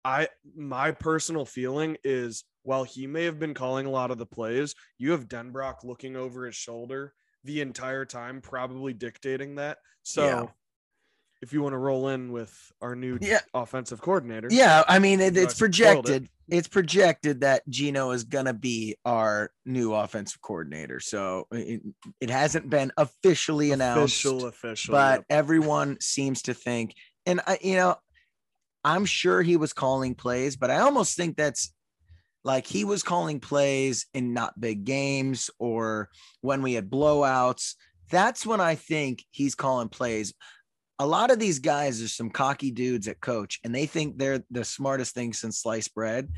I 0.04 0.28
my 0.56 0.92
personal 0.92 1.46
feeling 1.46 1.98
is 2.04 2.44
while 2.64 2.84
he 2.84 3.08
may 3.08 3.24
have 3.24 3.40
been 3.40 3.54
calling 3.54 3.86
a 3.86 3.92
lot 3.92 4.12
of 4.12 4.18
the 4.18 4.26
plays, 4.26 4.76
you 4.98 5.12
have 5.12 5.30
Denbrock 5.30 5.84
looking 5.84 6.16
over 6.16 6.46
his 6.46 6.56
shoulder 6.56 7.14
the 7.44 7.62
entire 7.62 8.06
time, 8.06 8.42
probably 8.42 8.94
dictating 8.94 9.56
that. 9.56 9.78
So 10.04 10.26
Yeah. 10.26 10.46
If 11.42 11.54
you 11.54 11.62
want 11.62 11.74
to 11.74 11.78
roll 11.78 12.10
in 12.10 12.32
with 12.32 12.72
our 12.82 12.96
new 12.96 13.18
Yeah. 13.22 13.42
offensive 13.54 14.02
coordinator, 14.02 14.48
Yeah, 14.52 14.84
I 14.88 15.00
mean, 15.00 15.20
it, 15.20 15.38
it's 15.38 15.56
spoiled 15.56 15.56
it. 15.56 15.60
projected. 15.60 16.30
It's 16.50 16.68
projected 16.68 17.42
that 17.42 17.68
Gino 17.70 18.12
is 18.12 18.24
gonna 18.24 18.54
be 18.54 18.96
our 19.06 19.52
new 19.66 19.94
offensive 19.94 20.42
coordinator. 20.42 21.00
So 21.00 21.48
it, 21.52 21.82
it 22.22 22.30
hasn't 22.30 22.70
been 22.70 22.92
officially 22.98 23.72
announced, 23.72 24.24
official, 24.24 24.46
official. 24.48 24.92
but 24.94 25.20
yep. 25.20 25.26
everyone 25.30 25.98
seems 26.00 26.42
to 26.44 26.54
think, 26.54 26.96
and 27.26 27.42
I, 27.46 27.60
you 27.62 27.76
know, 27.76 27.98
I'm 28.84 29.06
sure 29.06 29.42
he 29.42 29.58
was 29.58 29.74
calling 29.74 30.16
plays, 30.16 30.56
but 30.56 30.72
I 30.72 30.80
almost 30.80 31.18
think 31.18 31.36
that's 31.36 31.74
like 32.46 32.66
he 32.66 32.86
was 32.86 33.04
calling 33.04 33.42
plays 33.42 34.06
in 34.14 34.34
not 34.34 34.58
big 34.58 34.86
games 34.86 35.50
or 35.60 36.10
when 36.40 36.62
we 36.62 36.74
had 36.74 36.90
blowouts. 36.90 37.74
That's 38.10 38.46
when 38.46 38.62
I 38.62 38.76
think 38.76 39.26
he's 39.32 39.54
calling 39.56 39.90
plays. 39.90 40.34
A 41.00 41.06
lot 41.06 41.32
of 41.32 41.40
these 41.40 41.60
guys 41.60 42.02
are 42.02 42.08
some 42.08 42.30
cocky 42.30 42.72
dudes 42.72 43.08
at 43.08 43.22
coach, 43.22 43.60
and 43.64 43.74
they 43.74 43.86
think 43.86 44.18
they're 44.18 44.44
the 44.50 44.64
smartest 44.64 45.14
thing 45.14 45.34
since 45.34 45.60
sliced 45.62 45.94
bread. 45.94 46.32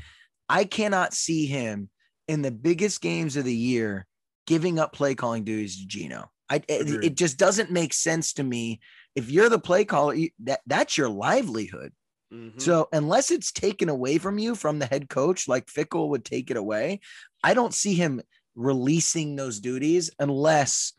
I 0.48 0.64
cannot 0.64 1.14
see 1.14 1.46
him 1.46 1.88
in 2.28 2.42
the 2.42 2.50
biggest 2.50 3.00
games 3.00 3.36
of 3.36 3.44
the 3.44 3.54
year 3.54 4.06
giving 4.46 4.78
up 4.78 4.92
play 4.92 5.14
calling 5.14 5.44
duties 5.44 5.80
to 5.80 5.86
Gino. 5.86 6.30
I, 6.50 6.56
it, 6.68 7.04
it 7.04 7.16
just 7.16 7.38
doesn't 7.38 7.70
make 7.70 7.94
sense 7.94 8.32
to 8.34 8.42
me. 8.42 8.80
If 9.14 9.30
you're 9.30 9.48
the 9.48 9.60
play 9.60 9.84
caller, 9.84 10.14
you, 10.14 10.30
that 10.40 10.60
that's 10.66 10.98
your 10.98 11.08
livelihood. 11.08 11.92
Mhm. 12.32 12.60
So 12.60 12.88
unless 12.92 13.30
it's 13.30 13.52
taken 13.52 13.88
away 13.88 14.18
from 14.18 14.38
you 14.38 14.54
from 14.54 14.78
the 14.78 14.86
head 14.86 15.08
coach, 15.08 15.48
like 15.48 15.66
Fickell 15.66 16.08
would 16.08 16.24
take 16.24 16.50
it 16.50 16.56
away, 16.56 17.00
I 17.42 17.54
don't 17.54 17.74
see 17.74 17.94
him 17.94 18.20
releasing 18.54 19.36
those 19.36 19.60
duties 19.60 20.10
unless 20.18 20.92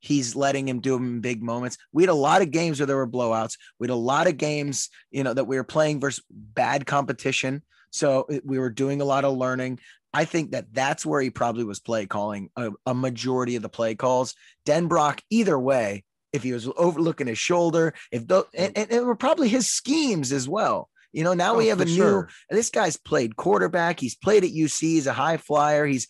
he's 0.00 0.36
letting 0.36 0.68
him 0.68 0.80
do 0.80 0.94
them 0.94 1.06
in 1.06 1.20
big 1.20 1.42
moments. 1.42 1.78
We 1.92 2.02
had 2.02 2.10
a 2.10 2.14
lot 2.14 2.42
of 2.42 2.50
games 2.50 2.80
where 2.80 2.86
there 2.86 2.96
were 2.96 3.08
blowouts. 3.08 3.56
We 3.78 3.86
had 3.86 3.92
a 3.92 3.96
lot 3.96 4.26
of 4.26 4.36
games, 4.36 4.90
you 5.10 5.24
know, 5.24 5.34
that 5.34 5.46
we 5.46 5.56
were 5.56 5.64
playing 5.64 6.00
versus 6.00 6.24
bad 6.30 6.86
competition. 6.86 7.62
So 7.90 8.26
uh, 8.30 8.40
we 8.44 8.58
were 8.58 8.70
doing 8.70 9.00
a 9.00 9.04
lot 9.04 9.24
of 9.24 9.36
learning. 9.36 9.80
I 10.12 10.24
think 10.24 10.52
that 10.52 10.72
that's 10.72 11.04
where 11.04 11.20
he 11.20 11.30
probably 11.30 11.64
was 11.64 11.80
play 11.80 12.06
calling 12.06 12.50
a, 12.56 12.70
a 12.86 12.94
majority 12.94 13.56
of 13.56 13.62
the 13.62 13.68
play 13.68 13.94
calls. 13.94 14.34
Denbrock, 14.64 15.20
either 15.30 15.58
way, 15.58 16.04
if 16.32 16.42
he 16.42 16.52
was 16.52 16.68
overlooking 16.76 17.26
his 17.26 17.38
shoulder, 17.38 17.94
if 18.12 18.26
the, 18.26 18.44
and, 18.54 18.76
and 18.76 18.90
it 18.90 19.04
were 19.04 19.16
probably 19.16 19.48
his 19.48 19.66
schemes 19.68 20.32
as 20.32 20.48
well. 20.48 20.88
You 21.12 21.24
know, 21.24 21.34
now 21.34 21.54
Oh, 21.54 21.58
we 21.58 21.68
have 21.68 21.80
a 21.80 21.86
new 21.86 21.94
sure. 21.96 22.28
this 22.50 22.70
guy's 22.70 22.96
played 22.96 23.36
quarterback. 23.36 23.98
He's 23.98 24.14
played 24.14 24.44
at 24.44 24.50
UC. 24.50 24.80
He's 24.80 25.06
a 25.06 25.12
high 25.12 25.38
flyer. 25.38 25.86
He's, 25.86 26.06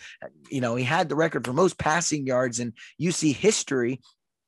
you 0.51 0.61
know, 0.61 0.75
he 0.75 0.85
had 0.85 1.09
the 1.09 1.15
record 1.17 1.45
for 1.45 1.53
most 1.53 1.79
passing 1.79 2.27
yards 2.27 2.59
in 2.61 2.73
UC 3.01 3.35
history. 3.35 4.01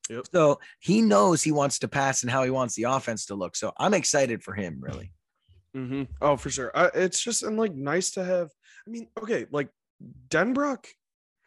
Yep. 0.08 0.24
So 0.32 0.60
he 0.80 1.02
knows 1.02 1.42
he 1.42 1.52
wants 1.52 1.78
to 1.80 1.88
pass 1.88 2.22
and 2.22 2.30
how 2.30 2.42
he 2.42 2.50
wants 2.50 2.74
the 2.74 2.82
offense 2.84 3.26
to 3.26 3.36
look. 3.36 3.54
So 3.54 3.72
I'm 3.78 3.94
excited 3.94 4.42
for 4.42 4.54
him, 4.54 4.78
really. 4.80 5.12
Mm-hmm. 5.76 6.04
Oh, 6.20 6.36
for 6.36 6.50
sure. 6.50 6.72
I, 6.74 6.90
it's 6.94 7.22
just 7.22 7.44
and 7.44 7.56
like 7.56 7.74
nice 7.74 8.10
to 8.12 8.24
have. 8.24 8.48
I 8.86 8.90
mean, 8.90 9.08
okay, 9.22 9.46
like 9.52 9.68
Denbrock 10.28 10.86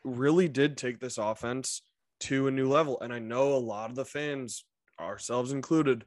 really 0.06 0.48
did 0.48 0.78
take 0.78 1.00
this 1.00 1.18
offense 1.18 1.82
to 2.22 2.48
a 2.48 2.52
new 2.52 2.70
level, 2.70 3.02
and 3.02 3.12
I 3.14 3.20
know 3.20 3.54
a 3.54 3.58
lot 3.58 3.90
of 3.90 3.98
the 3.98 4.06
fans, 4.06 4.64
ourselves 4.98 5.52
included, 5.52 6.06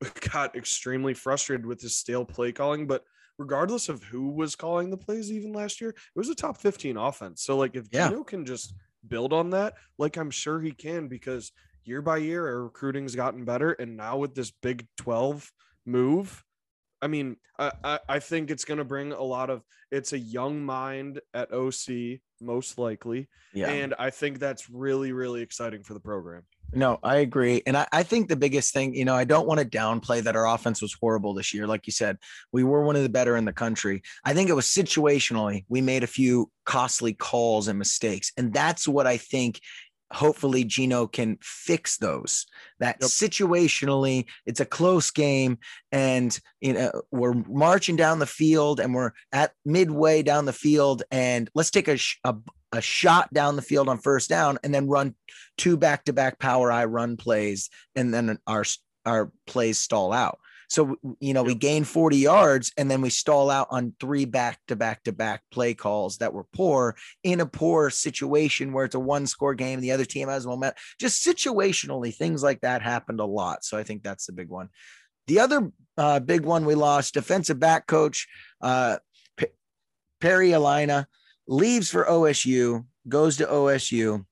got 0.32 0.56
extremely 0.56 1.14
frustrated 1.14 1.66
with 1.66 1.80
his 1.80 1.94
stale 1.94 2.24
play 2.24 2.52
calling. 2.52 2.86
But 2.86 3.04
regardless 3.38 3.88
of 3.88 4.02
who 4.02 4.28
was 4.30 4.56
calling 4.56 4.90
the 4.90 4.96
plays, 4.96 5.30
even 5.32 5.52
last 5.52 5.80
year, 5.80 5.90
it 5.90 5.96
was 6.18 6.28
a 6.28 6.34
top 6.34 6.58
15 6.58 6.96
offense. 6.96 7.42
So 7.42 7.56
like, 7.56 7.76
if 7.76 7.86
Yeah. 7.92 8.08
Gino 8.08 8.24
can 8.24 8.44
just 8.44 8.74
build 9.06 9.32
on 9.32 9.50
that, 9.50 9.74
like 9.98 10.16
I'm 10.16 10.30
sure 10.30 10.60
he 10.60 10.72
can, 10.72 11.08
because 11.08 11.52
year 11.84 12.02
by 12.02 12.18
year 12.18 12.46
our 12.46 12.64
recruiting's 12.64 13.14
gotten 13.14 13.44
better, 13.44 13.72
and 13.72 13.96
now 13.96 14.18
with 14.18 14.34
this 14.34 14.50
Big 14.50 14.86
12 14.96 15.50
move. 15.86 16.44
I 17.00 17.06
mean, 17.06 17.36
I, 17.58 17.70
I, 17.84 17.98
I 18.08 18.18
think 18.18 18.50
it's 18.50 18.64
going 18.64 18.78
to 18.78 18.84
bring 18.84 19.12
a 19.12 19.22
lot 19.22 19.50
of. 19.50 19.62
It's 19.92 20.12
a 20.12 20.18
young 20.18 20.64
mind 20.64 21.20
at 21.32 21.52
OC, 21.52 22.18
most 22.40 22.76
likely, 22.76 23.28
Yeah. 23.54 23.70
and 23.70 23.94
I 24.00 24.10
think 24.10 24.38
that's 24.40 24.68
really, 24.68 25.12
really 25.12 25.40
exciting 25.40 25.84
for 25.84 25.94
the 25.94 26.00
program. 26.00 26.42
No, 26.72 26.98
I 27.02 27.16
agree. 27.16 27.62
And 27.66 27.76
I, 27.76 27.86
I 27.92 28.02
think 28.02 28.28
the 28.28 28.36
biggest 28.36 28.74
thing, 28.74 28.94
you 28.94 29.04
know, 29.04 29.14
I 29.14 29.24
don't 29.24 29.46
want 29.46 29.58
to 29.60 29.66
downplay 29.66 30.22
that 30.22 30.36
our 30.36 30.46
offense 30.46 30.82
was 30.82 30.94
horrible 31.00 31.32
this 31.32 31.54
year. 31.54 31.66
Like 31.66 31.86
you 31.86 31.92
said, 31.92 32.18
we 32.52 32.62
were 32.62 32.84
one 32.84 32.94
of 32.94 33.02
the 33.02 33.08
better 33.08 33.36
in 33.36 33.46
the 33.46 33.54
country. 33.54 34.02
I 34.24 34.34
think 34.34 34.50
it 34.50 34.54
was 34.54 34.66
situationally, 34.66 35.64
we 35.68 35.80
made 35.80 36.04
a 36.04 36.08
few 36.08 36.50
costly 36.66 37.14
calls 37.14 37.68
and 37.68 37.78
mistakes. 37.78 38.32
And 38.36 38.52
that's 38.52 38.86
what 38.86 39.06
I 39.06 39.16
think 39.16 39.60
hopefully 40.12 40.64
Gino 40.64 41.06
can 41.06 41.38
fix 41.42 41.98
those. 41.98 42.46
That 42.80 42.96
Yep. 43.00 43.10
situationally, 43.10 44.26
it's 44.46 44.60
a 44.60 44.64
close 44.64 45.10
game, 45.10 45.58
and 45.92 46.38
you 46.60 46.72
know 46.74 47.02
we're 47.10 47.34
marching 47.34 47.96
down 47.96 48.18
the 48.18 48.26
field, 48.26 48.80
and 48.80 48.94
we're 48.94 49.12
at 49.32 49.52
midway 49.64 50.22
down 50.22 50.46
the 50.46 50.52
field, 50.52 51.02
and 51.10 51.50
let's 51.54 51.70
take 51.70 51.88
a, 51.88 51.98
a 52.24 52.36
a 52.72 52.80
shot 52.80 53.32
down 53.32 53.56
the 53.56 53.62
field 53.62 53.88
on 53.88 53.98
first 53.98 54.28
down 54.28 54.58
and 54.62 54.74
then 54.74 54.88
run 54.88 55.14
two 55.56 55.76
back 55.76 56.04
to 56.04 56.12
back 56.12 56.38
power 56.38 56.70
eye 56.70 56.84
run 56.84 57.16
plays 57.16 57.70
and 57.96 58.12
then 58.12 58.38
our 58.46 58.64
our 59.06 59.32
plays 59.46 59.78
stall 59.78 60.12
out. 60.12 60.38
So 60.68 60.96
you 61.18 61.32
know, 61.32 61.42
we 61.42 61.54
gain 61.54 61.84
40 61.84 62.18
yards 62.18 62.72
and 62.76 62.90
then 62.90 63.00
we 63.00 63.08
stall 63.08 63.50
out 63.50 63.68
on 63.70 63.94
three 63.98 64.26
back 64.26 64.58
to 64.68 64.76
back 64.76 65.02
to 65.04 65.12
back 65.12 65.42
play 65.50 65.72
calls 65.72 66.18
that 66.18 66.34
were 66.34 66.44
poor 66.52 66.94
in 67.22 67.40
a 67.40 67.46
poor 67.46 67.88
situation 67.88 68.72
where 68.72 68.84
it's 68.84 68.94
a 68.94 69.00
one 69.00 69.26
score 69.26 69.54
game, 69.54 69.80
the 69.80 69.92
other 69.92 70.04
team 70.04 70.28
has 70.28 70.46
momentum. 70.46 70.78
Just 71.00 71.26
situationally, 71.26 72.14
things 72.14 72.42
like 72.42 72.60
that 72.60 72.82
happened 72.82 73.20
a 73.20 73.24
lot. 73.24 73.64
So 73.64 73.78
I 73.78 73.82
think 73.82 74.02
that's 74.02 74.26
the 74.26 74.32
big 74.32 74.50
one. 74.50 74.68
The 75.26 75.40
other 75.40 75.70
uh, 75.96 76.20
big 76.20 76.42
one 76.42 76.66
we 76.66 76.74
lost, 76.74 77.14
defensive 77.14 77.58
back 77.58 77.86
coach 77.86 78.28
uh, 78.60 78.98
P- 79.38 79.46
Perry 80.20 80.50
Eliano 80.50 81.06
leaves 81.48 81.90
for 81.90 82.04
OSU, 82.04 82.84
goes 83.08 83.38
to 83.38 83.46
OSU. 83.46 84.24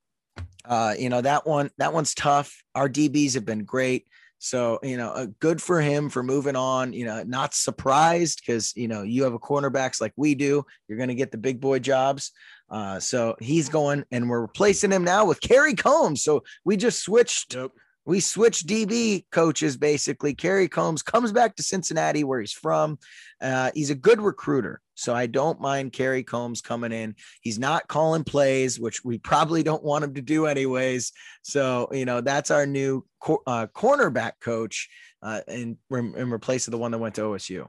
Uh, 0.65 0.95
you 0.99 1.09
know 1.09 1.21
that 1.21 1.47
one. 1.47 1.71
That 1.79 1.93
one's 1.93 2.15
tough. 2.15 2.63
Our 2.75 2.89
DBs 2.89 3.35
have 3.35 3.45
been 3.45 3.65
great. 3.65 4.07
So, 4.39 4.79
you 4.83 4.97
know, 4.97 5.11
uh, 5.11 5.27
good 5.41 5.63
for 5.63 5.81
him 5.81 6.11
for 6.11 6.23
moving 6.23 6.57
on. 6.57 6.93
You 6.93 7.07
know, 7.07 7.23
not 7.23 7.55
surprised 7.55 8.43
because, 8.45 8.77
you 8.77 8.87
know, 8.87 9.03
you 9.03 9.25
have 9.25 9.33
a 9.33 9.39
cornerbacks 9.39 10.01
like 10.01 10.13
we 10.17 10.35
do. 10.35 10.65
You're 10.89 10.99
going 10.99 11.09
to 11.09 11.15
get 11.15 11.31
the 11.31 11.39
big 11.39 11.61
boy 11.61 11.79
jobs. 11.79 12.33
Uh, 12.69 13.01
so 13.01 13.37
he's 13.41 13.69
going 13.69 14.05
and 14.11 14.29
we're 14.29 14.41
replacing 14.41 14.91
him 14.91 15.05
now 15.05 15.25
with 15.25 15.41
Kerry 15.41 15.75
Combs. 15.75 16.23
So 16.23 16.43
we 16.65 16.77
just 16.77 17.03
switched. 17.03 17.57
We 18.07 18.21
switch 18.21 18.63
DB 18.63 19.25
coaches 19.33 19.77
basically. 19.77 20.35
Kerry 20.35 20.69
Combs 20.69 21.03
comes 21.03 21.33
back 21.33 21.57
to 21.57 21.63
Cincinnati, 21.63 22.23
where 22.23 22.41
he's 22.41 22.53
from. 22.53 22.99
Uh, 23.43 23.73
he's 23.75 23.91
a 23.91 23.97
good 23.97 24.21
recruiter. 24.21 24.81
So 24.95 25.15
I 25.15 25.27
don't 25.27 25.61
mind 25.61 25.93
Kerry 25.93 26.23
Combs 26.23 26.63
coming 26.63 26.93
in. 26.93 27.17
He's 27.43 27.59
not 27.59 27.89
calling 27.89 28.25
plays, 28.25 28.81
which 28.81 29.05
we 29.05 29.19
probably 29.19 29.63
don't 29.63 29.83
want 29.83 30.05
him 30.05 30.15
to 30.15 30.23
do 30.23 30.47
anyways. 30.47 31.13
So, 31.43 31.89
you 31.93 32.05
know, 32.05 32.21
that's 32.21 32.51
our 32.51 32.65
new 32.65 33.05
cor- 33.21 33.43
uh, 33.47 33.67
cornerback 33.67 34.33
coach 34.41 34.89
uh, 35.21 35.41
in, 35.49 35.77
in 35.91 36.33
replace 36.33 36.69
of 36.69 36.71
the 36.71 36.79
one 36.79 36.93
that 36.93 36.99
went 36.99 37.17
to 37.17 37.23
OSU. 37.23 37.67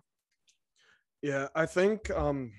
Yeah, 1.21 1.47
I 1.55 1.65
think 1.65 2.11
um, 2.11 2.53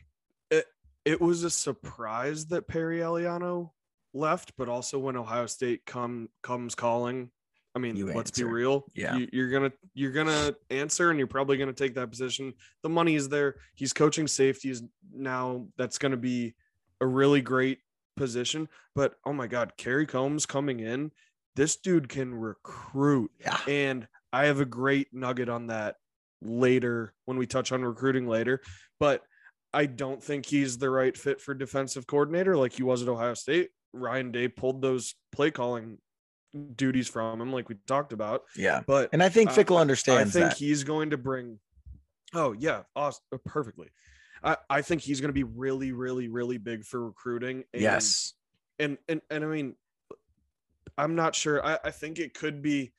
it, 0.51 0.67
it 1.05 1.21
was 1.21 1.45
a 1.45 1.51
surprise 1.51 2.47
that 2.47 2.67
Perry 2.67 2.99
Eliano 2.99 3.71
left, 4.13 4.53
but 4.59 4.69
also 4.69 4.99
when 4.99 5.17
Ohio 5.17 5.47
State 5.47 5.87
come 5.87 6.29
comes 6.43 6.75
calling, 6.75 7.31
I 7.79 7.81
mean, 7.81 7.97
you 7.97 8.07
let's 8.07 8.31
answer. 8.31 8.47
be 8.47 8.53
real. 8.53 8.85
Yeah, 8.95 9.19
you, 9.33 9.45
are 9.45 9.51
gonna 9.51 9.73
you're 9.95 10.13
gonna 10.13 10.55
answer, 10.71 11.11
and 11.11 11.19
you're 11.19 11.29
probably 11.29 11.57
gonna 11.57 11.73
take 11.73 11.95
that 11.95 12.11
position. 12.11 12.53
The 12.83 12.89
money 12.89 13.15
is 13.15 13.29
there. 13.29 13.55
He's 13.75 13.93
coaching 13.93 14.27
safeties 14.27 14.83
now. 15.13 15.67
That's 15.77 15.99
gonna 15.99 16.17
be 16.17 16.55
a 17.01 17.07
really 17.07 17.41
great 17.41 17.79
position. 18.17 18.69
But 18.97 19.15
oh 19.25 19.33
my 19.33 19.47
God, 19.47 19.75
Kerry 19.77 20.07
Combs 20.07 20.45
coming 20.45 20.81
in. 20.81 21.13
This 21.55 21.77
dude 21.77 22.09
can 22.09 22.35
recruit. 22.35 23.31
Yeah. 23.41 23.59
And 23.69 24.09
I 24.33 24.47
have 24.47 24.61
a 24.61 24.65
great 24.65 25.09
nugget 25.13 25.49
on 25.49 25.69
that 25.69 25.97
later 26.43 27.15
when 27.25 27.39
we 27.39 27.47
touch 27.47 27.73
on 27.73 27.85
recruiting 27.85 28.27
later. 28.27 28.61
But 29.01 29.23
I 29.73 29.87
don't 29.87 30.23
think 30.23 30.47
he's 30.47 30.79
the 30.79 30.91
right 30.91 31.17
fit 31.17 31.41
for 31.41 31.55
defensive 31.55 32.07
coordinator 32.07 32.57
like 32.57 32.73
he 32.73 32.83
was 32.83 33.03
at 33.03 33.09
Ohio 33.09 33.35
State. 33.35 33.71
Ryan 33.93 34.33
Day 34.33 34.49
pulled 34.49 34.83
those 34.83 35.15
play 35.33 35.51
calling 35.51 35.99
duties 36.77 37.09
from 37.09 37.41
him, 37.41 37.53
like 37.53 37.69
we 37.69 37.77
talked 37.87 38.13
about. 38.13 38.43
Yeah. 38.57 38.83
But 38.87 39.11
and 39.13 39.23
I 39.23 39.29
think 39.29 39.51
Fickell 39.51 39.77
uh, 39.77 39.81
understands. 39.81 40.37
I 40.37 40.41
think 40.41 40.51
that. 40.51 40.59
he's 40.59 40.85
going 40.85 41.11
to 41.11 41.19
bring. 41.19 41.59
Oh 42.35 42.53
yeah, 42.53 42.83
awesome, 42.95 43.23
uh, 43.33 43.39
perfectly. 43.45 43.89
I, 44.43 44.57
I 44.71 44.83
think 44.83 45.03
he's 45.03 45.21
going 45.21 45.31
to 45.31 45.35
be 45.35 45.45
really, 45.45 45.93
really, 45.93 46.29
really 46.29 46.59
big 46.59 46.85
for 46.85 47.05
recruiting. 47.05 47.65
And, 47.73 47.83
yes. 47.83 48.35
And 48.79 48.99
and 49.09 49.21
and 49.31 49.45
I 49.45 49.47
mean, 49.49 49.75
I'm 50.97 51.15
not 51.15 51.35
sure. 51.35 51.65
I, 51.65 51.79
I 51.85 51.91
think 51.91 52.19
it 52.19 52.35
could 52.35 52.63
be. 52.63 52.93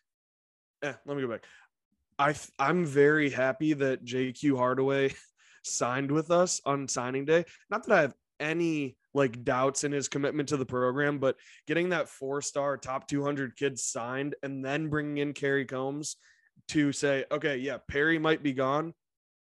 Eh, 0.82 0.94
let 1.06 1.18
me 1.18 1.24
go 1.24 1.30
back. 1.30 1.46
I 2.18 2.36
I'm 2.58 2.86
very 2.86 3.30
happy 3.30 3.74
that 3.74 4.04
JQ 4.04 4.58
Hardaway 4.58 5.14
signed 5.64 6.12
with 6.12 6.32
us 6.32 6.62
on 6.66 6.88
signing 6.88 7.26
day. 7.26 7.46
Not 7.70 7.86
that 7.86 7.98
I 7.98 8.02
have 8.02 8.14
any 8.40 8.98
like 9.14 9.44
doubts 9.44 9.84
in 9.84 9.92
his 9.92 10.08
commitment 10.08 10.50
to 10.50 10.58
the 10.58 10.66
program, 10.66 11.20
but 11.20 11.36
getting 11.68 11.90
that 11.90 12.10
four 12.10 12.42
star 12.42 12.78
top 12.78 13.08
200 13.08 13.56
kids 13.56 13.84
signed 13.84 14.36
and 14.44 14.64
then 14.64 14.90
bringing 14.90 15.18
in 15.18 15.34
Kerry 15.34 15.66
Combs 15.66 16.18
to 16.70 16.92
say, 16.92 17.26
okay, 17.32 17.58
yeah, 17.58 17.78
Perry 17.88 18.20
might 18.20 18.44
be 18.44 18.54
gone. 18.54 18.94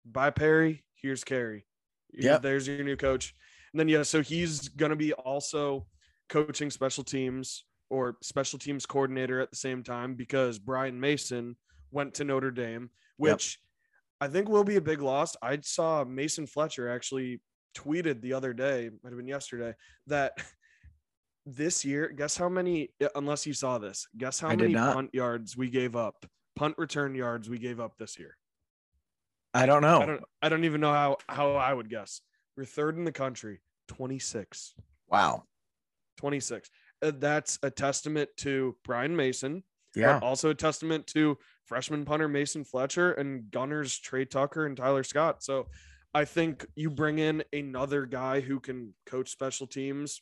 Bye, 0.06 0.32
Perry. 0.32 0.84
Here's 0.95 1.23
Kerry. 1.23 1.65
Yeah, 2.12 2.38
there's 2.38 2.67
your 2.67 2.84
new 2.84 2.97
coach. 2.97 3.34
And 3.71 3.80
then, 3.80 3.88
yeah, 3.88 4.04
so 4.04 4.21
he's 4.21 4.69
going 4.69 4.91
to 4.91 4.95
be 4.95 5.13
also 5.13 5.88
coaching 6.30 6.69
special 6.69 7.04
teams 7.04 7.65
or 7.89 8.17
special 8.21 8.60
teams 8.60 8.86
coordinator 8.86 9.39
at 9.39 9.49
the 9.49 9.56
same 9.56 9.84
time 9.84 10.15
because 10.15 10.60
Brian 10.60 10.99
Mason 10.99 11.56
went 11.91 12.15
to 12.15 12.23
Notre 12.23 12.52
Dame, 12.52 12.89
which 13.17 13.60
yep. 14.21 14.30
I 14.30 14.32
think 14.32 14.49
will 14.49 14.63
be 14.63 14.76
a 14.76 14.82
big 14.82 15.02
loss. 15.02 15.36
I 15.41 15.60
saw 15.62 16.04
Mason 16.04 16.45
Fletcher 16.45 16.89
actually 16.89 17.41
tweeted 17.74 18.22
the 18.22 18.34
other 18.34 18.54
day, 18.54 18.90
might 19.04 19.10
have 19.10 19.18
been 19.18 19.28
yesterday, 19.28 19.74
that 20.08 20.38
this 21.46 21.84
year, 21.84 22.10
guess 22.10 22.38
how 22.38 22.50
many, 22.50 22.90
unless 23.16 23.46
you 23.46 23.54
saw 23.54 23.78
this, 23.78 24.08
guess 24.18 24.40
how 24.40 24.50
I 24.50 24.56
many 24.56 24.74
punt 24.74 25.10
yards 25.14 25.58
we 25.58 25.70
gave 25.70 25.96
up, 25.96 26.26
punt 26.56 26.76
return 26.78 27.16
yards 27.16 27.50
we 27.50 27.60
gave 27.60 27.80
up 27.80 27.98
this 27.98 28.18
year? 28.20 28.38
I 29.54 29.66
don't 29.66 29.82
know. 29.82 30.02
I 30.02 30.06
don't, 30.06 30.24
I 30.42 30.50
don't 30.50 30.66
even 30.66 30.82
know 30.82 30.94
how, 30.94 31.18
how 31.30 31.54
I 31.54 31.74
would 31.74 31.90
guess. 31.90 32.22
We're 32.58 32.66
third 32.66 32.98
in 32.98 33.04
the 33.04 33.12
country, 33.12 33.62
26. 33.90 34.74
Wow. 35.10 35.44
26. 36.18 36.70
Uh, 37.04 37.12
that's 37.18 37.60
a 37.64 37.70
testament 37.70 38.30
to 38.38 38.76
Brian 38.84 39.16
Mason. 39.16 39.64
Yeah. 39.96 40.20
Also 40.22 40.50
a 40.50 40.56
testament 40.56 41.06
to 41.08 41.38
freshman 41.66 42.06
punter 42.06 42.28
Mason 42.28 42.64
Fletcher 42.64 43.14
and 43.14 43.50
gunners 43.52 43.98
Trey 43.98 44.26
Tucker 44.26 44.66
and 44.66 44.76
Tyler 44.76 45.04
Scott. 45.04 45.44
So 45.44 45.68
I 46.13 46.26
think 46.26 46.65
you 46.76 46.89
bring 46.89 47.19
in 47.19 47.43
another 47.52 48.06
guy 48.06 48.39
who 48.41 48.60
can 48.60 48.93
coach 49.06 49.30
special 49.30 49.65
teams 49.65 50.21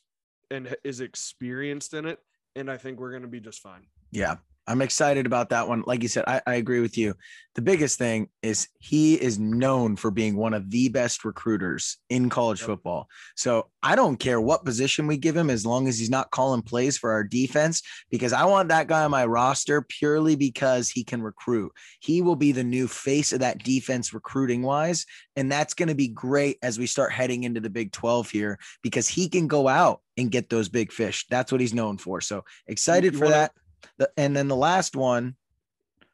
and 0.50 0.74
is 0.84 1.00
experienced 1.00 1.94
in 1.94 2.06
it, 2.06 2.18
and 2.56 2.70
I 2.70 2.76
think 2.78 2.98
we're 2.98 3.10
going 3.10 3.22
to 3.22 3.28
be 3.28 3.40
just 3.40 3.60
fine. 3.60 3.86
Yeah, 4.10 4.36
I'm 4.66 4.80
excited 4.80 5.26
about 5.26 5.48
that 5.48 5.66
one. 5.66 5.82
Like 5.86 6.02
you 6.02 6.08
said, 6.08 6.24
I, 6.26 6.40
I, 6.46 6.54
agree 6.54 6.78
with 6.78 6.96
you. 6.96 7.14
The 7.56 7.62
biggest 7.62 7.98
thing 7.98 8.28
is 8.42 8.68
he 8.78 9.14
is 9.14 9.38
known 9.38 9.96
for 9.96 10.12
being 10.12 10.36
one 10.36 10.54
of 10.54 10.70
the 10.70 10.88
best 10.88 11.24
recruiters 11.24 11.98
in 12.08 12.30
college 12.30 12.60
yep. 12.60 12.68
football. 12.68 13.08
So 13.36 13.68
I 13.82 13.96
don't 13.96 14.18
care 14.18 14.40
what 14.40 14.64
position 14.64 15.08
we 15.08 15.16
give 15.16 15.36
him 15.36 15.50
as 15.50 15.66
long 15.66 15.88
as 15.88 15.98
he's 15.98 16.10
not 16.10 16.30
calling 16.30 16.62
plays 16.62 16.96
for 16.96 17.10
our 17.10 17.24
defense, 17.24 17.82
because 18.08 18.32
I 18.32 18.44
want 18.44 18.68
that 18.68 18.86
guy 18.86 19.02
on 19.02 19.10
my 19.10 19.26
roster 19.26 19.82
purely 19.82 20.36
because 20.36 20.88
he 20.88 21.02
can 21.02 21.22
recruit. 21.22 21.72
He 21.98 22.22
will 22.22 22.36
be 22.36 22.52
the 22.52 22.64
new 22.64 22.86
face 22.86 23.32
of 23.32 23.40
that 23.40 23.64
defense 23.64 24.14
recruiting 24.14 24.62
wise. 24.62 25.04
And 25.34 25.50
that's 25.50 25.74
going 25.74 25.88
to 25.88 25.94
be 25.94 26.08
great 26.08 26.58
as 26.62 26.78
we 26.78 26.86
start 26.86 27.12
heading 27.12 27.42
into 27.42 27.60
the 27.60 27.70
Big 27.70 27.90
12 27.90 28.30
here 28.30 28.58
because 28.82 29.08
he 29.08 29.28
can 29.28 29.48
go 29.48 29.66
out 29.66 30.00
and 30.16 30.30
get 30.30 30.50
those 30.50 30.68
big 30.68 30.92
fish. 30.92 31.26
That's 31.30 31.50
what 31.50 31.60
he's 31.60 31.74
known 31.74 31.98
for. 31.98 32.20
So 32.20 32.44
excited 32.66 33.14
you 33.14 33.18
for 33.18 33.24
wanna- 33.24 33.36
that 33.36 33.52
the, 33.98 34.10
and 34.16 34.36
then 34.36 34.48
the 34.48 34.56
last 34.56 34.96
one 34.96 35.36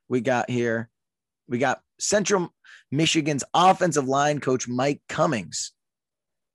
we 0.09 0.21
got 0.21 0.51
here, 0.51 0.89
we 1.49 1.59
got 1.59 1.81
Central 1.99 2.55
Michigan's 2.91 3.45
offensive 3.55 4.09
line 4.09 4.41
coach 4.41 4.69
Mike 4.69 5.01
Cummings 5.09 5.73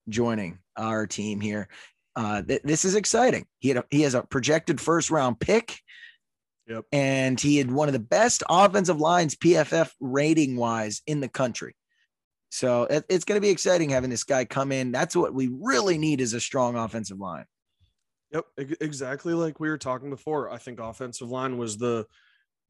joining 0.10 0.60
our 0.76 1.08
team 1.08 1.40
here. 1.40 1.68
Uh, 2.16 2.42
th- 2.42 2.62
this 2.64 2.86
is 2.86 2.96
exciting. 2.96 3.46
He 3.60 3.70
had 3.70 3.78
a, 3.78 3.86
he 3.90 4.02
has 4.02 4.14
a 4.14 4.24
projected 4.24 4.80
first 4.80 5.12
round 5.12 5.40
pick. 5.40 5.80
Yep. 6.68 6.86
And 6.92 7.40
he 7.40 7.58
had 7.58 7.70
one 7.70 7.90
of 7.90 7.94
the 7.94 8.00
best 8.00 8.42
offensive 8.50 9.00
lines 9.00 9.36
PFF 9.36 9.92
rating 10.00 10.56
wise 10.56 11.02
in 11.06 11.20
the 11.20 11.28
country. 11.28 11.76
So 12.50 12.84
it, 12.84 13.04
it's 13.10 13.26
going 13.26 13.38
to 13.38 13.46
be 13.46 13.50
exciting 13.50 13.90
having 13.90 14.10
this 14.10 14.24
guy 14.24 14.46
come 14.46 14.72
in. 14.72 14.92
That's 14.92 15.16
what 15.16 15.34
we 15.34 15.50
really 15.60 15.98
need 15.98 16.22
is 16.22 16.34
a 16.34 16.40
strong 16.40 16.76
offensive 16.76 17.20
line. 17.20 17.46
Yep, 18.34 18.46
exactly 18.58 19.34
like 19.34 19.60
we 19.60 19.70
were 19.70 19.78
talking 19.78 20.10
before. 20.10 20.50
I 20.50 20.58
think 20.58 20.80
offensive 20.80 21.30
line 21.30 21.58
was 21.58 21.78
the 21.78 22.08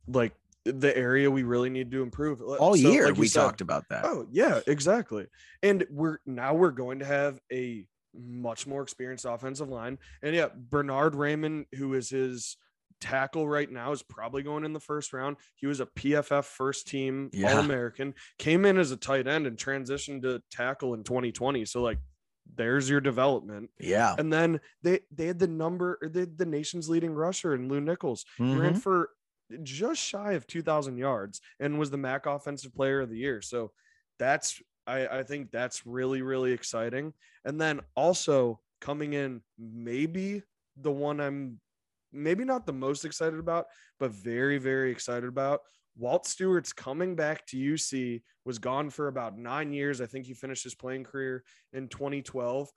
like 0.07 0.33
the 0.65 0.95
area 0.95 1.29
we 1.29 1.43
really 1.43 1.69
need 1.69 1.91
to 1.91 2.01
improve. 2.01 2.41
All 2.41 2.75
so, 2.75 2.91
year 2.91 3.07
like 3.07 3.17
we 3.17 3.27
said, 3.27 3.41
talked 3.41 3.61
about 3.61 3.87
that. 3.89 4.05
Oh, 4.05 4.27
yeah, 4.31 4.59
exactly. 4.67 5.27
And 5.61 5.85
we're 5.89 6.19
now 6.25 6.53
we're 6.53 6.71
going 6.71 6.99
to 6.99 7.05
have 7.05 7.39
a 7.51 7.85
much 8.15 8.67
more 8.67 8.81
experienced 8.81 9.25
offensive 9.25 9.69
line. 9.69 9.97
And 10.21 10.35
yeah, 10.35 10.47
Bernhard 10.55 11.13
Raimann, 11.13 11.65
who 11.75 11.93
is 11.93 12.09
his 12.09 12.57
tackle 13.01 13.47
right 13.47 13.69
now, 13.69 13.91
is 13.91 14.03
probably 14.03 14.43
going 14.43 14.63
in 14.63 14.73
the 14.73 14.79
first 14.79 15.13
round. 15.13 15.37
He 15.55 15.67
was 15.67 15.79
a 15.79 15.85
PFF 15.85 16.45
first 16.45 16.87
team 16.87 17.29
yeah. 17.33 17.53
All 17.53 17.59
American, 17.59 18.13
came 18.37 18.65
in 18.65 18.77
as 18.77 18.91
a 18.91 18.97
tight 18.97 19.27
end 19.27 19.47
and 19.47 19.57
transitioned 19.57 20.21
to 20.21 20.41
tackle 20.51 20.93
in 20.93 21.03
2020. 21.03 21.65
So 21.65 21.81
like 21.81 21.99
there's 22.55 22.89
your 22.89 23.01
development. 23.01 23.69
Yeah. 23.79 24.15
And 24.17 24.31
then 24.31 24.59
they 24.81 24.99
they 25.11 25.27
had 25.27 25.39
the 25.39 25.47
number 25.47 25.99
they 26.03 26.21
had 26.21 26.37
the 26.37 26.45
nation's 26.45 26.89
leading 26.89 27.13
rusher 27.13 27.53
in 27.55 27.69
Lew 27.69 27.81
Nichols. 27.81 28.25
Mm-hmm. 28.39 28.59
Ran 28.59 28.75
for 28.75 29.09
just 29.61 30.01
shy 30.01 30.33
of 30.33 30.47
2000 30.47 30.97
yards 30.97 31.41
and 31.59 31.77
was 31.77 31.91
the 31.91 31.97
MAC 31.97 32.25
offensive 32.25 32.73
player 32.73 33.01
of 33.01 33.09
the 33.09 33.17
year. 33.17 33.41
So 33.41 33.71
that's 34.19 34.61
I, 34.85 35.07
I 35.07 35.23
think 35.23 35.51
that's 35.51 35.85
really, 35.85 36.21
really 36.21 36.51
exciting. 36.51 37.13
And 37.45 37.59
then 37.59 37.81
also 37.95 38.59
coming 38.81 39.13
in, 39.13 39.41
maybe 39.57 40.43
the 40.77 40.91
one 40.91 41.19
I'm 41.19 41.59
maybe 42.11 42.45
not 42.45 42.65
the 42.65 42.73
most 42.73 43.05
excited 43.05 43.39
about, 43.39 43.65
but 43.99 44.11
very, 44.11 44.57
very 44.57 44.91
excited 44.91 45.27
about. 45.27 45.61
Walt 45.97 46.25
Stewart's 46.25 46.73
coming 46.73 47.15
back 47.15 47.45
to 47.47 47.57
UC, 47.57 48.21
was 48.45 48.59
gone 48.59 48.89
for 48.89 49.07
about 49.07 49.37
nine 49.37 49.71
years. 49.71 50.01
I 50.01 50.05
think 50.05 50.25
he 50.25 50.33
finished 50.33 50.63
his 50.63 50.75
playing 50.75 51.03
career 51.03 51.43
in 51.71 51.87
2012. 51.87 52.69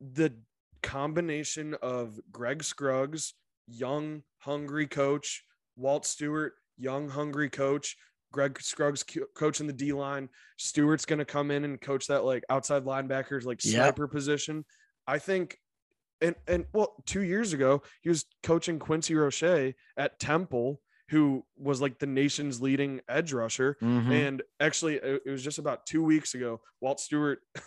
The 0.00 0.34
combination 0.82 1.74
of 1.82 2.18
Greg 2.32 2.62
Scruggs, 2.62 3.34
young, 3.66 4.22
hungry 4.38 4.86
coach, 4.86 5.44
Walt 5.76 6.06
Stewart, 6.06 6.54
young, 6.78 7.08
hungry 7.08 7.50
coach, 7.50 7.96
Greg 8.32 8.60
Scruggs 8.60 9.04
coaching 9.34 9.66
the 9.66 9.72
D 9.72 9.92
line. 9.92 10.28
Stewart's 10.56 11.04
going 11.04 11.18
to 11.18 11.24
come 11.24 11.50
in 11.50 11.64
and 11.64 11.80
coach 11.80 12.06
that 12.06 12.24
like 12.24 12.44
outside 12.48 12.84
linebackers, 12.84 13.44
like 13.44 13.60
sniper 13.60 14.04
yep. 14.04 14.10
position. 14.10 14.64
I 15.06 15.18
think, 15.18 15.58
and 16.20 16.36
and 16.46 16.64
well, 16.72 16.94
two 17.06 17.22
years 17.22 17.52
ago 17.52 17.82
he 18.02 18.08
was 18.08 18.24
coaching 18.42 18.78
Quincy 18.78 19.14
Roche 19.14 19.74
at 19.96 20.18
Temple, 20.20 20.80
who 21.10 21.44
was 21.56 21.80
like 21.80 21.98
the 21.98 22.06
nation's 22.06 22.62
leading 22.62 23.00
edge 23.08 23.32
rusher. 23.32 23.76
Mm-hmm. 23.82 24.12
And 24.12 24.42
actually, 24.60 24.94
it 24.94 25.26
was 25.26 25.42
just 25.42 25.58
about 25.58 25.84
two 25.84 26.02
weeks 26.04 26.34
ago. 26.34 26.60
Walt 26.80 27.00
Stewart 27.00 27.40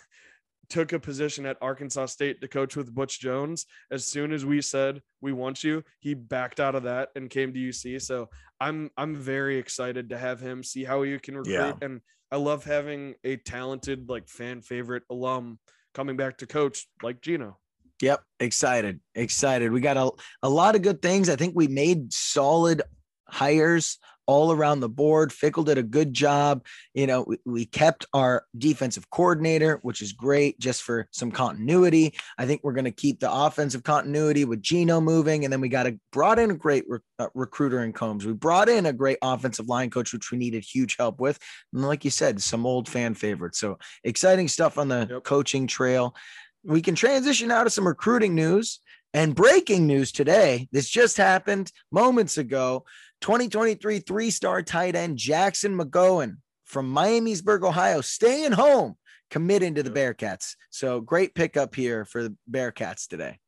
took 0.70 0.94
a 0.94 0.98
position 0.98 1.44
at 1.44 1.58
Arkansas 1.60 2.06
State 2.06 2.40
to 2.40 2.48
coach 2.48 2.74
with 2.74 2.94
Butch 2.94 3.20
Jones. 3.20 3.66
As 3.90 4.06
soon 4.06 4.32
as 4.32 4.46
we 4.46 4.62
said 4.62 5.02
we 5.20 5.32
want 5.32 5.62
you, 5.62 5.84
he 6.00 6.14
backed 6.14 6.58
out 6.58 6.74
of 6.74 6.84
that 6.84 7.10
and 7.16 7.28
came 7.28 7.52
to 7.52 7.60
UC. 7.60 8.00
So 8.00 8.30
I'm 8.60 8.90
I'm 8.96 9.14
very 9.14 9.58
excited 9.58 10.08
to 10.08 10.18
have 10.18 10.40
him 10.40 10.62
see 10.62 10.84
how 10.84 11.02
you 11.02 11.20
can 11.20 11.36
recruit. 11.36 11.52
Yeah. 11.52 11.72
And 11.82 12.00
I 12.32 12.36
love 12.36 12.64
having 12.64 13.14
a 13.24 13.36
talented, 13.36 14.08
like 14.08 14.28
fan 14.28 14.62
favorite 14.62 15.02
alum 15.10 15.58
coming 15.92 16.16
back 16.16 16.38
to 16.38 16.46
coach 16.46 16.88
like 17.02 17.20
Gino. 17.20 17.58
Yep, 18.00 18.22
excited, 18.40 19.00
excited. 19.14 19.70
We 19.70 19.80
got 19.80 19.96
a, 19.96 20.10
a 20.42 20.48
lot 20.48 20.74
of 20.74 20.82
good 20.82 21.00
things. 21.00 21.28
I 21.28 21.36
think 21.36 21.54
we 21.54 21.68
made 21.68 22.12
solid 22.12 22.82
hires 23.26 23.98
all 24.26 24.52
around 24.52 24.80
the 24.80 24.88
board. 24.88 25.30
Fickell 25.30 25.64
did 25.64 25.78
a 25.78 25.82
good 25.82 26.12
job. 26.12 26.64
You 26.94 27.06
know, 27.06 27.24
we, 27.26 27.38
we, 27.44 27.66
kept 27.66 28.06
our 28.12 28.44
defensive 28.56 29.10
coordinator, 29.10 29.78
which 29.82 30.00
is 30.00 30.12
great 30.12 30.58
just 30.58 30.82
for 30.82 31.08
some 31.10 31.30
continuity. 31.30 32.14
I 32.38 32.46
think 32.46 32.62
we're 32.62 32.72
going 32.72 32.84
to 32.84 32.90
keep 32.90 33.20
the 33.20 33.32
offensive 33.32 33.82
continuity 33.82 34.44
with 34.44 34.62
Gino 34.62 35.00
moving. 35.00 35.44
And 35.44 35.52
then 35.52 35.60
we 35.60 35.68
got 35.68 35.86
a 35.86 35.98
brought 36.12 36.38
in 36.38 36.50
a 36.50 36.54
great 36.54 36.84
re, 36.88 37.00
uh, 37.18 37.28
recruiter 37.34 37.82
in 37.82 37.92
Combs. 37.92 38.24
We 38.24 38.32
brought 38.32 38.68
in 38.68 38.86
a 38.86 38.92
great 38.92 39.18
offensive 39.22 39.68
line 39.68 39.90
coach, 39.90 40.12
which 40.12 40.30
we 40.30 40.38
needed 40.38 40.64
huge 40.64 40.96
help 40.98 41.20
with. 41.20 41.38
And 41.72 41.82
like 41.82 42.04
you 42.04 42.10
said, 42.10 42.40
some 42.40 42.66
old 42.66 42.88
fan 42.88 43.14
favorites. 43.14 43.58
So 43.58 43.78
exciting 44.04 44.48
stuff 44.48 44.78
on 44.78 44.88
the 44.88 45.06
yep. 45.10 45.24
coaching 45.24 45.66
trail. 45.66 46.14
We 46.62 46.80
can 46.80 46.94
transition 46.94 47.48
now 47.48 47.64
to 47.64 47.70
some 47.70 47.86
recruiting 47.86 48.34
news. 48.34 48.80
And 49.12 49.36
breaking 49.36 49.86
news 49.86 50.10
today, 50.10 50.68
this 50.72 50.88
just 50.88 51.16
happened 51.16 51.70
moments 51.92 52.36
ago. 52.36 52.84
2023 53.24 54.00
three 54.00 54.28
star 54.28 54.60
tight 54.60 54.94
end 54.94 55.16
Jackson 55.16 55.74
McGowan 55.74 56.36
from 56.64 56.94
Miamisburg, 56.94 57.62
Ohio, 57.62 58.02
staying 58.02 58.52
home, 58.52 58.96
committing 59.30 59.76
to 59.76 59.82
the 59.82 59.88
Bearcats. 59.88 60.56
So 60.68 61.00
great 61.00 61.34
pickup 61.34 61.74
here 61.74 62.04
for 62.04 62.22
the 62.22 62.36
Bearcats 62.50 63.08
today. 63.08 63.38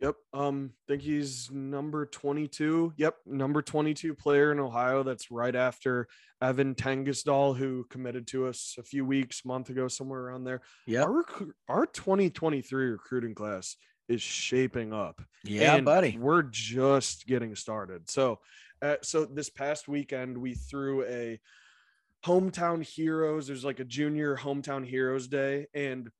Yep. 0.00 0.14
Um, 0.32 0.70
think 0.88 1.02
he's 1.02 1.50
number 1.50 2.06
22. 2.06 2.94
Yep, 2.96 3.14
number 3.26 3.60
22 3.60 4.14
player 4.14 4.52
in 4.52 4.58
Ohio. 4.58 5.02
That's 5.02 5.30
right 5.30 5.54
after 5.54 6.08
Evan 6.40 6.74
Tengesdahl, 6.74 7.58
who 7.58 7.84
committed 7.90 8.26
to 8.28 8.46
us 8.46 8.76
a 8.78 8.82
few 8.82 9.04
weeks, 9.04 9.44
month 9.44 9.68
ago, 9.68 9.86
somewhere 9.86 10.20
around 10.20 10.44
there. 10.44 10.62
Yeah. 10.86 11.02
Our, 11.02 11.26
our 11.68 11.84
2023 11.84 12.86
recruiting 12.86 13.34
class 13.34 13.76
is 14.08 14.22
shaping 14.22 14.94
up. 14.94 15.22
Yeah, 15.44 15.80
buddy. 15.80 16.16
We're 16.18 16.42
just 16.42 17.26
getting 17.26 17.54
started. 17.54 18.08
So 18.10 18.40
uh, 18.82 18.96
so 19.02 19.24
this 19.24 19.50
past 19.50 19.88
weekend 19.88 20.36
we 20.36 20.54
threw 20.54 21.04
a 21.04 21.40
hometown 22.24 22.82
heroes. 22.84 23.46
There's 23.46 23.64
like 23.64 23.80
a 23.80 23.84
junior 23.84 24.36
hometown 24.36 24.86
heroes 24.86 25.28
day 25.28 25.66
and 25.74 26.10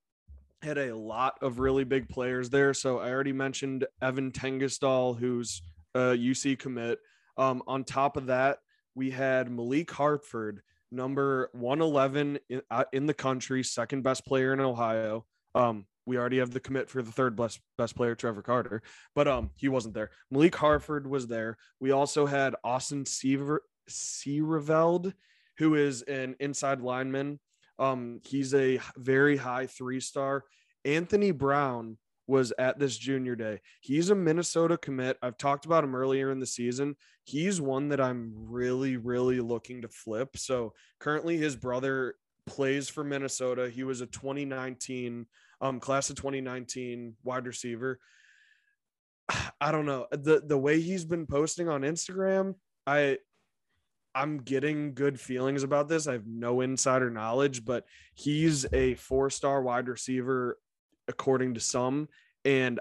had 0.62 0.78
a 0.78 0.96
lot 0.96 1.34
of 1.42 1.58
really 1.58 1.84
big 1.84 2.08
players 2.08 2.50
there. 2.50 2.74
So 2.74 2.98
I 2.98 3.10
already 3.10 3.32
mentioned 3.32 3.86
Evan 4.02 4.32
Tengesdahl, 4.32 5.18
who's 5.18 5.62
a 5.94 6.16
UC 6.16 6.58
commit. 6.58 6.98
Um, 7.36 7.62
on 7.66 7.84
top 7.84 8.16
of 8.16 8.26
that, 8.26 8.58
we 8.94 9.10
had 9.10 9.50
Malik 9.50 9.90
Hartford, 9.90 10.62
number 10.90 11.50
111 11.52 12.38
in, 12.48 12.62
uh, 12.70 12.84
in 12.92 13.06
the 13.06 13.14
country, 13.14 13.62
second 13.62 14.02
best 14.02 14.24
player 14.26 14.52
in 14.52 14.60
Ohio. 14.60 15.24
Um, 15.54 15.86
we 16.06 16.18
already 16.18 16.38
have 16.38 16.50
the 16.50 16.60
commit 16.60 16.90
for 16.90 17.02
the 17.02 17.12
third 17.12 17.36
best 17.36 17.60
best 17.78 17.96
player, 17.96 18.14
Trevor 18.14 18.42
Carter, 18.42 18.82
but 19.14 19.28
um 19.28 19.50
he 19.56 19.68
wasn't 19.68 19.94
there. 19.94 20.10
Malik 20.30 20.54
Hartford 20.54 21.06
was 21.06 21.26
there. 21.26 21.56
We 21.80 21.90
also 21.90 22.26
had 22.26 22.54
Austin 22.64 23.06
Seaver 23.06 23.62
Siereveld, 23.88 25.12
who 25.58 25.74
is 25.74 26.02
an 26.02 26.36
inside 26.40 26.80
lineman. 26.80 27.40
Um, 27.78 28.20
he's 28.24 28.54
a 28.54 28.80
very 28.96 29.36
high 29.36 29.66
three 29.66 30.00
star. 30.00 30.44
Anthony 30.84 31.30
Brown 31.30 31.98
was 32.26 32.52
at 32.58 32.78
this 32.78 32.96
junior 32.96 33.36
day. 33.36 33.60
He's 33.80 34.10
a 34.10 34.14
Minnesota 34.14 34.78
commit. 34.78 35.18
I've 35.22 35.36
talked 35.36 35.66
about 35.66 35.84
him 35.84 35.94
earlier 35.94 36.30
in 36.30 36.40
the 36.40 36.46
season. 36.46 36.96
He's 37.24 37.60
one 37.60 37.88
that 37.88 38.00
I'm 38.00 38.32
really, 38.34 38.96
really 38.96 39.40
looking 39.40 39.82
to 39.82 39.88
flip. 39.88 40.36
So 40.36 40.72
currently, 41.00 41.36
his 41.36 41.56
brother 41.56 42.14
plays 42.46 42.88
for 42.88 43.04
Minnesota. 43.04 43.68
He 43.68 43.84
was 43.84 44.00
a 44.00 44.06
2019 44.06 45.26
um, 45.60 45.80
class 45.80 46.10
of 46.10 46.16
2019 46.16 47.14
wide 47.22 47.46
receiver. 47.46 47.98
I 49.60 49.72
don't 49.72 49.86
know 49.86 50.06
the 50.10 50.42
the 50.44 50.58
way 50.58 50.80
he's 50.80 51.04
been 51.04 51.26
posting 51.26 51.68
on 51.68 51.82
Instagram. 51.82 52.54
I 52.86 53.18
I'm 54.14 54.38
getting 54.38 54.94
good 54.94 55.18
feelings 55.18 55.64
about 55.64 55.88
this. 55.88 56.06
I 56.06 56.12
have 56.12 56.26
no 56.26 56.60
insider 56.60 57.10
knowledge, 57.10 57.64
but 57.64 57.84
he's 58.14 58.64
a 58.72 58.94
four 58.94 59.30
star 59.30 59.62
wide 59.62 59.88
receiver 59.88 60.58
according 61.08 61.54
to 61.54 61.60
some, 61.60 62.08
and 62.44 62.80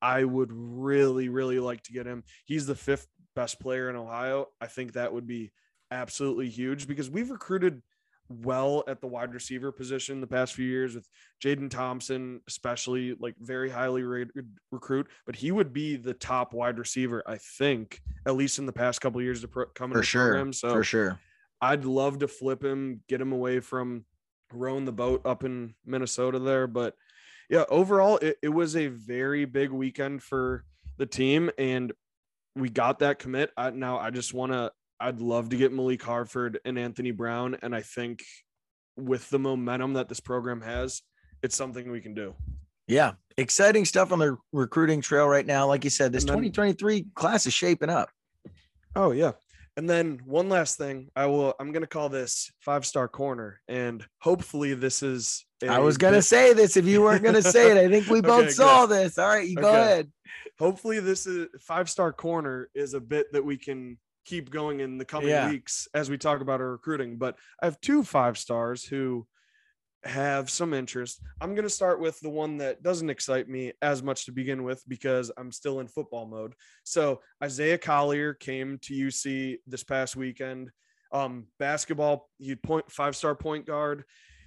I 0.00 0.24
would 0.24 0.50
really 0.52 1.28
really 1.28 1.60
like 1.60 1.82
to 1.84 1.92
get 1.92 2.06
him. 2.06 2.24
He's 2.44 2.66
the 2.66 2.74
fifth 2.74 3.08
best 3.34 3.60
player 3.60 3.90
in 3.90 3.96
Ohio. 3.96 4.48
I 4.60 4.66
think 4.66 4.92
that 4.92 5.12
would 5.12 5.26
be 5.26 5.52
absolutely 5.90 6.48
huge 6.48 6.88
because 6.88 7.10
we've 7.10 7.30
recruited 7.30 7.82
well 8.40 8.84
at 8.86 9.00
the 9.00 9.06
wide 9.06 9.34
receiver 9.34 9.72
position 9.72 10.20
the 10.20 10.26
past 10.26 10.54
few 10.54 10.66
years 10.66 10.94
with 10.94 11.08
Jaden 11.42 11.70
Thompson, 11.70 12.40
especially 12.48 13.14
like 13.18 13.34
very 13.38 13.70
highly 13.70 14.02
rated 14.02 14.46
recruit, 14.70 15.08
but 15.26 15.36
he 15.36 15.50
would 15.50 15.72
be 15.72 15.96
the 15.96 16.14
top 16.14 16.52
wide 16.52 16.78
receiver, 16.78 17.22
I 17.26 17.38
think, 17.38 18.00
at 18.26 18.36
least 18.36 18.58
in 18.58 18.66
the 18.66 18.72
past 18.72 19.00
couple 19.00 19.20
years 19.22 19.40
to 19.42 19.48
pro- 19.48 19.66
come 19.66 19.92
for 19.92 20.02
sure. 20.02 20.28
Program. 20.28 20.52
So 20.52 20.70
for 20.70 20.84
sure, 20.84 21.20
I'd 21.60 21.84
love 21.84 22.18
to 22.20 22.28
flip 22.28 22.62
him, 22.64 23.00
get 23.08 23.20
him 23.20 23.32
away 23.32 23.60
from 23.60 24.04
rowing 24.52 24.84
the 24.84 24.92
boat 24.92 25.22
up 25.24 25.44
in 25.44 25.74
Minnesota 25.84 26.38
there. 26.38 26.66
But 26.66 26.94
yeah, 27.48 27.64
overall, 27.68 28.18
it, 28.18 28.36
it 28.42 28.48
was 28.48 28.76
a 28.76 28.88
very 28.88 29.44
big 29.44 29.70
weekend 29.70 30.22
for 30.22 30.64
the 30.98 31.06
team, 31.06 31.50
and 31.58 31.92
we 32.56 32.68
got 32.68 32.98
that 33.00 33.18
commit. 33.18 33.50
I, 33.56 33.70
now 33.70 33.98
I 33.98 34.10
just 34.10 34.34
want 34.34 34.52
to 34.52 34.72
I'd 35.02 35.20
love 35.20 35.48
to 35.48 35.56
get 35.56 35.72
Malik 35.72 36.00
Hartford 36.00 36.60
and 36.64 36.78
Anthony 36.78 37.10
Brown. 37.10 37.56
And 37.60 37.74
I 37.74 37.82
think 37.82 38.22
with 38.96 39.28
the 39.30 39.38
momentum 39.38 39.94
that 39.94 40.08
this 40.08 40.20
program 40.20 40.60
has, 40.60 41.02
it's 41.42 41.56
something 41.56 41.90
we 41.90 42.00
can 42.00 42.14
do. 42.14 42.34
Yeah. 42.86 43.14
Exciting 43.36 43.84
stuff 43.84 44.12
on 44.12 44.20
the 44.20 44.36
recruiting 44.52 45.00
trail 45.00 45.26
right 45.26 45.44
now. 45.44 45.66
Like 45.66 45.82
you 45.82 45.90
said, 45.90 46.12
this 46.12 46.24
then, 46.24 46.34
2023 46.34 47.06
class 47.14 47.46
is 47.46 47.52
shaping 47.52 47.90
up. 47.90 48.10
Oh, 48.94 49.10
yeah. 49.10 49.32
And 49.76 49.90
then 49.90 50.20
one 50.24 50.48
last 50.48 50.78
thing, 50.78 51.08
I 51.16 51.26
will 51.26 51.54
I'm 51.58 51.72
gonna 51.72 51.86
call 51.86 52.10
this 52.10 52.52
five 52.60 52.84
star 52.84 53.08
corner. 53.08 53.58
And 53.68 54.04
hopefully 54.20 54.74
this 54.74 55.02
is 55.02 55.46
I 55.66 55.78
was 55.78 55.96
gonna 55.96 56.20
say 56.20 56.52
this 56.52 56.76
if 56.76 56.84
you 56.84 57.00
weren't 57.00 57.24
gonna 57.24 57.42
say 57.42 57.70
it. 57.70 57.78
I 57.78 57.90
think 57.90 58.06
we 58.08 58.20
both 58.20 58.44
okay, 58.44 58.50
saw 58.50 58.86
good. 58.86 59.06
this. 59.06 59.18
All 59.18 59.28
right, 59.28 59.48
you 59.48 59.54
okay. 59.54 59.62
go 59.62 59.70
ahead. 59.70 60.12
Hopefully 60.58 61.00
this 61.00 61.26
is 61.26 61.48
five 61.62 61.88
star 61.88 62.12
corner 62.12 62.68
is 62.74 62.92
a 62.92 63.00
bit 63.00 63.32
that 63.32 63.42
we 63.42 63.56
can 63.56 63.96
keep 64.24 64.50
going 64.50 64.80
in 64.80 64.98
the 64.98 65.04
coming 65.04 65.30
yeah. 65.30 65.48
weeks 65.48 65.88
as 65.94 66.10
we 66.10 66.18
talk 66.18 66.40
about 66.40 66.60
our 66.60 66.70
recruiting. 66.70 67.16
But 67.16 67.36
I 67.60 67.66
have 67.66 67.80
two 67.80 68.02
five 68.02 68.38
stars 68.38 68.84
who 68.84 69.26
have 70.04 70.50
some 70.50 70.74
interest. 70.74 71.20
I'm 71.40 71.54
going 71.54 71.64
to 71.64 71.70
start 71.70 72.00
with 72.00 72.18
the 72.20 72.30
one 72.30 72.58
that 72.58 72.82
doesn't 72.82 73.10
excite 73.10 73.48
me 73.48 73.72
as 73.82 74.02
much 74.02 74.26
to 74.26 74.32
begin 74.32 74.64
with 74.64 74.82
because 74.88 75.30
I'm 75.36 75.52
still 75.52 75.80
in 75.80 75.86
football 75.86 76.26
mode. 76.26 76.54
So 76.84 77.20
Isaiah 77.42 77.78
Collier 77.78 78.34
came 78.34 78.78
to 78.82 78.94
UC 78.94 79.58
this 79.66 79.84
past 79.84 80.16
weekend. 80.16 80.70
Um, 81.12 81.46
basketball, 81.58 82.28
he 82.38 82.56
point 82.56 82.90
five 82.90 83.14
star 83.14 83.34
point 83.34 83.66
guard. 83.66 84.04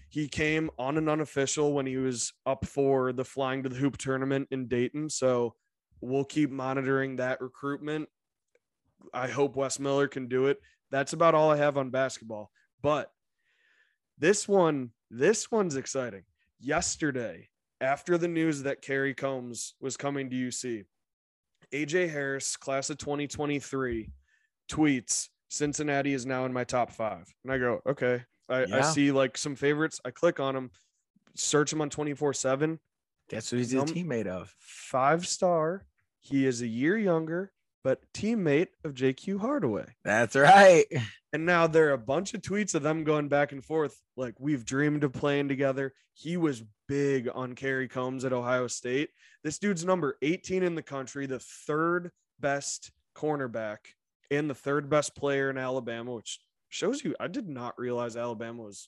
He 0.10 0.28
came 0.28 0.70
on 0.78 0.98
an 0.98 1.10
unofficial 1.10 1.74
when 1.74 1.86
he 1.86 1.98
was 1.98 2.34
up 2.46 2.66
for 2.66 3.12
the 3.14 3.26
flying 3.26 3.64
to 3.64 3.70
the 3.70 3.76
hoop 3.76 3.98
tournament 3.98 4.48
in 4.52 4.68
Dayton. 4.68 5.10
So 5.10 5.56
we'll 6.02 6.26
keep 6.26 6.52
monitoring 6.52 7.18
that 7.18 7.42
recruitment 7.42 8.10
I 9.14 9.28
hope 9.28 9.56
Wes 9.56 9.80
Miller 9.80 10.08
can 10.08 10.28
do 10.28 10.48
it. 10.48 10.60
That's 10.92 11.14
about 11.14 11.36
all 11.36 11.52
I 11.52 11.58
have 11.58 11.78
on 11.78 11.90
basketball. 11.90 12.52
But 12.82 13.12
this 14.18 14.48
one, 14.48 14.92
this 15.10 15.52
one's 15.52 15.76
exciting. 15.76 16.24
Yesterday, 16.60 17.50
after 17.82 18.18
the 18.18 18.28
news 18.28 18.64
that 18.64 18.82
Kerry 18.82 19.14
Combs 19.14 19.74
was 19.80 19.98
coming 19.98 20.30
to 20.30 20.36
UC, 20.36 20.86
AJ 21.74 22.12
Harris, 22.12 22.56
class 22.56 22.90
of 22.90 22.98
2023, 22.98 24.12
tweets 24.70 25.30
Cincinnati 25.50 26.14
is 26.14 26.26
now 26.26 26.46
in 26.46 26.54
my 26.54 26.64
top 26.64 26.92
five. 26.92 27.34
And 27.44 27.54
I 27.54 27.58
go, 27.58 27.82
okay. 27.88 28.24
I, 28.50 28.66
I 28.72 28.82
see 28.82 29.12
like 29.12 29.38
some 29.38 29.56
favorites. 29.56 30.00
I 30.06 30.12
click 30.12 30.40
on 30.40 30.54
them, 30.54 30.72
search 31.36 31.74
him 31.74 31.82
on 31.82 31.90
24 31.90 32.34
7. 32.34 32.80
Guess 33.30 33.50
who 33.50 33.58
he's 33.58 33.74
Num- 33.74 33.84
a 33.84 33.92
teammate 33.92 34.28
of? 34.28 34.54
Five 34.60 35.26
star. 35.26 35.86
He 36.20 36.46
is 36.46 36.62
a 36.62 36.68
year 36.68 36.98
younger, 36.98 37.52
but 37.86 38.02
teammate 38.16 38.70
of 38.84 38.96
JQ 38.96 39.40
Hardaway. 39.40 39.86
That's 40.04 40.36
right. 40.36 40.86
And 41.34 41.46
now 41.46 41.68
there 41.68 41.90
are 41.90 41.94
a 41.94 41.98
bunch 41.98 42.34
of 42.34 42.42
tweets 42.42 42.76
of 42.76 42.82
them 42.82 43.04
going 43.04 43.28
back 43.28 43.52
and 43.52 43.62
forth. 43.62 44.02
Like 44.16 44.36
we've 44.40 44.64
dreamed 44.64 45.04
of 45.04 45.12
playing 45.12 45.50
together. 45.50 45.94
He 46.14 46.38
was 46.38 46.64
big 46.88 47.28
on 47.36 47.56
Kerry 47.56 47.90
Combs 47.90 48.24
at 48.24 48.32
Ohio 48.32 48.68
State. 48.68 49.10
This 49.44 49.60
dude's 49.60 49.84
number 49.84 50.18
18 50.22 50.64
in 50.64 50.76
the 50.76 50.82
country, 50.82 51.26
the 51.26 51.40
third 51.40 52.12
best 52.40 52.92
cornerback 53.18 53.80
and 54.32 54.50
the 54.50 54.54
third 54.56 54.90
best 54.90 55.14
player 55.14 55.50
in 55.50 55.58
Alabama, 55.58 56.14
which 56.14 56.40
shows 56.70 57.04
you 57.04 57.14
I 57.20 57.28
did 57.28 57.50
not 57.50 57.78
realize 57.78 58.16
Alabama 58.16 58.64
was 58.64 58.88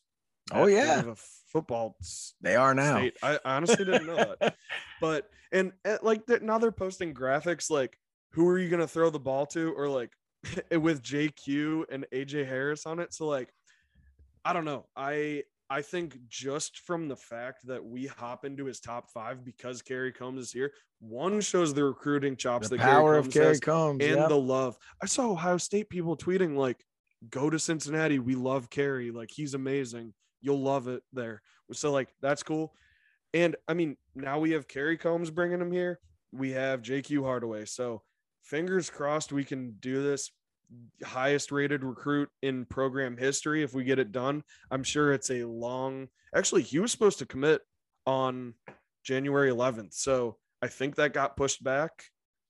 Oh, 0.53 0.67
yeah. 0.67 1.01
of 1.01 1.07
a 1.09 1.15
football 1.51 1.97
They 2.39 2.55
are 2.55 2.73
now. 2.73 2.95
state. 2.99 3.17
I 3.21 3.39
honestly 3.43 3.83
didn't 3.83 4.07
know 4.07 4.35
that. 4.39 4.55
But 5.01 5.29
and, 5.51 5.73
and 5.83 5.99
like 6.01 6.21
now 6.41 6.59
they're 6.59 6.71
posting 6.71 7.13
graphics 7.13 7.69
like 7.69 7.97
who 8.31 8.47
are 8.47 8.59
you 8.59 8.69
gonna 8.69 8.87
throw 8.87 9.09
the 9.09 9.19
ball 9.19 9.45
to 9.47 9.73
or 9.73 9.87
like 9.87 10.11
with 10.71 11.03
JQ 11.03 11.85
and 11.91 12.05
AJ 12.13 12.47
Harris 12.47 12.85
on 12.85 12.99
it. 12.99 13.13
So 13.13 13.27
like 13.27 13.49
I 14.45 14.53
don't 14.53 14.65
know. 14.65 14.85
I 14.95 15.43
I 15.69 15.81
think 15.81 16.17
just 16.29 16.79
from 16.79 17.07
the 17.07 17.15
fact 17.15 17.67
that 17.67 17.83
we 17.83 18.05
hop 18.05 18.45
into 18.45 18.65
his 18.65 18.79
top 18.79 19.09
five 19.11 19.43
because 19.43 19.81
Kerry 19.81 20.13
Coombs 20.13 20.41
is 20.41 20.51
here, 20.51 20.71
one 20.99 21.41
shows 21.41 21.73
the 21.73 21.83
recruiting 21.83 22.37
chops 22.37 22.69
the 22.69 22.77
that 22.77 22.83
power 22.83 23.11
Kerry 23.11 23.19
of 23.19 23.25
Coombs 23.25 23.33
Kerry 23.33 23.47
has 23.47 23.59
Coombs. 23.59 24.03
and 24.03 24.15
yep. 24.15 24.29
the 24.29 24.37
love. 24.37 24.77
I 25.01 25.05
saw 25.05 25.31
Ohio 25.31 25.57
State 25.57 25.89
people 25.89 26.15
tweeting 26.15 26.55
like, 26.55 26.81
"Go 27.29 27.49
to 27.49 27.59
Cincinnati. 27.59 28.19
We 28.19 28.35
love 28.35 28.69
Kerry. 28.69 29.11
Like 29.11 29.29
he's 29.31 29.53
amazing. 29.53 30.13
You'll 30.41 30.61
love 30.61 30.87
it 30.87 31.03
there." 31.11 31.41
So 31.73 31.91
like 31.91 32.09
that's 32.21 32.43
cool. 32.43 32.73
And 33.33 33.57
I 33.67 33.73
mean, 33.73 33.97
now 34.15 34.39
we 34.39 34.51
have 34.51 34.67
Kerry 34.67 34.97
Coombs 34.97 35.29
bringing 35.29 35.59
him 35.59 35.71
here. 35.71 35.99
We 36.31 36.51
have 36.51 36.81
JQ 36.81 37.23
Hardaway. 37.23 37.65
So 37.65 38.03
fingers 38.47 38.89
crossed 38.89 39.31
we 39.31 39.43
can 39.43 39.75
do 39.79 40.01
this. 40.01 40.31
Highest 41.03 41.51
rated 41.51 41.83
recruit 41.83 42.29
in 42.41 42.65
program 42.65 43.15
history 43.17 43.63
if 43.63 43.73
we 43.73 43.83
get 43.83 43.99
it 43.99 44.11
done. 44.11 44.43
I'm 44.71 44.83
sure 44.83 45.13
it's 45.13 45.29
a 45.29 45.43
long. 45.45 46.07
Actually, 46.35 46.63
he 46.63 46.79
was 46.79 46.91
supposed 46.91 47.19
to 47.19 47.25
commit 47.25 47.61
on 48.05 48.53
January 49.03 49.49
11th. 49.49 49.93
So 49.93 50.37
I 50.61 50.67
think 50.67 50.95
that 50.95 51.13
got 51.13 51.37
pushed 51.37 51.63
back 51.63 52.03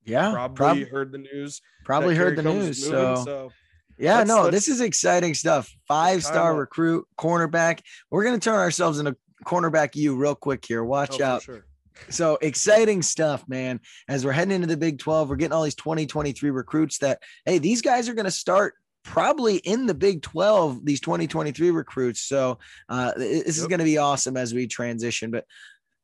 yeah, 0.07 0.31
probably 0.31 0.85
prob- 0.85 0.91
heard 0.91 1.11
the 1.11 1.17
news. 1.19 1.61
probably 1.83 2.15
heard 2.15 2.37
the 2.37 2.43
news. 2.43 2.89
moving, 2.89 3.17
So 3.17 3.51
yeah, 3.99 4.17
let's- 4.19 4.27
no, 4.27 4.49
this 4.49 4.67
is 4.67 4.81
exciting 4.81 5.33
stuff. 5.33 5.69
Five 5.87 6.23
star 6.23 6.55
recruit, 6.55 7.05
cornerback. 7.19 7.81
We're 8.09 8.23
gonna 8.23 8.39
turn 8.39 8.55
ourselves 8.55 8.99
into 8.99 9.15
cornerback 9.45 9.95
you 9.95 10.15
real 10.15 10.35
quick 10.35 10.65
here. 10.65 10.83
Watch 10.83 11.21
oh, 11.21 11.25
out. 11.25 11.43
sure. 11.43 11.66
So 12.09 12.37
exciting 12.41 13.01
stuff, 13.01 13.47
man. 13.47 13.79
As 14.07 14.25
we're 14.25 14.31
heading 14.31 14.53
into 14.53 14.67
the 14.67 14.77
Big 14.77 14.99
12, 14.99 15.29
we're 15.29 15.35
getting 15.35 15.53
all 15.53 15.63
these 15.63 15.75
2023 15.75 16.49
recruits 16.49 16.99
that, 16.99 17.21
hey, 17.45 17.57
these 17.57 17.81
guys 17.81 18.09
are 18.09 18.13
going 18.13 18.25
to 18.25 18.31
start 18.31 18.75
probably 19.03 19.57
in 19.57 19.85
the 19.85 19.93
Big 19.93 20.21
12, 20.21 20.85
these 20.85 20.99
2023 20.99 21.71
recruits. 21.71 22.21
So 22.21 22.59
uh, 22.89 23.13
th- 23.13 23.45
this 23.45 23.57
is 23.57 23.67
going 23.67 23.79
to 23.79 23.85
be 23.85 23.97
awesome 23.97 24.37
as 24.37 24.53
we 24.53 24.67
transition. 24.67 25.31
But 25.31 25.45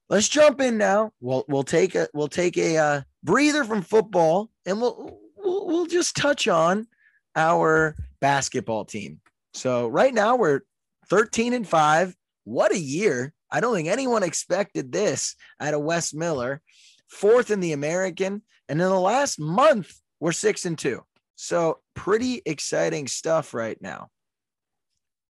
let's 0.10 0.30
jump 0.30 0.62
in 0.62 0.78
now. 0.78 1.12
We'll 1.20 1.44
we'll 1.48 1.64
take 1.64 1.96
a 1.96 2.08
we'll 2.14 2.28
take 2.28 2.58
a 2.58 2.78
uh, 2.78 3.02
breather 3.24 3.64
from 3.64 3.82
football 3.82 4.50
and 4.66 4.82
we'll, 4.82 5.20
we'll 5.38 5.68
we'll 5.68 5.86
just 5.86 6.16
touch 6.16 6.48
on 6.48 6.88
our 7.36 7.96
basketball 8.22 8.86
team. 8.86 9.20
So 9.54 9.88
right 9.88 10.14
now 10.14 10.36
we're 10.36 10.62
13 11.10 11.54
and 11.54 11.68
5. 11.68 12.16
What 12.46 12.72
a 12.72 12.80
year. 12.80 13.34
I 13.54 13.60
don't 13.60 13.76
think 13.76 13.88
anyone 13.88 14.24
expected 14.24 14.92
this 14.92 15.36
out 15.62 15.76
of 15.76 15.82
Wes 15.82 16.14
Miller, 16.14 16.62
fourth 17.08 17.52
in 17.52 17.60
the 17.60 17.72
American. 17.74 18.42
And 18.68 18.82
in 18.82 18.90
the 18.90 19.00
last 19.00 19.40
month, 19.40 19.94
we're 20.20 20.32
six 20.32 20.66
and 20.66 20.78
two. 20.78 21.04
So 21.36 21.80
pretty 21.94 22.42
exciting 22.46 23.08
stuff 23.08 23.54
right 23.54 23.78
now. 23.80 24.08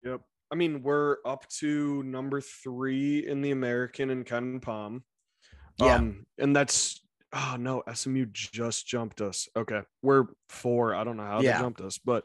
Yep. 0.04 0.20
I 0.52 0.56
mean, 0.56 0.82
we're 0.82 1.16
up 1.24 1.48
to 1.60 2.02
number 2.02 2.40
three 2.40 3.26
in 3.26 3.40
the 3.40 3.52
American 3.52 4.10
and 4.10 4.26
KenPom. 4.26 5.02
Yeah. 5.78 5.94
Um, 5.96 6.26
and 6.38 6.54
that's 6.54 7.00
oh 7.32 7.56
no, 7.58 7.82
SMU 7.92 8.26
just 8.32 8.86
jumped 8.86 9.20
us. 9.20 9.48
Okay. 9.56 9.80
We're 10.02 10.26
four. 10.48 10.94
I 10.94 11.04
don't 11.04 11.16
know 11.16 11.24
how 11.24 11.40
Yeah. 11.40 11.56
they 11.56 11.62
jumped 11.62 11.80
us, 11.80 11.98
but 11.98 12.24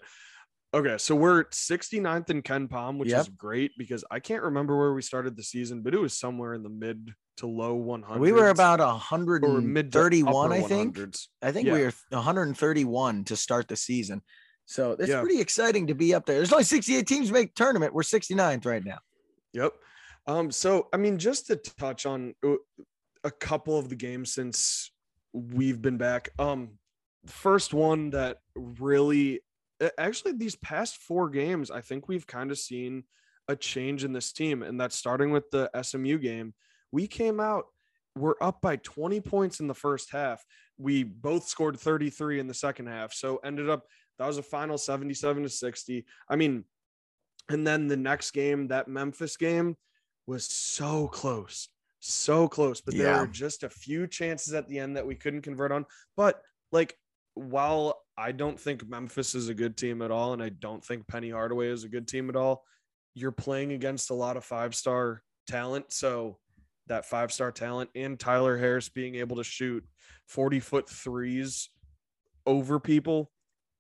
okay. 0.76 0.98
So 0.98 1.16
we're 1.16 1.46
69th 1.46 2.30
in 2.30 2.42
KenPom, 2.42 2.98
which 3.00 3.10
Yep. 3.10 3.22
is 3.22 3.30
great 3.30 3.72
because 3.78 4.04
I 4.12 4.20
can't 4.20 4.44
remember 4.44 4.78
where 4.78 4.94
we 4.94 5.02
started 5.02 5.36
the 5.36 5.44
season, 5.44 5.82
but 5.82 5.94
it 5.94 6.00
was 6.00 6.14
somewhere 6.18 6.54
in 6.54 6.64
the 6.64 6.70
mid 6.70 7.14
to 7.38 7.48
low 7.48 7.76
100s. 7.76 8.20
We 8.20 8.32
were 8.32 8.50
about 8.50 8.80
or 8.80 8.94
mid 9.62 9.92
to 9.92 10.00
131, 10.00 10.52
I 10.52 10.62
think. 10.62 10.98
100s. 10.98 11.28
I 11.42 11.52
think 11.52 11.66
we 11.70 11.80
Yeah. 11.80 11.86
were 11.86 11.94
131 12.12 13.24
to 13.26 13.36
start 13.36 13.68
the 13.68 13.76
season. 13.76 14.22
So 14.66 14.92
it's 14.94 15.10
Yeah. 15.10 15.22
pretty 15.22 15.40
exciting 15.40 15.88
to 15.88 15.96
be 15.96 16.14
up 16.14 16.26
there. 16.26 16.38
There's 16.38 16.52
only 16.54 16.64
68 16.64 17.08
teams 17.08 17.32
make 17.32 17.54
tournament. 17.56 17.94
We're 17.94 18.04
69th 18.04 18.66
right 18.66 18.84
now. 18.84 19.00
Yep. 19.54 19.74
Um, 20.28 20.52
so 20.52 20.90
I 20.92 20.98
mean, 20.98 21.18
just 21.18 21.48
to 21.48 21.56
touch 21.56 22.06
on 22.06 22.34
uh, 22.44 22.56
a 23.24 23.32
couple 23.32 23.78
of 23.78 23.90
the 23.90 23.96
games 23.96 24.34
since 24.34 24.92
we've 25.34 25.82
been 25.82 25.98
back. 25.98 26.30
Um, 26.40 26.80
first 27.26 27.74
one 27.74 28.12
that 28.12 28.38
really 28.56 29.42
actually 29.98 30.34
these 30.34 30.56
past 30.56 30.98
four 30.98 31.30
games, 31.30 31.72
I 31.72 31.82
think 31.82 32.08
we've 32.08 32.28
kind 32.28 32.52
of 32.52 32.58
seen 32.58 33.04
a 33.48 33.56
change 33.56 34.04
in 34.04 34.14
this 34.14 34.32
team, 34.32 34.64
and 34.64 34.80
that's 34.80 34.96
starting 34.96 35.32
with 35.32 35.50
the 35.52 35.70
SMU 35.82 36.18
game. 36.18 36.54
We 36.92 37.08
came 37.08 37.40
out, 37.40 37.66
we're 38.16 38.36
up 38.42 38.62
by 38.62 38.78
20 38.78 39.22
points 39.22 39.60
in 39.60 39.68
the 39.68 39.74
first 39.74 40.12
half. 40.12 40.44
We 40.78 41.04
both 41.04 41.48
scored 41.48 41.80
33 41.80 42.40
in 42.40 42.48
the 42.48 42.54
second 42.54 42.88
half. 42.88 43.14
So 43.14 43.38
ended 43.44 43.70
up 43.70 43.86
that 44.18 44.28
was 44.28 44.38
a 44.38 44.44
final 44.44 44.78
77 44.78 45.44
to 45.44 45.50
60. 45.50 46.06
I 46.30 46.36
mean, 46.36 46.64
and 47.50 47.66
then 47.66 47.88
the 47.88 47.98
next 47.98 48.32
game, 48.32 48.70
that 48.70 48.88
Memphis 48.88 49.38
game, 49.38 49.76
was 50.26 50.46
so 50.46 51.08
close, 51.08 51.70
so 52.00 52.48
close. 52.48 52.82
But 52.82 52.96
there 52.96 53.20
were 53.20 53.28
just 53.28 53.64
a 53.64 53.70
few 53.70 54.08
chances 54.08 54.54
at 54.54 54.68
the 54.68 54.80
end 54.80 54.98
that 54.98 55.06
we 55.06 55.16
couldn't 55.16 55.42
convert 55.42 55.72
on. 55.72 55.86
But 56.16 56.42
like, 56.72 56.98
while 57.36 58.02
I 58.18 58.32
don't 58.32 58.60
think 58.60 58.88
Memphis 58.88 59.36
is 59.36 59.50
a 59.50 59.54
good 59.54 59.78
team 59.78 60.02
at 60.02 60.12
all, 60.12 60.34
and 60.34 60.42
I 60.42 60.50
don't 60.50 60.84
think 60.84 61.08
Penny 61.08 61.30
Hardaway 61.30 61.68
is 61.68 61.84
a 61.84 61.90
good 61.90 62.08
team 62.08 62.30
at 62.30 62.36
all, 62.36 62.64
you're 63.14 63.32
playing 63.32 63.72
against 63.72 64.10
a 64.10 64.14
lot 64.14 64.38
of 64.38 64.44
five 64.44 64.74
star 64.76 65.22
talent. 65.48 65.92
So 65.94 66.38
that 66.88 67.06
five 67.06 67.32
star 67.32 67.52
talent 67.52 67.90
and 67.96 68.20
Tyler 68.20 68.58
Harris 68.58 68.90
being 68.90 69.16
able 69.16 69.38
to 69.38 69.44
shoot 69.44 69.84
40 70.28 70.60
foot 70.60 70.90
threes 70.90 71.70
over 72.46 72.80
people 72.80 73.32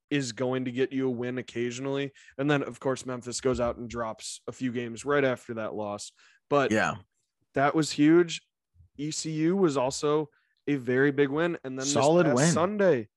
is 0.10 0.32
going 0.32 0.65
to 0.65 0.72
get 0.72 0.91
you 0.91 1.08
a 1.08 1.12
win 1.12 1.38
occasionally. 1.38 2.12
And 2.38 2.50
then, 2.50 2.62
of 2.63 2.80
course, 2.80 3.06
Memphis 3.06 3.41
goes 3.41 3.60
out 3.60 3.78
and 3.78 3.89
drops 3.89 4.41
a 4.48 4.52
few 4.52 4.72
games 4.72 5.04
right 5.06 5.24
after 5.24 5.56
that 5.56 5.74
loss. 5.74 6.12
But 6.50 6.72
Yeah. 6.72 6.96
that 7.54 7.74
was 7.76 7.91
huge. 7.91 8.41
ECU 9.00 9.56
was 9.56 9.78
also 9.78 10.30
a 10.68 10.76
very 10.76 11.12
big 11.12 11.30
win. 11.30 11.58
And 11.63 11.78
then 11.78 11.86
Solid 11.86 12.34
win. 12.34 12.52
Sunday, 12.52 13.10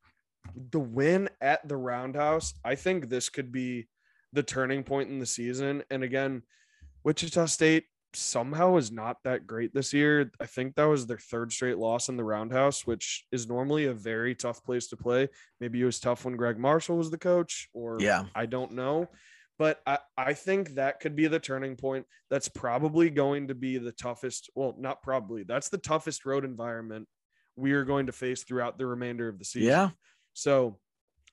the 0.70 0.80
win 0.80 1.28
at 1.40 1.66
the 1.66 1.76
Roundhouse. 1.76 2.54
I 2.64 2.74
think 2.74 3.08
this 3.08 3.28
could 3.28 3.52
be 3.52 3.88
the 4.32 4.42
turning 4.42 4.82
point 4.82 5.10
in 5.10 5.18
the 5.18 5.26
season. 5.26 5.82
And 5.90 6.02
again, 6.02 6.42
Wichita 7.04 7.46
State 7.46 7.84
somehow 8.14 8.76
is 8.76 8.90
not 8.90 9.18
that 9.24 9.46
great 9.46 9.74
this 9.74 9.92
year. 9.92 10.30
I 10.40 10.46
think 10.46 10.74
that 10.74 10.84
was 10.84 11.06
their 11.06 11.18
third 11.18 11.52
straight 11.52 11.78
loss 11.78 12.08
in 12.08 12.16
the 12.16 12.24
Roundhouse, 12.24 12.86
which 12.86 13.24
is 13.32 13.48
normally 13.48 13.86
a 13.86 13.92
very 13.92 14.34
tough 14.34 14.64
place 14.64 14.88
to 14.88 14.96
play. 14.96 15.28
Maybe 15.60 15.80
it 15.80 15.84
was 15.84 16.00
tough 16.00 16.24
when 16.24 16.36
Gregg 16.36 16.58
Marshall 16.58 16.96
was 16.96 17.10
the 17.10 17.18
coach, 17.18 17.68
or 17.72 17.98
Yeah. 18.00 18.24
I 18.34 18.46
don't 18.46 18.72
know. 18.72 19.08
But 19.58 19.80
I, 19.86 19.98
I 20.16 20.34
think 20.34 20.76
that 20.76 21.00
could 21.00 21.16
be 21.16 21.26
the 21.26 21.40
turning 21.40 21.74
point. 21.76 22.06
That's 22.30 22.48
probably 22.48 23.10
going 23.10 23.48
to 23.48 23.54
be 23.54 23.78
the 23.78 23.92
toughest. 23.92 24.50
Well, 24.54 24.76
not 24.78 25.02
probably. 25.02 25.42
That's 25.42 25.68
the 25.68 25.78
toughest 25.78 26.24
road 26.24 26.44
environment 26.44 27.08
we 27.56 27.72
are 27.72 27.84
going 27.84 28.06
to 28.06 28.12
face 28.12 28.44
throughout 28.44 28.78
the 28.78 28.86
remainder 28.86 29.28
of 29.28 29.38
the 29.38 29.44
season. 29.44 29.68
Yeah. 29.68 29.90
So 30.38 30.78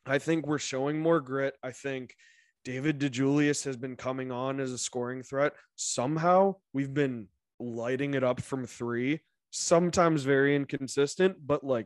I 0.08 0.18
think 0.18 0.47
we're 0.47 0.58
showing 0.58 0.99
more 0.99 1.20
grit. 1.20 1.56
I 1.62 1.70
think 1.72 2.16
David 2.64 2.99
DeJulius 2.99 3.64
has 3.66 3.78
been 3.78 3.95
coming 3.95 4.32
on 4.32 4.60
as 4.60 4.72
a 4.72 4.80
scoring 4.80 5.22
threat. 5.22 5.53
Somehow 5.76 6.56
we've 6.74 6.93
been 6.93 7.28
lighting 7.60 8.16
it 8.16 8.24
up 8.24 8.41
from 8.41 8.66
three, 8.66 9.20
sometimes 9.51 10.24
very 10.24 10.56
inconsistent, 10.56 11.38
but 11.45 11.64
like 11.64 11.86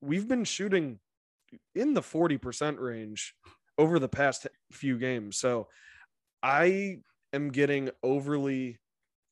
we've 0.00 0.28
been 0.28 0.44
shooting 0.44 1.00
in 1.74 1.94
the 1.94 2.02
40% 2.02 2.78
range 2.78 3.34
over 3.76 3.98
the 3.98 4.08
past 4.08 4.46
few 4.70 4.96
games. 4.96 5.38
So 5.38 5.66
I 6.40 6.98
am 7.32 7.50
getting 7.50 7.90
overly 8.04 8.78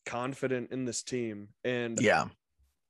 confident 0.07 0.73
in 0.73 0.87
this 0.87 1.05
team. 1.05 1.51
And 1.63 2.01
Yeah. 2.01 2.25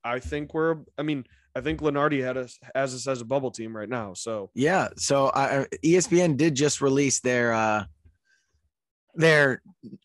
I 0.05 0.21
think 0.21 0.55
we're. 0.55 0.79
I 0.97 1.03
mean, 1.03 1.27
I 1.59 1.61
think 1.61 1.81
Lunardi 1.81 2.23
had 2.23 2.37
us 2.37 2.57
as 2.75 2.95
us 2.95 3.09
as 3.09 3.21
a 3.21 3.25
bubble 3.25 3.51
team 3.51 3.77
right 3.77 3.89
now. 3.89 4.15
So 4.15 4.51
Yeah. 4.55 4.89
So 4.97 5.33
I, 5.35 5.67
ESPN 5.85 6.37
did 6.37 6.55
just 6.55 6.81
release 6.81 7.19
their 7.21 7.53
uh 7.53 7.85
their 9.15 9.61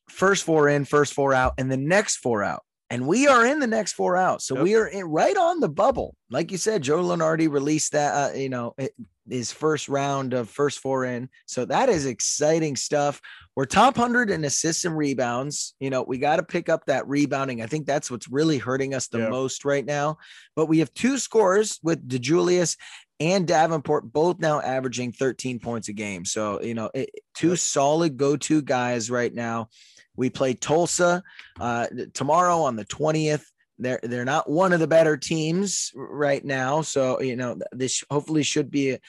first 0.10 0.44
four 0.44 0.68
in, 0.68 0.86
first 0.86 1.14
four 1.14 1.34
out, 1.36 1.54
and 1.60 1.72
the 1.72 1.78
next 1.78 2.18
four 2.18 2.44
out. 2.44 2.64
And 2.90 3.06
we 3.06 3.28
are 3.28 3.46
in 3.46 3.60
the 3.60 3.68
next 3.68 3.94
four 3.94 4.18
out. 4.18 4.42
So 4.42 4.56
Yep. 4.56 4.64
we 4.64 4.76
are 4.76 4.88
in 4.88 5.06
right 5.06 5.38
on 5.38 5.60
the 5.60 5.70
bubble. 5.70 6.16
Like 6.32 6.52
you 6.52 6.58
said, 6.58 6.82
Joe 6.82 7.04
Lunardi 7.04 7.50
released 7.52 7.92
that, 7.92 8.14
uh, 8.14 8.36
you 8.36 8.50
know, 8.50 8.74
it, 8.78 8.94
his 9.30 9.52
first 9.52 9.88
round 9.90 10.34
of 10.34 10.50
first 10.50 10.80
four 10.80 11.06
in. 11.06 11.30
So 11.46 11.66
that 11.66 11.90
is 11.90 12.06
exciting 12.06 12.76
stuff. 12.76 13.22
We're 13.56 13.66
top 13.66 13.98
100 13.98 14.30
in 14.30 14.44
assists 14.44 14.84
and 14.86 14.98
rebounds. 14.98 15.76
You 15.80 15.90
know, 15.90 16.04
we 16.04 16.18
got 16.18 16.38
to 16.38 16.44
pick 16.44 16.70
up 16.70 16.86
that 16.88 17.08
rebounding. 17.08 17.62
I 17.62 17.68
think 17.68 17.86
that's 17.86 18.10
what's 18.12 18.28
really 18.30 18.58
hurting 18.58 18.94
us 18.94 19.08
the 19.08 19.20
Yeah. 19.20 19.30
most 19.30 19.64
right 19.66 19.86
now. 19.86 20.18
But 20.56 20.66
we 20.66 20.80
have 20.80 20.94
two 20.94 21.18
scores 21.18 21.80
with 21.84 22.08
DeJulius 22.08 22.78
and 23.20 23.48
Davenport 23.48 24.12
both 24.12 24.40
now 24.40 24.60
averaging 24.60 25.12
13 25.14 25.60
points 25.60 25.88
a 25.88 25.94
game. 25.94 26.26
So, 26.26 26.62
you 26.62 26.74
know, 26.74 26.90
it, 26.94 27.10
two 27.36 27.50
Yep. 27.50 27.58
solid 27.60 28.18
go 28.18 28.36
to 28.38 28.62
guys 28.62 29.10
right 29.12 29.34
now. 29.34 29.70
We 30.16 30.30
play 30.30 30.54
Tulsa 30.54 31.24
uh, 31.60 31.88
tomorrow 32.14 32.62
on 32.64 32.76
the 32.76 32.86
20th. 32.86 33.46
They're, 33.80 34.00
they're 34.04 34.26
not 34.26 34.50
one 34.50 34.74
of 34.74 34.80
the 34.80 34.88
better 34.88 35.18
teams 35.18 35.92
right 35.96 36.44
now. 36.44 36.82
So, 36.82 37.22
you 37.22 37.36
know, 37.36 37.58
this 37.72 38.04
hopefully 38.10 38.44
should 38.44 38.70
be 38.70 38.92
a, 38.92 39.00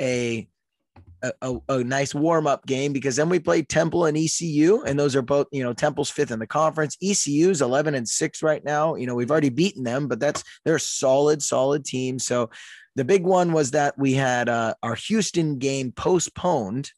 a 0.00 0.48
a, 1.22 1.56
a 1.68 1.84
nice 1.84 2.14
warm 2.14 2.46
up 2.46 2.66
game 2.66 2.92
because 2.92 3.16
then 3.16 3.28
we 3.28 3.38
play 3.38 3.62
Temple 3.62 4.06
and 4.06 4.16
ECU, 4.16 4.82
and 4.82 4.98
those 4.98 5.14
are 5.14 5.22
both, 5.22 5.46
you 5.52 5.62
know, 5.62 5.72
Temple's 5.72 6.10
fifth 6.10 6.30
in 6.30 6.38
the 6.38 6.46
conference. 6.46 6.96
ECU's 7.02 7.62
11 7.62 7.94
and 7.94 8.08
six 8.08 8.42
right 8.42 8.64
now. 8.64 8.96
You 8.96 9.06
know, 9.06 9.14
we've 9.14 9.30
already 9.30 9.48
beaten 9.48 9.84
them, 9.84 10.08
but 10.08 10.20
that's 10.20 10.42
they're 10.64 10.76
a 10.76 10.80
solid, 10.80 11.42
solid 11.42 11.84
team. 11.84 12.18
So 12.18 12.50
the 12.96 13.04
big 13.04 13.24
one 13.24 13.52
was 13.52 13.70
that 13.70 13.98
we 13.98 14.14
had 14.14 14.48
uh, 14.48 14.74
our 14.82 14.94
Houston 14.94 15.58
game 15.58 15.92
postponed. 15.92 16.90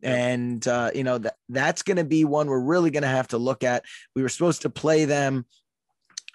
And 0.00 0.66
uh, 0.68 0.92
you 0.94 1.02
know 1.02 1.18
that 1.18 1.34
that's 1.48 1.82
going 1.82 1.96
to 1.96 2.04
be 2.04 2.24
one 2.24 2.46
we're 2.46 2.60
really 2.60 2.92
going 2.92 3.02
to 3.02 3.08
have 3.08 3.26
to 3.28 3.38
look 3.38 3.64
at. 3.64 3.84
We 4.14 4.22
were 4.22 4.28
supposed 4.28 4.62
to 4.62 4.70
play 4.70 5.06
them 5.06 5.44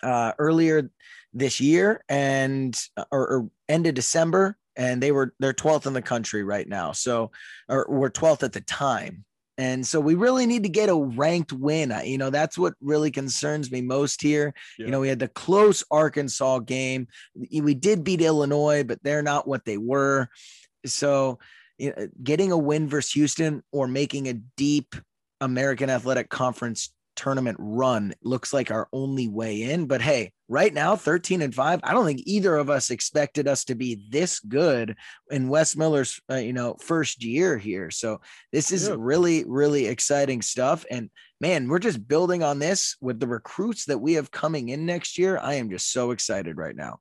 uh, 0.04 0.34
earlier 0.38 0.89
this 1.34 1.60
year 1.60 2.04
and 2.10 2.78
or, 3.12 3.22
or 3.28 3.49
end 3.68 3.88
of 3.88 3.93
December, 3.95 4.58
and 4.76 5.01
they 5.01 5.12
were 5.12 5.34
they're 5.39 5.54
12th 5.54 5.86
in 5.86 5.93
the 5.93 6.01
country 6.01 6.43
right 6.43 6.68
now. 6.68 6.91
So 6.91 7.32
or 7.70 7.86
we're 7.89 8.10
12th 8.10 8.43
at 8.43 8.54
the 8.54 8.62
time. 8.62 9.26
And 9.58 9.86
so 9.86 9.99
we 9.99 10.16
really 10.16 10.47
need 10.47 10.64
to 10.64 10.70
get 10.70 10.89
a 10.89 10.95
ranked 10.95 11.54
win. 11.54 11.91
I- 11.91 12.06
You 12.06 12.18
know, 12.18 12.32
that's 12.32 12.58
what 12.58 12.74
really 12.82 13.12
concerns 13.12 13.72
me 13.72 13.82
most 13.82 14.20
here. 14.22 14.54
Yeah. 14.80 14.86
You 14.86 14.91
know, 14.91 14.99
we 14.99 15.10
had 15.10 15.20
the 15.20 15.28
close 15.28 15.84
Arkansas 15.91 16.60
game. 16.60 17.08
We 17.51 17.76
did 17.76 18.04
beat 18.04 18.22
Illinois, 18.22 18.84
but 18.84 18.97
they're 19.04 19.22
not 19.22 19.47
what 19.47 19.64
they 19.64 19.78
were. 19.78 20.30
So, 20.88 21.38
you 21.78 21.93
know, 21.95 22.08
getting 22.24 22.51
a 22.51 22.58
win 22.58 22.88
versus 22.88 23.12
Houston 23.14 23.62
or 23.72 23.88
making 23.88 24.28
a 24.28 24.34
deep 24.34 24.95
American 25.39 25.89
Athletic 25.89 26.30
Conference 26.30 26.91
tournament 27.16 27.57
run 27.59 28.14
looks 28.24 28.53
like 28.53 28.72
our 28.72 28.88
only 28.93 29.28
way 29.28 29.64
in. 29.64 29.86
But 29.86 30.01
hey, 30.01 30.32
right 30.47 30.74
now, 30.74 30.95
13 30.95 31.41
and 31.41 31.53
five, 31.53 31.80
I 31.84 31.93
don't 31.93 32.05
think 32.05 32.22
either 32.26 32.55
of 32.55 32.70
us 32.70 32.89
expected 32.91 33.47
us 33.47 33.64
to 33.66 33.76
be 33.76 34.05
this 34.09 34.39
good 34.39 34.95
in 35.32 35.49
Wes 35.49 35.76
Miller's, 35.76 36.20
uh, 36.30 36.36
you 36.36 36.53
know, 36.53 36.76
first 36.80 37.24
year 37.24 37.57
here. 37.57 37.89
So 37.91 38.22
this 38.51 38.72
is 38.72 38.88
Yeah. 38.88 38.95
really, 38.97 39.43
really 39.45 39.86
exciting 39.88 40.41
stuff. 40.41 40.86
And 40.89 41.09
man, 41.39 41.68
we're 41.68 41.80
just 41.80 42.07
building 42.07 42.43
on 42.43 42.59
this 42.59 42.95
with 43.01 43.20
the 43.20 43.28
recruits 43.28 43.86
that 43.86 43.99
we 43.99 44.14
have 44.14 44.32
coming 44.32 44.70
in 44.70 44.86
next 44.86 45.18
year. 45.18 45.38
I 45.38 45.55
am 45.55 45.70
just 45.70 45.91
so 45.91 46.11
excited 46.11 46.57
right 46.57 46.76
now. 46.76 46.99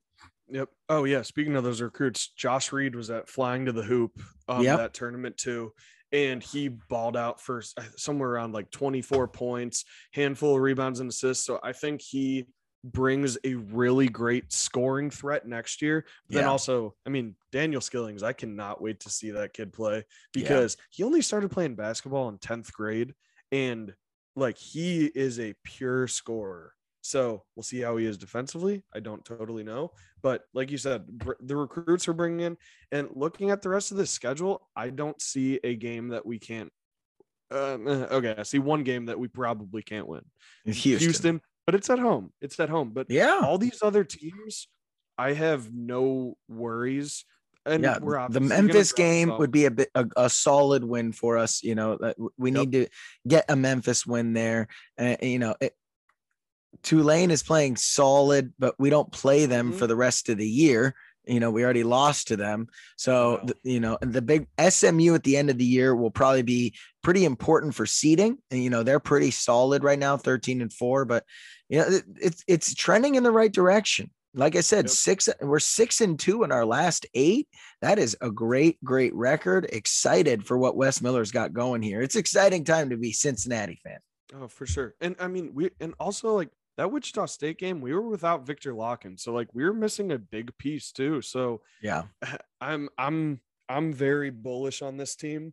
Yep. 0.48 0.68
Oh 0.90 1.04
yeah. 1.04 1.22
Speaking 1.22 1.56
of 1.56 1.64
those 1.64 1.80
recruits, 1.80 2.28
Josh 2.36 2.72
Reed 2.72 2.94
was 2.94 3.10
at 3.10 3.28
flying 3.28 3.64
to 3.66 3.72
the 3.72 3.82
hoop 3.82 4.12
um 4.48 4.62
Yep. 4.62 4.78
that 4.78 4.94
tournament 4.94 5.36
too. 5.38 5.72
And 6.12 6.42
he 6.42 6.68
balled 6.68 7.16
out 7.16 7.40
for 7.40 7.62
uh, 7.78 7.82
somewhere 7.96 8.30
around 8.30 8.52
like 8.52 8.70
24 8.70 9.28
points, 9.28 9.84
handful 10.12 10.56
of 10.56 10.60
rebounds 10.60 11.00
and 11.00 11.08
assists. 11.10 11.46
So 11.46 11.58
I 11.62 11.72
think 11.72 12.02
he 12.02 12.46
brings 12.84 13.38
a 13.44 13.54
really 13.54 14.08
great 14.08 14.52
scoring 14.52 15.08
threat 15.08 15.46
next 15.46 15.80
year. 15.82 16.04
But 16.28 16.34
then 16.36 16.44
also, 16.46 16.94
I 17.06 17.10
mean, 17.10 17.36
Daniel 17.52 17.80
Skillings, 17.80 18.22
I 18.22 18.32
cannot 18.32 18.82
wait 18.82 19.00
to 19.00 19.10
see 19.10 19.30
that 19.30 19.52
kid 19.54 19.72
play 19.72 19.96
Yeah. 19.96 20.02
because 20.34 20.76
he 20.90 21.04
only 21.04 21.22
started 21.22 21.50
playing 21.50 21.76
basketball 21.76 22.28
in 22.28 22.38
10th 22.38 22.72
grade 22.72 23.14
and 23.52 23.94
like 24.34 24.58
he 24.58 25.04
is 25.06 25.38
a 25.38 25.54
pure 25.62 26.08
scorer. 26.08 26.72
So 27.02 27.44
we'll 27.56 27.64
see 27.64 27.80
how 27.80 27.96
he 27.96 28.06
is 28.06 28.16
defensively. 28.16 28.84
I 28.94 29.00
don't 29.00 29.24
totally 29.24 29.64
know, 29.64 29.90
but 30.22 30.44
like 30.54 30.70
you 30.70 30.78
said, 30.78 31.04
the 31.40 31.56
recruits 31.56 32.06
are 32.08 32.12
bringing 32.12 32.40
in, 32.40 32.56
and 32.92 33.10
looking 33.14 33.50
at 33.50 33.60
the 33.60 33.68
rest 33.68 33.90
of 33.90 33.96
the 33.96 34.06
schedule, 34.06 34.70
I 34.76 34.90
don't 34.90 35.20
see 35.20 35.58
a 35.64 35.74
game 35.74 36.08
that 36.08 36.24
we 36.24 36.38
can't. 36.38 36.72
Um, 37.50 37.86
eh, 37.86 38.06
okay, 38.10 38.34
I 38.38 38.44
see 38.44 38.58
one 38.58 38.82
game 38.82 39.06
that 39.06 39.18
we 39.18 39.28
probably 39.28 39.82
can't 39.82 40.06
win. 40.08 40.24
Houston. 40.64 41.40
but 41.66 41.74
it's 41.74 41.90
at 41.90 41.98
home. 41.98 42.32
It's 42.40 42.58
at 42.60 42.68
home. 42.70 42.90
But 42.92 43.10
Yeah. 43.10 43.40
all 43.42 43.58
these 43.58 43.82
other 43.82 44.04
teams, 44.04 44.68
I 45.18 45.32
have 45.34 45.72
no 45.72 46.36
worries. 46.48 47.24
And 47.64 47.84
yeah, 47.84 47.98
the 48.28 48.40
Memphis 48.40 48.92
game 48.92 49.32
would 49.38 49.52
be 49.52 49.66
a 49.66 49.70
bit 49.70 49.88
a, 49.94 50.06
a 50.16 50.30
solid 50.30 50.82
win 50.82 51.12
for 51.12 51.38
us. 51.38 51.62
You 51.62 51.74
know, 51.76 51.98
we 52.36 52.50
Yep. 52.50 52.60
need 52.60 52.72
to 52.72 52.88
get 53.28 53.44
a 53.48 53.54
Memphis 53.54 54.04
win 54.06 54.32
there. 54.32 54.66
And 54.96 55.18
you 55.22 55.38
know, 55.38 55.54
it, 55.60 55.76
Tulane 56.82 57.30
is 57.30 57.42
playing 57.42 57.76
solid, 57.76 58.52
but 58.58 58.74
we 58.78 58.90
don't 58.90 59.10
play 59.12 59.46
them 59.46 59.72
Mhm. 59.72 59.78
for 59.78 59.86
the 59.86 59.96
rest 59.96 60.28
of 60.28 60.38
the 60.38 60.48
year. 60.48 60.94
You 61.26 61.38
know, 61.38 61.50
we 61.52 61.62
already 61.62 61.84
lost 61.84 62.28
to 62.28 62.36
them. 62.36 62.66
So, 62.96 63.40
Wow. 63.42 63.52
you 63.62 63.78
know, 63.78 63.96
the 64.00 64.22
big 64.22 64.48
SMU 64.58 65.14
at 65.14 65.22
the 65.22 65.36
end 65.36 65.50
of 65.50 65.58
the 65.58 65.64
year 65.64 65.94
will 65.94 66.10
probably 66.10 66.42
be 66.42 66.74
pretty 67.02 67.24
important 67.24 67.74
for 67.76 67.86
seeding. 67.86 68.38
And, 68.50 68.62
you 68.62 68.70
know, 68.70 68.82
they're 68.82 68.98
pretty 68.98 69.30
solid 69.30 69.84
right 69.84 69.98
now, 69.98 70.16
13 70.16 70.60
and 70.60 70.72
four, 70.72 71.04
but, 71.04 71.24
you 71.68 71.78
know, 71.78 71.86
it, 71.86 72.04
it's, 72.20 72.44
it's 72.48 72.74
trending 72.74 73.14
in 73.14 73.22
the 73.22 73.30
right 73.30 73.52
direction. 73.52 74.10
Like 74.34 74.56
I 74.56 74.62
said, 74.62 74.86
Yep. 74.86 74.90
six, 74.90 75.28
we're 75.40 75.60
six 75.60 76.00
and 76.00 76.18
two 76.18 76.42
in 76.42 76.50
our 76.50 76.64
last 76.64 77.06
eight. 77.14 77.48
That 77.82 77.98
is 78.00 78.16
a 78.20 78.30
great, 78.30 78.82
great 78.82 79.14
record. 79.14 79.66
Excited 79.72 80.44
for 80.44 80.58
what 80.58 80.74
Wes 80.74 81.00
Miller's 81.02 81.30
got 81.30 81.52
going 81.52 81.82
here. 81.82 82.00
It's 82.00 82.16
exciting 82.16 82.64
time 82.64 82.90
to 82.90 82.96
be 82.96 83.12
Cincinnati 83.12 83.78
fan. 83.84 83.98
Oh, 84.34 84.48
for 84.48 84.64
sure. 84.66 84.94
And 85.02 85.14
I 85.20 85.28
mean, 85.28 85.52
we 85.54 85.70
and 85.78 85.92
also 86.00 86.34
like 86.34 86.48
that 86.76 86.90
Wichita 86.90 87.26
State 87.26 87.58
game, 87.58 87.80
we 87.80 87.92
were 87.92 88.00
without 88.02 88.46
Viktor 88.46 88.72
Lakhin. 88.72 89.18
So 89.20 89.32
like 89.32 89.48
we 89.54 89.64
were 89.64 89.74
missing 89.74 90.12
a 90.12 90.18
big 90.18 90.56
piece 90.58 90.92
too. 90.92 91.20
So 91.22 91.60
Yeah. 91.82 92.04
I'm 92.60 92.88
I'm 92.98 93.40
I'm 93.68 93.92
very 93.92 94.30
bullish 94.30 94.82
on 94.82 94.96
this 94.96 95.14
team. 95.16 95.52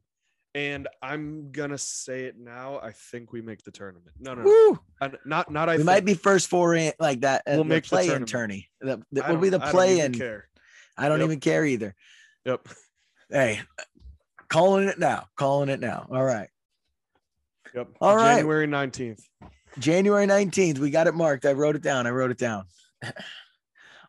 And 0.55 0.87
I'm 1.03 1.51
gonna 1.51 1.77
say 1.77 2.23
it 2.23 2.35
now. 2.37 2.79
I 2.81 2.91
think 2.91 3.31
we 3.31 3.39
make 3.41 3.63
the 3.63 3.69
tournament. 3.71 4.15
No, 4.19 4.33
no, 4.33 4.41
no. 4.41 4.47
Woo. 4.47 4.79
I- 4.99 5.11
not 5.25 5.51
not 5.51 5.69
I 5.69 5.73
we 5.73 5.77
think. 5.77 5.85
might 5.85 6.05
be 6.05 6.15
first 6.15 6.47
four 6.47 6.73
in 6.73 6.91
like 6.99 7.21
that. 7.21 7.41
Uh, 7.45 7.51
We'll 7.51 7.57
the 7.65 7.69
make 7.69 7.83
the 7.83 7.89
play 7.89 8.03
in 8.05 8.07
tournament. 8.25 8.29
tourney. 8.29 8.69
The, 8.81 9.01
the, 9.11 9.25
I 9.25 9.31
will 9.31 9.37
be 9.39 9.49
the 9.49 9.57
I 9.57 9.65
don't 9.65 9.71
play 9.71 9.93
even 9.99 10.05
in. 10.13 10.19
care. 10.19 10.47
I 10.97 11.07
don't 11.07 11.19
Yep. 11.19 11.25
even 11.27 11.39
care 11.39 11.65
either. 11.65 11.95
Yep. 12.45 12.67
Hey, 13.29 13.61
calling 14.49 14.87
it 14.87 14.97
now. 14.97 15.27
Calling 15.37 15.69
it 15.69 15.79
now. 15.79 16.07
All 16.09 16.23
right. 16.23 16.49
Yep. 17.75 17.89
All 18.01 18.15
right. 18.15 18.37
January 18.37 18.65
19th. 18.67 19.21
January 19.77 20.25
19th. 20.25 20.79
We 20.79 20.89
got 20.89 21.07
it 21.07 21.15
marked. 21.15 21.45
I 21.45 21.53
wrote 21.53 21.75
it 21.75 21.81
down. 21.81 22.07
I 22.07 22.11
wrote 22.11 22.31
it 22.31 22.37
down. 22.37 22.65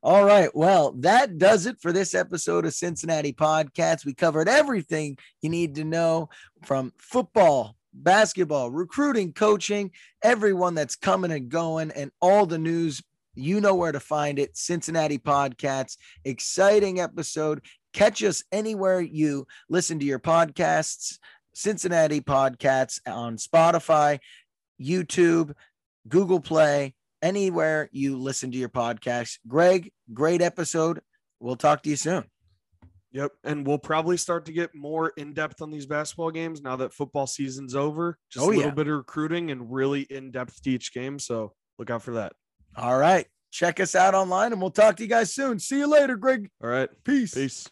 All 0.02 0.24
right. 0.24 0.48
Well, 0.54 0.92
that 1.00 1.36
does 1.36 1.66
it 1.66 1.78
for 1.80 1.92
this 1.92 2.14
episode 2.14 2.64
of 2.64 2.72
Cincinnati 2.72 3.34
Podcasts. 3.34 4.06
We 4.06 4.14
covered 4.14 4.48
everything 4.48 5.18
you 5.42 5.50
need 5.50 5.74
to 5.74 5.84
know 5.84 6.30
from 6.64 6.94
football, 6.98 7.76
basketball, 7.92 8.70
recruiting, 8.70 9.34
coaching, 9.34 9.90
everyone 10.22 10.74
that's 10.74 10.96
coming 10.96 11.32
and 11.32 11.50
going, 11.50 11.90
and 11.90 12.10
all 12.20 12.46
the 12.46 12.58
news. 12.58 13.02
You 13.34 13.60
know 13.60 13.74
where 13.74 13.92
to 13.92 14.00
find 14.00 14.38
it. 14.38 14.56
Cincinnati 14.56 15.18
Podcasts. 15.18 15.98
Exciting 16.24 16.98
episode. 16.98 17.60
Catch 17.92 18.22
us 18.22 18.42
anywhere 18.50 19.00
you 19.02 19.46
listen 19.68 19.98
to 19.98 20.06
your 20.06 20.18
podcasts. 20.18 21.18
Cincinnati 21.54 22.20
Podcasts 22.20 23.00
on 23.06 23.36
Spotify, 23.36 24.18
YouTube, 24.80 25.52
Google 26.08 26.40
Play, 26.40 26.94
anywhere 27.22 27.88
you 27.92 28.16
listen 28.18 28.50
to 28.52 28.58
your 28.58 28.68
podcast. 28.68 29.38
Greg, 29.46 29.92
great 30.12 30.40
episode. 30.42 31.00
We'll 31.40 31.56
talk 31.56 31.82
to 31.82 31.90
you 31.90 31.96
soon. 31.96 32.24
Yep. 33.12 33.32
And 33.42 33.66
we'll 33.66 33.78
probably 33.78 34.16
start 34.16 34.44
to 34.46 34.52
get 34.52 34.74
more 34.74 35.12
in 35.16 35.32
depth 35.34 35.62
on 35.62 35.70
these 35.70 35.86
basketball 35.86 36.30
games 36.30 36.62
now 36.62 36.76
that 36.76 36.92
football 36.94 37.26
season's 37.26 37.74
over. 37.74 38.16
Just 38.30 38.44
Oh, 38.44 38.48
a 38.48 38.50
little 38.50 38.64
yeah. 38.66 38.70
bit 38.70 38.86
of 38.86 38.96
recruiting 38.98 39.50
and 39.50 39.72
really 39.72 40.02
in 40.02 40.30
depth 40.30 40.62
to 40.62 40.70
each 40.70 40.92
game. 40.94 41.18
So 41.18 41.52
look 41.78 41.90
out 41.90 42.02
for 42.02 42.12
that. 42.14 42.32
All 42.76 42.96
right. 42.96 43.26
Check 43.50 43.80
us 43.80 43.96
out 43.96 44.14
online 44.14 44.52
and 44.52 44.60
we'll 44.60 44.70
talk 44.70 44.96
to 44.96 45.02
you 45.02 45.08
guys 45.08 45.34
soon. 45.34 45.58
See 45.58 45.78
you 45.78 45.88
later, 45.88 46.16
Greg. 46.16 46.48
All 46.62 46.70
right. 46.70 46.88
Peace. 47.02 47.34
Peace. 47.34 47.68